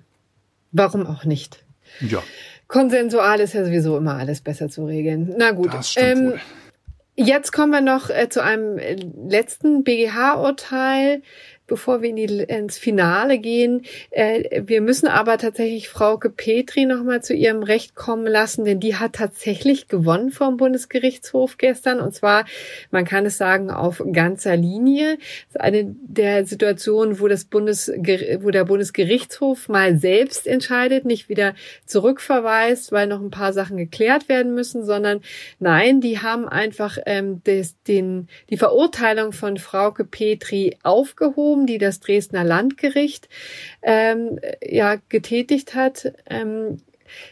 [0.72, 1.64] Warum auch nicht?
[2.02, 2.24] Ja.
[2.68, 5.34] Konsensual ist ja sowieso immer alles besser zu regeln.
[5.38, 5.74] Na gut.
[5.74, 6.40] Das stimmt ähm, wohl.
[7.20, 8.96] Jetzt kommen wir noch äh, zu einem äh,
[9.28, 11.24] letzten BGH-Urteil,
[11.68, 13.84] bevor wir in die, ins Finale gehen.
[14.10, 18.96] Äh, wir müssen aber tatsächlich Frauke Petri nochmal zu ihrem Recht kommen lassen, denn die
[18.96, 22.00] hat tatsächlich gewonnen vom Bundesgerichtshof gestern.
[22.00, 22.46] Und zwar,
[22.92, 25.18] man kann es sagen, auf ganzer Linie.
[25.18, 31.30] Das ist eine der Situationen, wo das Bundes, wo der Bundesgerichtshof mal selbst entscheidet, nicht
[31.30, 31.54] wieder
[31.86, 35.22] zurückverweist, weil noch ein paar Sachen geklärt werden müssen, sondern
[35.60, 41.78] nein, die haben einfach ähm, des, den, die Verurteilung von Frauke Petri aufgehoben Votum, die
[41.78, 43.28] das Dresdner Landgericht
[43.82, 46.14] ähm, ja getätigt hat.
[46.30, 46.78] Ähm,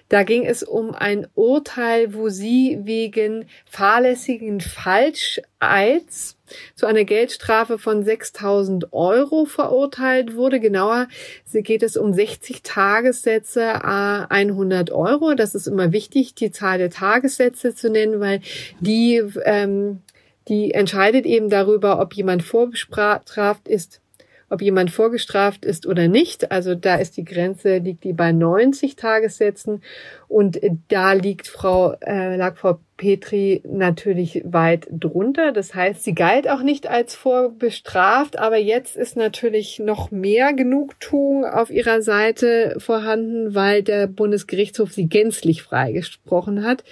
[0.08, 6.38] da ging es um ein Urteil, wo sie wegen fahrlässigen Falscheids
[6.76, 10.62] zu einer Geldstrafe von 6000 Euro verurteilt wurde.
[10.62, 11.10] Genauer
[11.52, 15.36] geht es um 60 Tagessätze 100 Euro.
[15.36, 18.40] Das ist immer wichtig, die Zahl der Tagessätze zu nennen, weil
[18.80, 20.00] die, ähm,
[20.48, 24.00] die entscheidet eben darüber, ob jemand vorbestraft ist
[24.50, 26.52] ob jemand vorgestraft ist oder nicht.
[26.52, 29.82] Also da ist die Grenze, liegt die bei 90 Tagessätzen
[30.28, 35.52] und da liegt Frau, äh, lag Frau Petri natürlich weit drunter.
[35.52, 41.44] Das heißt, sie galt auch nicht als vorbestraft, aber jetzt ist natürlich noch mehr Genugtuung
[41.44, 46.86] auf ihrer Seite vorhanden, weil der Bundesgerichtshof sie gänzlich freigesprochen hat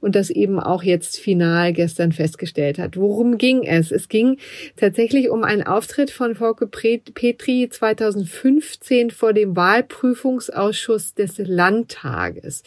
[0.00, 2.96] und das eben auch jetzt final gestern festgestellt hat.
[2.96, 3.92] Worum ging es?
[3.92, 4.38] Es ging
[4.76, 12.62] tatsächlich um einen Auftritt von Volke Petri 2015 vor dem Wahlprüfungsausschuss des Landtages.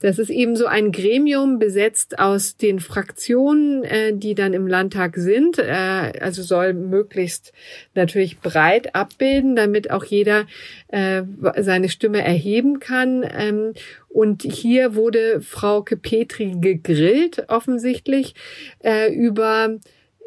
[0.00, 5.16] Das ist eben so ein Gremium besetzt aus den Fraktionen, äh, die dann im Landtag
[5.16, 5.58] sind.
[5.58, 7.52] Äh, also soll möglichst
[7.94, 10.46] natürlich breit abbilden, damit auch jeder
[10.88, 11.22] äh,
[11.58, 13.24] seine Stimme erheben kann.
[13.36, 13.72] Ähm,
[14.08, 18.34] und hier wurde Frau Petri gegrillt, offensichtlich,
[18.82, 19.78] äh, über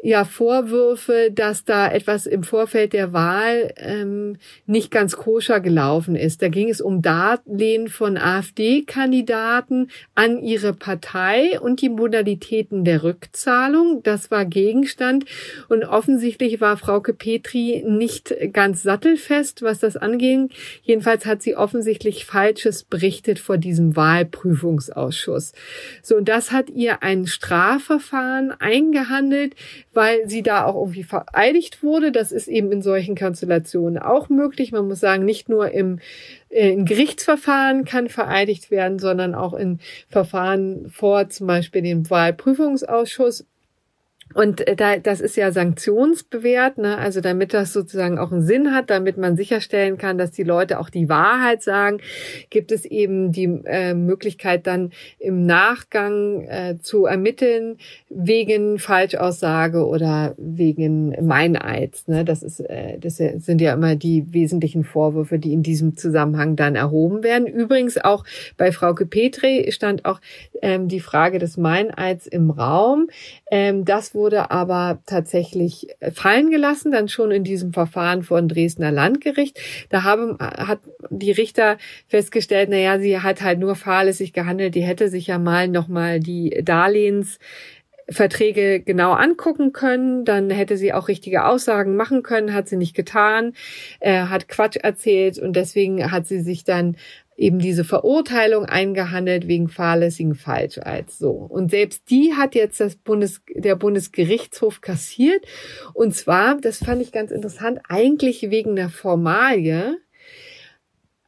[0.04, 4.36] ja Vorwürfe, dass da etwas im Vorfeld der Wahl ähm,
[4.66, 6.42] nicht ganz koscher gelaufen ist.
[6.42, 14.02] Da ging es um Darlehen von AfD-Kandidaten an ihre Partei und die Modalitäten der Rückzahlung.
[14.02, 15.24] Das war Gegenstand.
[15.70, 20.50] Und offensichtlich war Frauke Petri nicht ganz sattelfest, was das anging.
[20.82, 25.52] Jedenfalls hat sie offensichtlich Falsches berichtet vor diesem Wahlprüfungsausschuss.
[26.02, 29.54] So, und das hat ihr ein Strafverfahren eingehandelt,
[29.94, 32.12] weil sie da auch irgendwie vereidigt wurde.
[32.12, 34.72] Das ist eben in solchen Konstellationen auch möglich.
[34.72, 36.00] Man muss sagen, nicht nur im
[36.48, 43.46] äh, in Gerichtsverfahren kann vereidigt werden, sondern auch in Verfahren vor zum Beispiel dem Wahlprüfungsausschuss
[44.34, 46.98] und äh, da, das ist ja sanktionsbewährt, ne?
[46.98, 50.80] also damit das sozusagen auch einen Sinn hat, damit man sicherstellen kann, dass die Leute
[50.80, 51.98] auch die Wahrheit sagen,
[52.50, 57.78] gibt es eben die äh, Möglichkeit dann im Nachgang äh, zu ermitteln
[58.08, 62.08] wegen Falschaussage oder wegen Meineids.
[62.08, 62.24] Ne?
[62.24, 66.74] Das, ist, äh, das sind ja immer die wesentlichen Vorwürfe, die in diesem Zusammenhang dann
[66.74, 67.46] erhoben werden.
[67.46, 68.24] Übrigens auch
[68.56, 70.20] bei Frauke Petri stand auch
[70.64, 73.08] ähm, die Frage des Meineids im Raum.
[73.50, 78.90] Ähm, das wurde aber tatsächlich fallen gelassen, dann schon in diesem Verfahren vor dem Dresdner
[78.90, 79.60] Landgericht.
[79.90, 80.80] Da haben, hat
[81.10, 81.76] die Richter
[82.08, 86.62] festgestellt, naja, sie hat halt nur fahrlässig gehandelt, die hätte sich ja mal nochmal die
[86.64, 87.38] Darlehens
[88.08, 92.94] Verträge genau angucken können, dann hätte sie auch richtige Aussagen machen können, hat sie nicht
[92.94, 93.54] getan,
[94.00, 96.96] äh, hat Quatsch erzählt und deswegen hat sie sich dann
[97.36, 101.18] eben diese Verurteilung eingehandelt wegen fahrlässigen Falscheids.
[101.18, 101.30] So.
[101.30, 105.44] Und selbst die hat jetzt das Bundes, der Bundesgerichtshof kassiert.
[105.92, 109.98] Und zwar, das fand ich ganz interessant, eigentlich wegen der Formalie.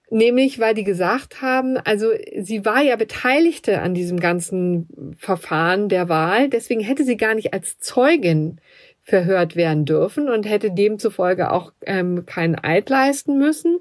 [0.09, 6.09] Nämlich, weil die gesagt haben, also sie war ja Beteiligte an diesem ganzen Verfahren der
[6.09, 8.61] Wahl, deswegen hätte sie gar nicht als Zeugin
[9.07, 13.79] verhört werden dürfen und hätte demzufolge auch ähm, keinen Eid leisten müssen.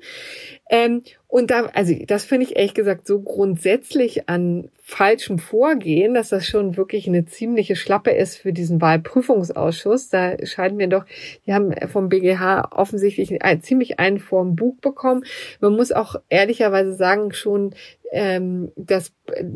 [0.70, 1.02] Ähm,
[1.36, 6.46] und da, also das finde ich ehrlich gesagt so grundsätzlich an falschem Vorgehen, dass das
[6.46, 10.10] schon wirklich eine ziemliche Schlappe ist für diesen Wahlprüfungsausschuss.
[10.10, 11.06] Da scheint mir doch,
[11.48, 15.26] die haben vom BGH offensichtlich ein, ziemlich einen vorm Bug bekommen.
[15.60, 17.74] Man muss auch ehrlicherweise sagen, schon
[18.12, 19.12] ähm, das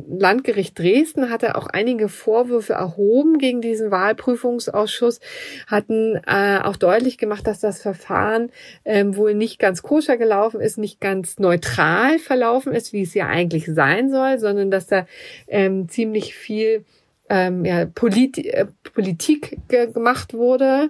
[0.10, 5.20] Landgericht Dresden hatte auch einige Vorwürfe erhoben gegen diesen Wahlprüfungsausschuss,
[5.68, 8.52] hatten äh, auch deutlich gemacht, dass das Verfahren
[8.84, 13.28] ähm, wohl nicht ganz koscher gelaufen ist, nicht ganz neutral verlaufen ist, wie es ja
[13.28, 15.06] eigentlich sein soll, sondern dass da
[15.48, 16.86] ähm, ziemlich viel
[17.30, 20.90] ähm, ja, Polit äh, Politik ge gemacht wurde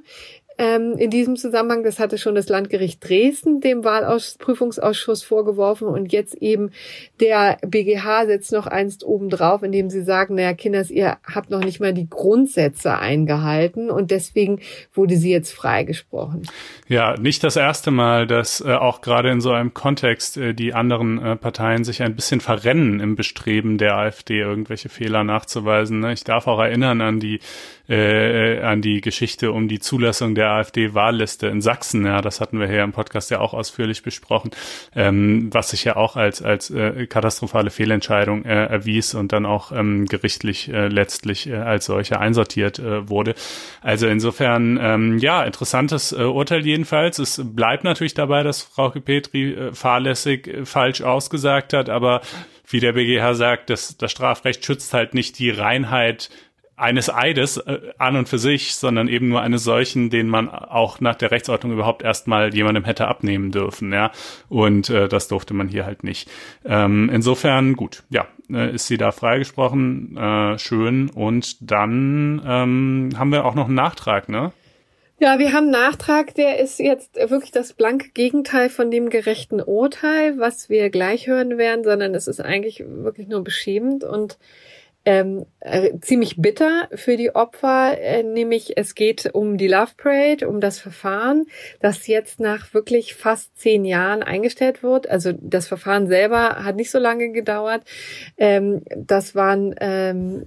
[0.59, 1.83] ähm, in diesem Zusammenhang.
[1.83, 6.71] Das hatte schon das Landgericht Dresden dem Wahlprüfungsausschuss vorgeworfen und jetzt eben
[7.19, 11.63] der BGH setzt noch einst oben drauf, indem sie sagen, naja, Kinders, ihr habt noch
[11.63, 14.59] nicht mal die Grundsätze eingehalten und deswegen
[14.93, 16.43] wurde sie jetzt freigesprochen.
[16.87, 20.73] Ja, nicht das erste Mal, dass äh, auch gerade in so einem Kontext äh, die
[20.73, 26.01] anderen äh, Parteien sich ein bisschen verrennen im Bestreben der AfD, irgendwelche Fehler nachzuweisen.
[26.01, 26.11] Ne?
[26.11, 27.39] Ich darf auch erinnern an die
[27.89, 32.05] äh, an die Geschichte um die Zulassung der AfD-Wahlliste in Sachsen.
[32.05, 34.51] Ja, das hatten wir hier im Podcast ja auch ausführlich besprochen,
[34.95, 39.71] ähm, was sich ja auch als als äh, katastrophale Fehlentscheidung äh, erwies und dann auch
[39.71, 43.33] ähm, gerichtlich äh, letztlich äh, als solche einsortiert äh, wurde.
[43.81, 47.19] Also insofern ähm, ja interessantes äh, Urteil jedenfalls.
[47.19, 52.21] Es bleibt natürlich dabei, dass Frau Petri äh, fahrlässig äh, falsch ausgesagt hat, aber
[52.71, 56.29] wie der BGH sagt, das, das Strafrecht schützt halt nicht die Reinheit
[56.79, 60.99] eines Eides äh, an und für sich, sondern eben nur eines solchen, den man auch
[60.99, 64.11] nach der Rechtsordnung überhaupt erstmal jemandem hätte abnehmen dürfen, ja.
[64.47, 66.29] Und äh, das durfte man hier halt nicht.
[66.65, 71.09] Ähm, insofern, gut, ja, äh, ist sie da freigesprochen, äh, schön.
[71.09, 74.51] Und dann ähm, haben wir auch noch einen Nachtrag, ne?
[75.21, 79.61] Ja, wir haben einen Nachtrag, der ist jetzt wirklich das blanke Gegenteil von dem gerechten
[79.61, 84.37] Urteil, was wir gleich hören werden, sondern es ist eigentlich wirklich nur beschämend und
[85.09, 90.47] ähm, äh, ziemlich bitter für die Opfer, äh, nämlich es geht um die Love Parade,
[90.47, 91.47] um das Verfahren,
[91.79, 95.09] das jetzt nach wirklich fast zehn Jahren eingestellt wird.
[95.09, 97.81] Also das Verfahren selber hat nicht so lange gedauert.
[98.37, 100.45] Ähm, das waren ähm,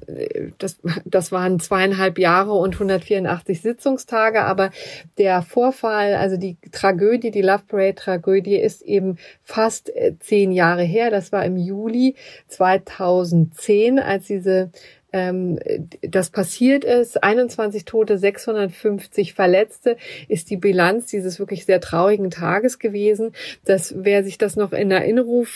[0.58, 4.70] das, das waren zweieinhalb Jahre und 184 Sitzungstage, aber
[5.18, 10.84] der Vorfall, also die Tragödie, die Love Parade Tragödie ist eben fast äh, zehn Jahre
[10.84, 11.10] her.
[11.10, 12.14] Das war im Juli
[12.46, 14.51] 2010, als diese
[15.12, 15.58] ähm,
[16.00, 17.22] das passiert ist.
[17.22, 19.96] 21 Tote, 650 Verletzte
[20.28, 23.32] ist die Bilanz dieses wirklich sehr traurigen Tages gewesen.
[23.64, 25.46] Das, wer sich das noch in Erinnerung,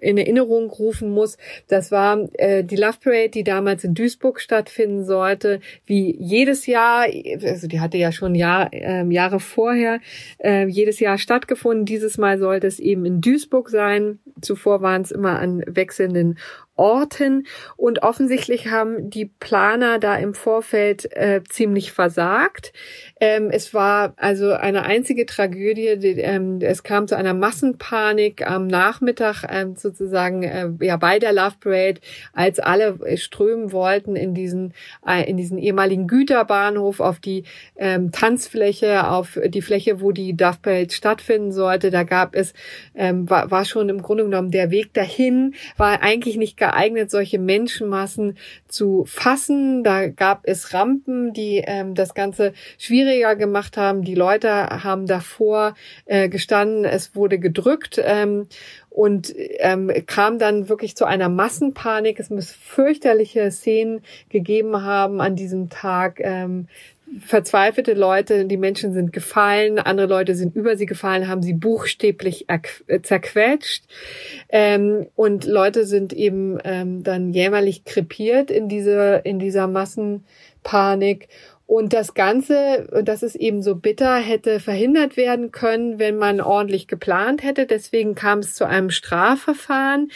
[0.00, 1.38] in Erinnerung rufen muss,
[1.68, 7.06] das war äh, die Love Parade, die damals in Duisburg stattfinden sollte, wie jedes Jahr,
[7.44, 10.00] also die hatte ja schon Jahr, äh, Jahre vorher
[10.38, 11.86] äh, jedes Jahr stattgefunden.
[11.86, 14.18] Dieses Mal sollte es eben in Duisburg sein.
[14.40, 16.38] Zuvor waren es immer an wechselnden
[16.82, 17.46] Orten
[17.76, 22.72] und offensichtlich haben die Planer da im Vorfeld äh, ziemlich versagt.
[23.22, 25.96] Ähm, es war also eine einzige Tragödie.
[25.96, 31.32] Die, ähm, es kam zu einer Massenpanik am Nachmittag ähm, sozusagen äh, ja bei der
[31.32, 32.00] Love Parade,
[32.32, 34.74] als alle strömen wollten in diesen
[35.06, 37.44] äh, in diesen ehemaligen Güterbahnhof auf die
[37.76, 41.92] ähm, Tanzfläche, auf die Fläche, wo die Love Parade stattfinden sollte.
[41.92, 42.54] Da gab es
[42.96, 47.38] ähm, war, war schon im Grunde genommen der Weg dahin war eigentlich nicht geeignet, solche
[47.38, 48.36] Menschenmassen
[48.66, 49.84] zu fassen.
[49.84, 52.52] Da gab es Rampen, die ähm, das Ganze
[53.12, 54.02] schwieriger gemacht haben.
[54.02, 55.74] Die Leute haben davor
[56.06, 58.00] äh, gestanden, es wurde gedrückt.
[58.02, 58.46] Ähm,
[58.90, 62.20] und ähm, kam dann wirklich zu einer Massenpanik.
[62.20, 66.20] Es muss fürchterliche Szenen gegeben haben an diesem Tag.
[66.20, 66.68] Ähm,
[67.20, 72.46] verzweifelte Leute, die Menschen sind gefallen, andere Leute sind über sie gefallen, haben sie buchstäblich
[72.48, 73.84] äh, zerquetscht
[74.48, 81.28] ähm, und Leute sind eben ähm, dann jämmerlich krepiert in diese in dieser Massenpanik
[81.66, 86.86] und das Ganze, das ist eben so bitter, hätte verhindert werden können, wenn man ordentlich
[86.86, 87.66] geplant hätte.
[87.66, 90.10] Deswegen kam es zu einem Strafverfahren.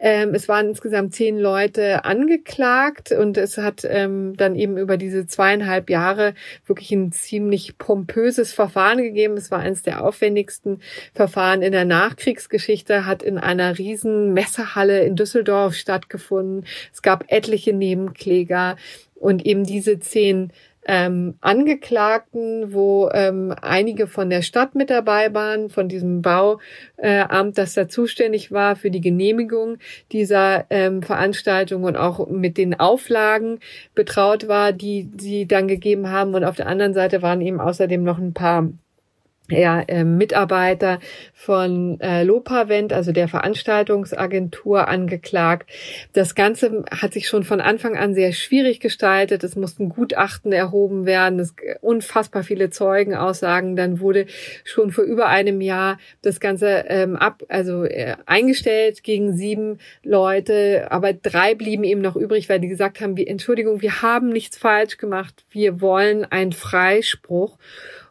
[0.00, 5.26] Ähm, es waren insgesamt zehn Leute angeklagt und es hat ähm, dann eben über diese
[5.26, 6.34] zweieinhalb Jahre
[6.66, 9.36] wirklich ein ziemlich pompöses Verfahren gegeben.
[9.36, 10.80] Es war eines der aufwendigsten
[11.14, 16.66] Verfahren in der Nachkriegsgeschichte, hat in einer riesen Messehalle in Düsseldorf stattgefunden.
[16.92, 18.76] Es gab etliche Nebenkläger
[19.14, 20.52] und eben diese zehn
[20.88, 26.62] ähm, Angeklagten, wo ähm, einige von der Stadt mit dabei waren, von diesem Bauamt,
[26.96, 29.76] äh, das da zuständig war für die Genehmigung
[30.12, 33.60] dieser ähm, Veranstaltung und auch mit den Auflagen
[33.94, 36.34] betraut war, die sie dann gegeben haben.
[36.34, 38.70] Und auf der anderen Seite waren eben außerdem noch ein paar
[39.50, 40.98] ja, äh, Mitarbeiter
[41.32, 45.70] von äh, Lopavent, also der Veranstaltungsagentur, angeklagt.
[46.12, 49.42] Das Ganze hat sich schon von Anfang an sehr schwierig gestaltet.
[49.44, 53.74] Es mussten Gutachten erhoben werden, es unfassbar viele Zeugenaussagen.
[53.74, 54.26] Dann wurde
[54.64, 60.88] schon vor über einem Jahr das Ganze ähm, ab, also äh, eingestellt gegen sieben Leute,
[60.90, 64.58] aber drei blieben eben noch übrig, weil die gesagt haben: wir, Entschuldigung, wir haben nichts
[64.58, 67.56] falsch gemacht, wir wollen einen Freispruch.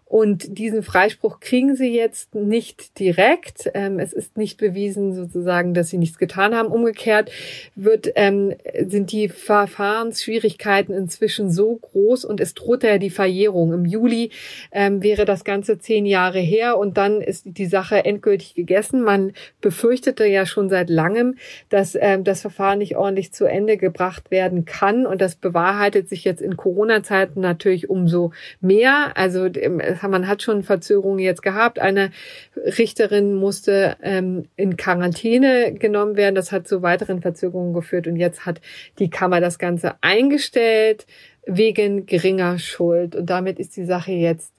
[0.08, 3.70] Und diesen Freispruch kriegen sie jetzt nicht direkt.
[3.74, 6.70] Ähm, es ist nicht bewiesen sozusagen, dass sie nichts getan haben.
[6.70, 7.30] Umgekehrt
[7.76, 8.54] wird, ähm,
[8.86, 13.74] sind die Verfahrensschwierigkeiten inzwischen so groß und es droht ja die Verjährung.
[13.74, 14.32] Im Juli
[14.72, 19.02] ähm, wäre das Ganze zehn Jahre her und dann ist die Sache endgültig gegessen.
[19.02, 21.36] Man befürchtete ja schon seit langem,
[21.68, 25.06] dass ähm, das Verfahren nicht ordentlich zu Ende gebracht werden kann.
[25.06, 28.32] Und das bewahrheitet sich jetzt in Corona-Zeiten natürlich umso
[28.62, 29.12] mehr.
[29.16, 31.80] Also ähm, man hat schon Verzögerungen jetzt gehabt.
[31.80, 32.12] Eine
[32.56, 36.36] Richterin musste ähm, in Quarantäne genommen werden.
[36.36, 38.08] Das hat zu weiteren Verzögerungen geführt.
[38.08, 38.62] Und jetzt hat
[39.00, 41.06] die Kammer das Ganze eingestellt
[41.46, 43.16] wegen geringer Schuld.
[43.16, 44.54] Und damit ist die Sache jetzt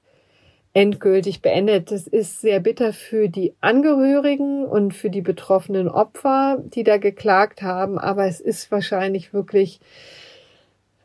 [0.75, 1.91] endgültig beendet.
[1.91, 7.63] Das ist sehr bitter für die Angehörigen und für die betroffenen Opfer, die da geklagt
[7.63, 7.99] haben.
[7.99, 9.81] Aber es ist wahrscheinlich wirklich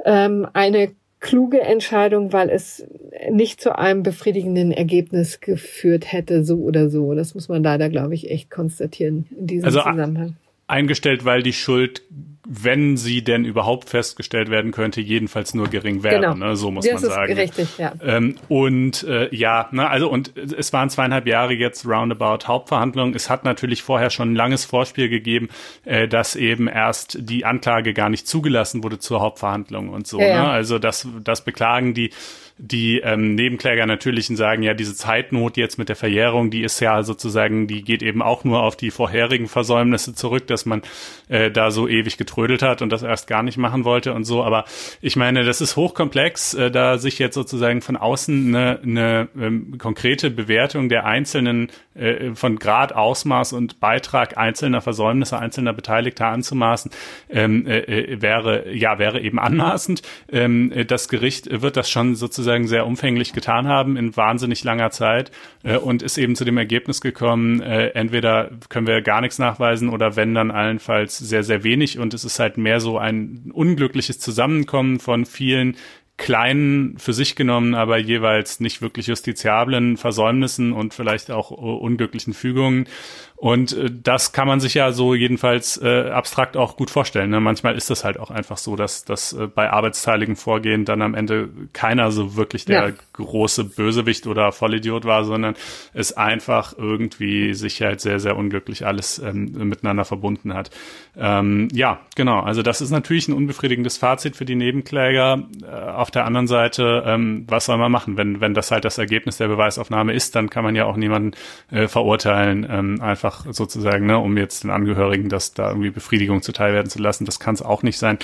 [0.05, 0.91] ähm, eine
[1.23, 2.85] kluge Entscheidung, weil es
[3.31, 7.15] nicht zu einem befriedigenden Ergebnis geführt hätte, so oder so.
[7.15, 10.35] Das muss man leider, glaube ich, echt konstatieren in diesem also Zusammenhang.
[10.67, 12.03] Eingestellt, weil die Schuld
[12.45, 16.15] wenn sie denn überhaupt festgestellt werden könnte, jedenfalls nur gering wäre.
[16.15, 16.33] Genau.
[16.33, 16.55] Ne?
[16.57, 17.31] So muss das man sagen.
[17.33, 17.93] Ist richtig, ja.
[18.03, 23.15] Ähm, und äh, ja, ne, also und es waren zweieinhalb Jahre jetzt roundabout Hauptverhandlungen.
[23.15, 25.49] Es hat natürlich vorher schon ein langes Vorspiel gegeben,
[25.85, 30.19] äh, dass eben erst die Anklage gar nicht zugelassen wurde zur Hauptverhandlung und so.
[30.19, 30.43] Ja, ja.
[30.43, 30.49] Ne?
[30.49, 32.11] Also das, das beklagen die
[32.57, 37.01] die ähm, Nebenkläger natürlich sagen, ja, diese Zeitnot jetzt mit der Verjährung, die ist ja
[37.03, 40.83] sozusagen, die geht eben auch nur auf die vorherigen Versäumnisse zurück, dass man
[41.29, 44.43] äh, da so ewig getrödelt hat und das erst gar nicht machen wollte und so.
[44.43, 44.65] Aber
[45.01, 49.77] ich meine, das ist hochkomplex, äh, da sich jetzt sozusagen von außen eine, eine ähm,
[49.79, 56.91] konkrete Bewertung der einzelnen äh, von Grad, Ausmaß und Beitrag einzelner Versäumnisse einzelner Beteiligter anzumaßen,
[57.29, 60.01] ähm, äh, äh wäre ja wäre eben anmaßend.
[60.31, 64.91] Ähm, äh, das Gericht wird das schon sozusagen sehr umfänglich getan haben in wahnsinnig langer
[64.91, 65.31] Zeit
[65.63, 69.89] äh, und ist eben zu dem Ergebnis gekommen, äh, entweder können wir gar nichts nachweisen
[69.89, 74.19] oder wenn dann allenfalls sehr, sehr wenig und es ist halt mehr so ein unglückliches
[74.19, 75.75] Zusammenkommen von vielen
[76.17, 82.87] kleinen, für sich genommen, aber jeweils nicht wirklich justiziablen Versäumnissen und vielleicht auch unglücklichen Fügungen.
[83.35, 87.29] Und äh, das kann man sich ja so jedenfalls äh, abstrakt auch gut vorstellen.
[87.29, 87.41] Ne?
[87.41, 91.13] Manchmal ist das halt auch einfach so, dass, dass äh, bei arbeitsteiligen Vorgehen dann am
[91.13, 92.93] Ende keiner so wirklich der ja.
[93.13, 95.55] Große Bösewicht oder Vollidiot war, sondern
[95.93, 100.71] es einfach irgendwie sich halt sehr, sehr unglücklich alles ähm, miteinander verbunden hat.
[101.15, 102.41] Ähm, ja, genau.
[102.41, 105.43] Also das ist natürlich ein unbefriedigendes Fazit für die Nebenkläger.
[105.63, 108.17] Äh, auf der anderen Seite, ähm, was soll man machen?
[108.17, 111.31] Wenn, wenn das halt das Ergebnis der Beweisaufnahme ist, dann kann man ja auch niemanden
[111.71, 116.73] äh, verurteilen, ähm, einfach sozusagen, ne, um jetzt den Angehörigen das da irgendwie Befriedigung zuteil
[116.73, 117.25] werden zu lassen.
[117.25, 118.17] Das kann es auch nicht sein.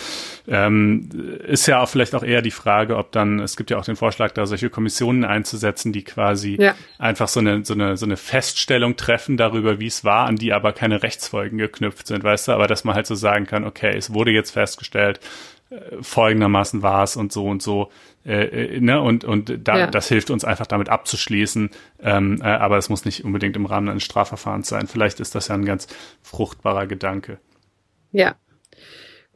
[0.48, 1.10] Ähm,
[1.48, 3.96] ist ja auch vielleicht auch eher die Frage, ob dann, es gibt ja auch den
[3.96, 6.74] Vorschlag, da solche Kommissionen einzusetzen, die quasi ja.
[6.98, 10.54] einfach so eine, so eine, so eine Feststellung treffen darüber, wie es war, an die
[10.54, 13.94] aber keine Rechtsfolgen geknüpft sind, weißt du, aber dass man halt so sagen kann, okay,
[13.98, 15.20] es wurde jetzt festgestellt,
[15.70, 17.92] äh, folgendermaßen war es und so und so.
[18.26, 19.02] Äh, äh, ne?
[19.02, 19.88] Und, und da, ja.
[19.88, 21.72] das hilft uns einfach damit abzuschließen.
[22.02, 24.88] Ähm, äh, aber es muss nicht unbedingt im Rahmen eines Strafverfahrens sein.
[24.88, 25.88] Vielleicht ist das ja ein ganz
[26.22, 27.38] fruchtbarer Gedanke.
[28.14, 28.36] Ja,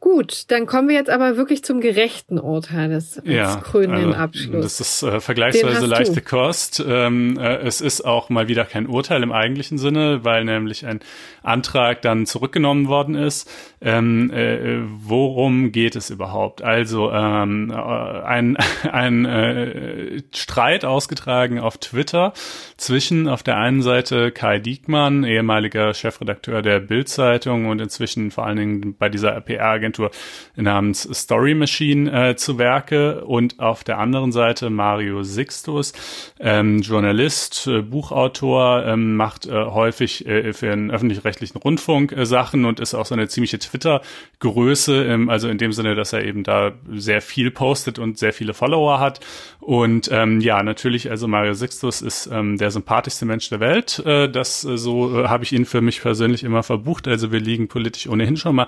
[0.04, 4.76] Gut, dann kommen wir jetzt aber wirklich zum gerechten Urteil des ja, krönenden also, Abschluss.
[4.76, 6.20] Das ist äh, vergleichsweise leichte du.
[6.20, 6.84] Kost.
[6.86, 11.00] Ähm, äh, es ist auch mal wieder kein Urteil im eigentlichen Sinne, weil nämlich ein
[11.42, 13.50] Antrag dann zurückgenommen worden ist.
[13.80, 16.60] Ähm, äh, worum geht es überhaupt?
[16.60, 18.58] Also ähm, äh, ein,
[18.92, 22.34] ein äh, Streit ausgetragen auf Twitter
[22.76, 28.58] zwischen auf der einen Seite Kai Diekmann, ehemaliger Chefredakteur der Bild-Zeitung und inzwischen vor allen
[28.58, 30.10] Dingen bei dieser PR-Agentur Agentur
[30.56, 35.92] namens Story Machine äh, zu Werke und auf der anderen Seite Mario Sixtus,
[36.40, 42.64] ähm, Journalist, äh, Buchautor, ähm, macht äh, häufig äh, für den öffentlich-rechtlichen Rundfunk äh, Sachen
[42.64, 46.42] und ist auch so eine ziemliche Twitter-Größe, ähm, also in dem Sinne, dass er eben
[46.44, 49.20] da sehr viel postet und sehr viele Follower hat.
[49.60, 54.00] Und ähm, ja, natürlich, also Mario Sixtus ist ähm, der sympathischste Mensch der Welt.
[54.04, 57.08] Äh, das äh, so äh, habe ich ihn für mich persönlich immer verbucht.
[57.08, 58.66] Also wir liegen politisch ohnehin schon mal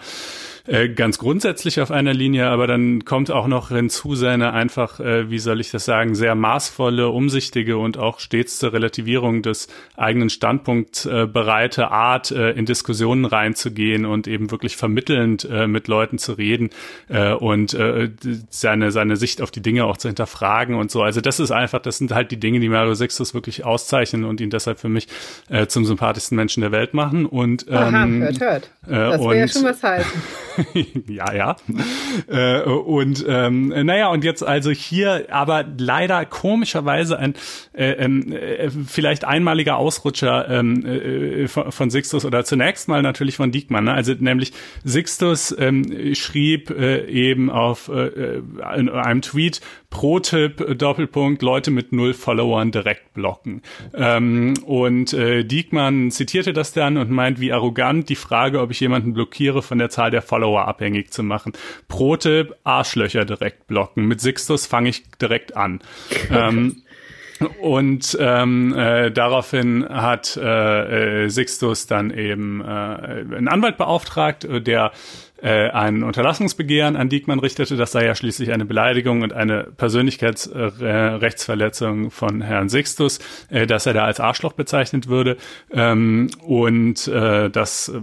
[0.67, 5.31] äh, ganz grundsätzlich auf einer Linie, aber dann kommt auch noch hinzu seine einfach, äh,
[5.31, 10.31] wie soll ich das sagen, sehr maßvolle, umsichtige und auch stets zur Relativierung des eigenen
[10.31, 16.19] Standpunkts äh, bereite Art, äh, in Diskussionen reinzugehen und eben wirklich vermittelnd äh, mit Leuten
[16.19, 16.71] zu reden
[17.09, 18.11] äh, und äh,
[18.51, 21.03] seine, seine Sicht auf die Dinge auch zu hinterfragen und so.
[21.03, 24.41] Also das ist einfach, das sind halt die Dinge, die Mario Sextus wirklich auszeichnen und
[24.41, 25.09] ihn deshalb für mich
[25.49, 27.27] äh, zum sympathischsten Menschen der Welt machen.
[27.27, 28.71] Und, ähm, Aha, hört, hört.
[28.87, 30.23] Äh, das wäre ja schon was heißen.
[31.09, 31.57] ja, ja.
[32.29, 37.35] Äh, und ähm, naja, und jetzt also hier aber leider komischerweise ein
[37.73, 43.37] äh, ähm, äh, vielleicht einmaliger Ausrutscher ähm, äh, von, von Sixtus oder zunächst mal natürlich
[43.37, 43.85] von Diekmann.
[43.85, 43.93] Ne?
[43.93, 44.53] Also nämlich
[44.85, 48.43] Sixtus ähm, schrieb äh, eben auf äh, äh
[48.77, 49.61] in einem Tweet
[49.91, 53.63] Pro-Tipp, Doppelpunkt, Leute mit null Followern direkt blocken.
[53.95, 58.81] Ähm, und äh, Diekmann zitierte das dann und meint, wie arrogant die Frage, ob ich
[58.81, 61.53] jemanden blockiere, von der Zahl der Follower abhängig zu machen.
[61.89, 64.07] Pro-Tipp, Arschlöcher direkt blocken.
[64.07, 65.81] Mit Sixtus fange ich direkt an.
[66.31, 66.83] ähm,
[67.61, 74.61] und ähm, äh, daraufhin hat äh, äh, Sixtus dann eben äh, einen Anwalt beauftragt, äh,
[74.61, 74.93] der
[75.47, 77.77] äh, ein Unterlassungsbegehren an Diekmann richtete.
[77.77, 83.93] Das sei ja schließlich eine Beleidigung und eine Persönlichkeitsrechtsverletzung von Herrn Sixtus, äh, dass er
[83.93, 85.37] da als Arschloch bezeichnet würde.
[85.71, 88.01] Ähm, und äh, das äh,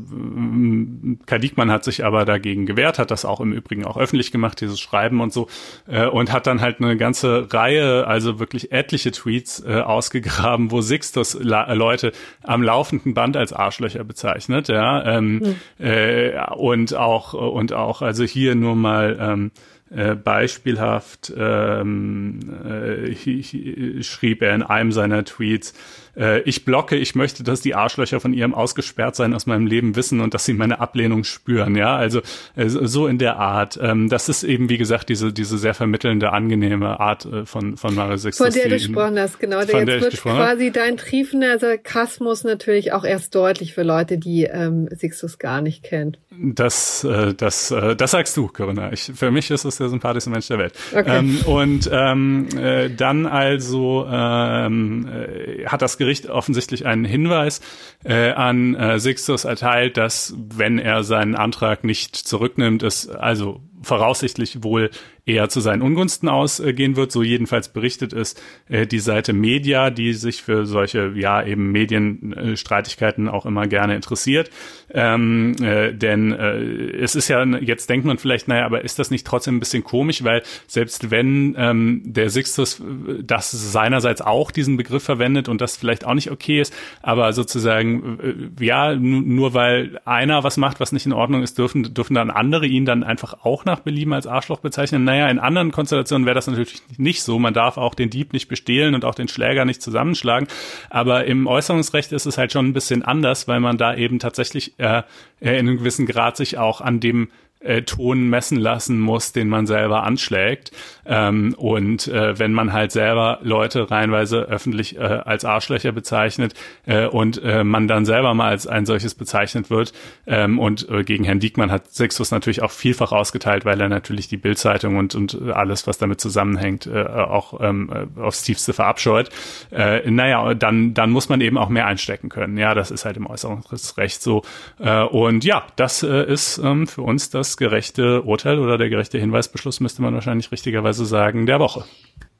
[1.25, 4.61] Kai Diekmann hat sich aber dagegen gewehrt, hat das auch im Übrigen auch öffentlich gemacht,
[4.61, 5.49] dieses Schreiben und so,
[5.87, 10.79] äh, und hat dann halt eine ganze Reihe, also wirklich etliche Tweets äh, ausgegraben, wo
[10.79, 15.55] Sixtus Leute am laufenden Band als Arschlöcher bezeichnet, ja, ähm, mhm.
[15.85, 19.51] äh, und auch auch und auch also hier nur mal ähm,
[19.89, 25.73] äh, beispielhaft ähm, äh, schrieb er in einem seiner Tweets,
[26.15, 30.19] äh, ich blocke, ich möchte, dass die Arschlöcher von ihrem Ausgesperrtsein aus meinem Leben wissen
[30.21, 31.75] und dass sie meine Ablehnung spüren.
[31.75, 32.21] Ja, also
[32.55, 33.79] äh, so in der Art.
[33.81, 37.95] Ähm, das ist eben, wie gesagt, diese, diese sehr vermittelnde, angenehme Art äh, von, von
[37.95, 38.47] Mario Sixtus.
[38.47, 39.59] Von der du gesprochen hast, genau.
[39.59, 44.89] Jetzt der wird quasi dein triefender Sarkasmus natürlich auch erst deutlich für Leute, die ähm,
[44.91, 46.17] Sixtus gar nicht kennen.
[46.39, 48.91] Das, äh, das, äh, das sagst du, Corinna.
[48.91, 50.73] Ich, für mich ist es der sympathischste Mensch der Welt.
[50.91, 51.19] Okay.
[51.19, 57.61] Ähm, und ähm, äh, dann also ähm, äh, hat das Gericht offensichtlich einen Hinweis
[58.03, 64.63] äh, an äh, Sixtus erteilt, dass wenn er seinen Antrag nicht zurücknimmt, es also voraussichtlich
[64.63, 64.89] wohl
[65.25, 67.11] eher zu seinen Ungunsten ausgehen wird.
[67.11, 68.35] So jedenfalls berichtet es
[68.67, 74.49] äh, die Seite Media, die sich für solche, ja, eben Medienstreitigkeiten auch immer gerne interessiert.
[74.89, 76.59] Ähm, äh, denn äh,
[76.97, 79.83] es ist ja, jetzt denkt man vielleicht, naja, aber ist das nicht trotzdem ein bisschen
[79.83, 85.61] komisch, weil selbst wenn ähm, der Sixtus äh, das seinerseits auch diesen Begriff verwendet und
[85.61, 90.91] das vielleicht auch nicht okay ist, aber sozusagen, ja, nur weil einer was macht, was
[90.91, 94.27] nicht in Ordnung ist, dürfen, dürfen dann andere ihn dann einfach auch nach Belieben als
[94.27, 95.03] Arschloch bezeichnen.
[95.03, 97.39] Naja, in anderen Konstellationen wäre das natürlich nicht so.
[97.39, 100.47] Man darf auch den Dieb nicht bestehlen und auch den Schläger nicht zusammenschlagen.
[100.89, 104.77] Aber im Äußerungsrecht ist es halt schon ein bisschen anders, weil man da eben tatsächlich
[104.79, 105.03] äh,
[105.39, 107.29] in einem gewissen Grad sich auch an dem
[107.63, 110.71] äh, Ton messen lassen muss, den man selber anschlägt.
[111.05, 116.53] Ähm, und äh, wenn man halt selber Leute reinweise öffentlich äh, als Arschlöcher bezeichnet
[116.85, 119.93] äh, und äh, man dann selber mal als ein solches bezeichnet wird
[120.27, 124.27] ähm, und äh, gegen Herrn Diekmann hat Sextus natürlich auch vielfach ausgeteilt, weil er natürlich
[124.27, 129.29] die Bildzeitung und, und alles, was damit zusammenhängt, äh, auch ähm, äh, aufs Tiefste verabscheut.
[129.71, 132.57] Äh, naja, dann, dann muss man eben auch mehr einstecken können.
[132.57, 134.43] Ja, das ist halt im Äußerungsrecht so.
[134.79, 139.17] Äh, und ja, das äh, ist ähm, für uns das gerechte Urteil oder der gerechte
[139.19, 141.85] Hinweisbeschluss, müsste man wahrscheinlich richtigerweise sagen, der Woche.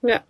[0.01, 0.21] Ja.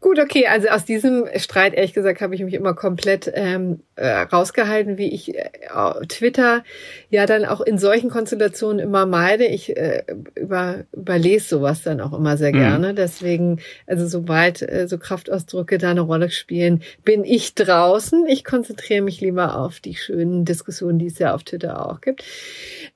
[0.00, 4.06] Gut, okay, also aus diesem Streit, ehrlich gesagt, habe ich mich immer komplett ähm, äh,
[4.06, 5.48] rausgehalten, wie ich äh,
[6.08, 6.64] Twitter
[7.08, 9.46] ja dann auch in solchen Konstellationen immer meide.
[9.46, 10.04] Ich äh,
[10.34, 12.58] über, überlese sowas dann auch immer sehr mhm.
[12.58, 12.92] gerne.
[12.92, 12.96] Mhm.
[12.96, 18.26] Deswegen, also sobald äh, so Kraftausdrücke da eine Rolle spielen, bin ich draußen.
[18.26, 22.22] Ich konzentriere mich lieber auf die schönen Diskussionen, die es ja auf Twitter auch gibt.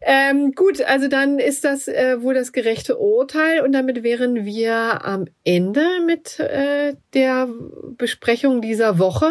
[0.03, 5.05] Ähm, gut, also dann ist das äh, wohl das gerechte Urteil und damit wären wir
[5.05, 7.49] am Ende mit äh, der
[7.97, 9.31] Besprechung dieser Woche,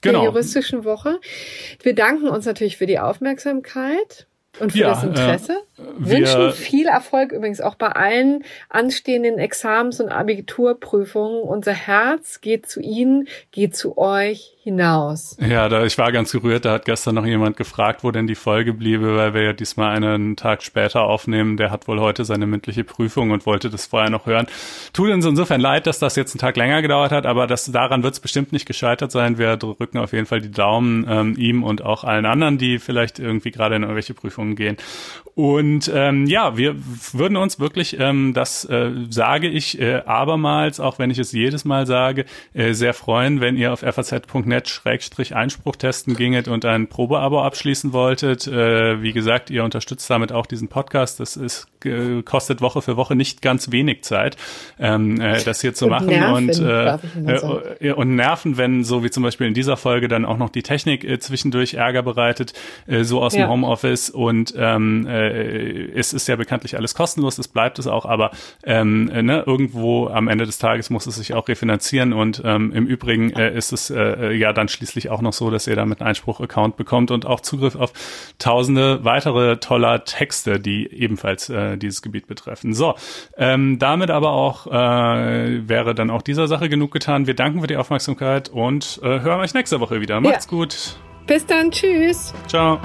[0.00, 0.20] genau.
[0.20, 1.20] der juristischen Woche.
[1.82, 4.26] Wir danken uns natürlich für die Aufmerksamkeit
[4.60, 5.62] und für ja, das Interesse.
[5.78, 11.42] Äh, Wünschen viel Erfolg übrigens auch bei allen anstehenden Examens- und Abiturprüfungen.
[11.42, 15.36] Unser Herz geht zu Ihnen, geht zu euch hinaus.
[15.40, 16.64] Ja, da, ich war ganz gerührt.
[16.64, 19.96] Da hat gestern noch jemand gefragt, wo denn die Folge bliebe, weil wir ja diesmal
[19.96, 21.56] einen Tag später aufnehmen.
[21.56, 24.46] Der hat wohl heute seine mündliche Prüfung und wollte das vorher noch hören.
[24.92, 28.04] Tut uns insofern leid, dass das jetzt einen Tag länger gedauert hat, aber das, daran
[28.04, 29.36] wird es bestimmt nicht gescheitert sein.
[29.36, 33.18] Wir drücken auf jeden Fall die Daumen ähm, ihm und auch allen anderen, die vielleicht
[33.18, 34.76] irgendwie gerade in irgendwelche Prüfungen gehen.
[35.34, 36.74] Und ähm, ja, wir
[37.12, 41.64] würden uns wirklich, ähm, das äh, sage ich äh, abermals, auch wenn ich es jedes
[41.64, 47.94] Mal sage, äh, sehr freuen, wenn ihr auf faz.net-einspruch testen ginget und ein Probeabo abschließen
[47.94, 48.46] wolltet.
[48.46, 51.18] Äh, wie gesagt, ihr unterstützt damit auch diesen Podcast.
[51.18, 54.36] Das ist äh, kostet Woche für Woche nicht ganz wenig Zeit,
[54.78, 59.02] ähm, äh, das hier zu und machen nerven, und äh, äh, und nerven, wenn so
[59.02, 62.52] wie zum Beispiel in dieser Folge dann auch noch die Technik äh, zwischendurch Ärger bereitet,
[62.86, 63.46] äh, so aus ja.
[63.46, 67.86] dem Homeoffice und ähm, äh, äh, es ist ja bekanntlich alles kostenlos, es bleibt es
[67.86, 68.30] auch, aber
[68.64, 72.72] ähm, äh, ne, irgendwo am Ende des Tages muss es sich auch refinanzieren und ähm,
[72.72, 76.00] im Übrigen äh, ist es äh, ja dann schließlich auch noch so, dass ihr damit
[76.00, 77.92] einen Einspruch-Account bekommt und auch Zugriff auf
[78.38, 82.74] tausende weitere toller Texte, die ebenfalls äh, dieses Gebiet betreffen.
[82.74, 82.94] So,
[83.36, 87.26] ähm, damit aber auch äh, wäre dann auch dieser Sache genug getan.
[87.26, 90.20] Wir danken für die Aufmerksamkeit und äh, hören euch nächste Woche wieder.
[90.20, 90.50] Macht's ja.
[90.50, 90.98] gut.
[91.26, 92.34] Bis dann, tschüss.
[92.48, 92.80] Ciao.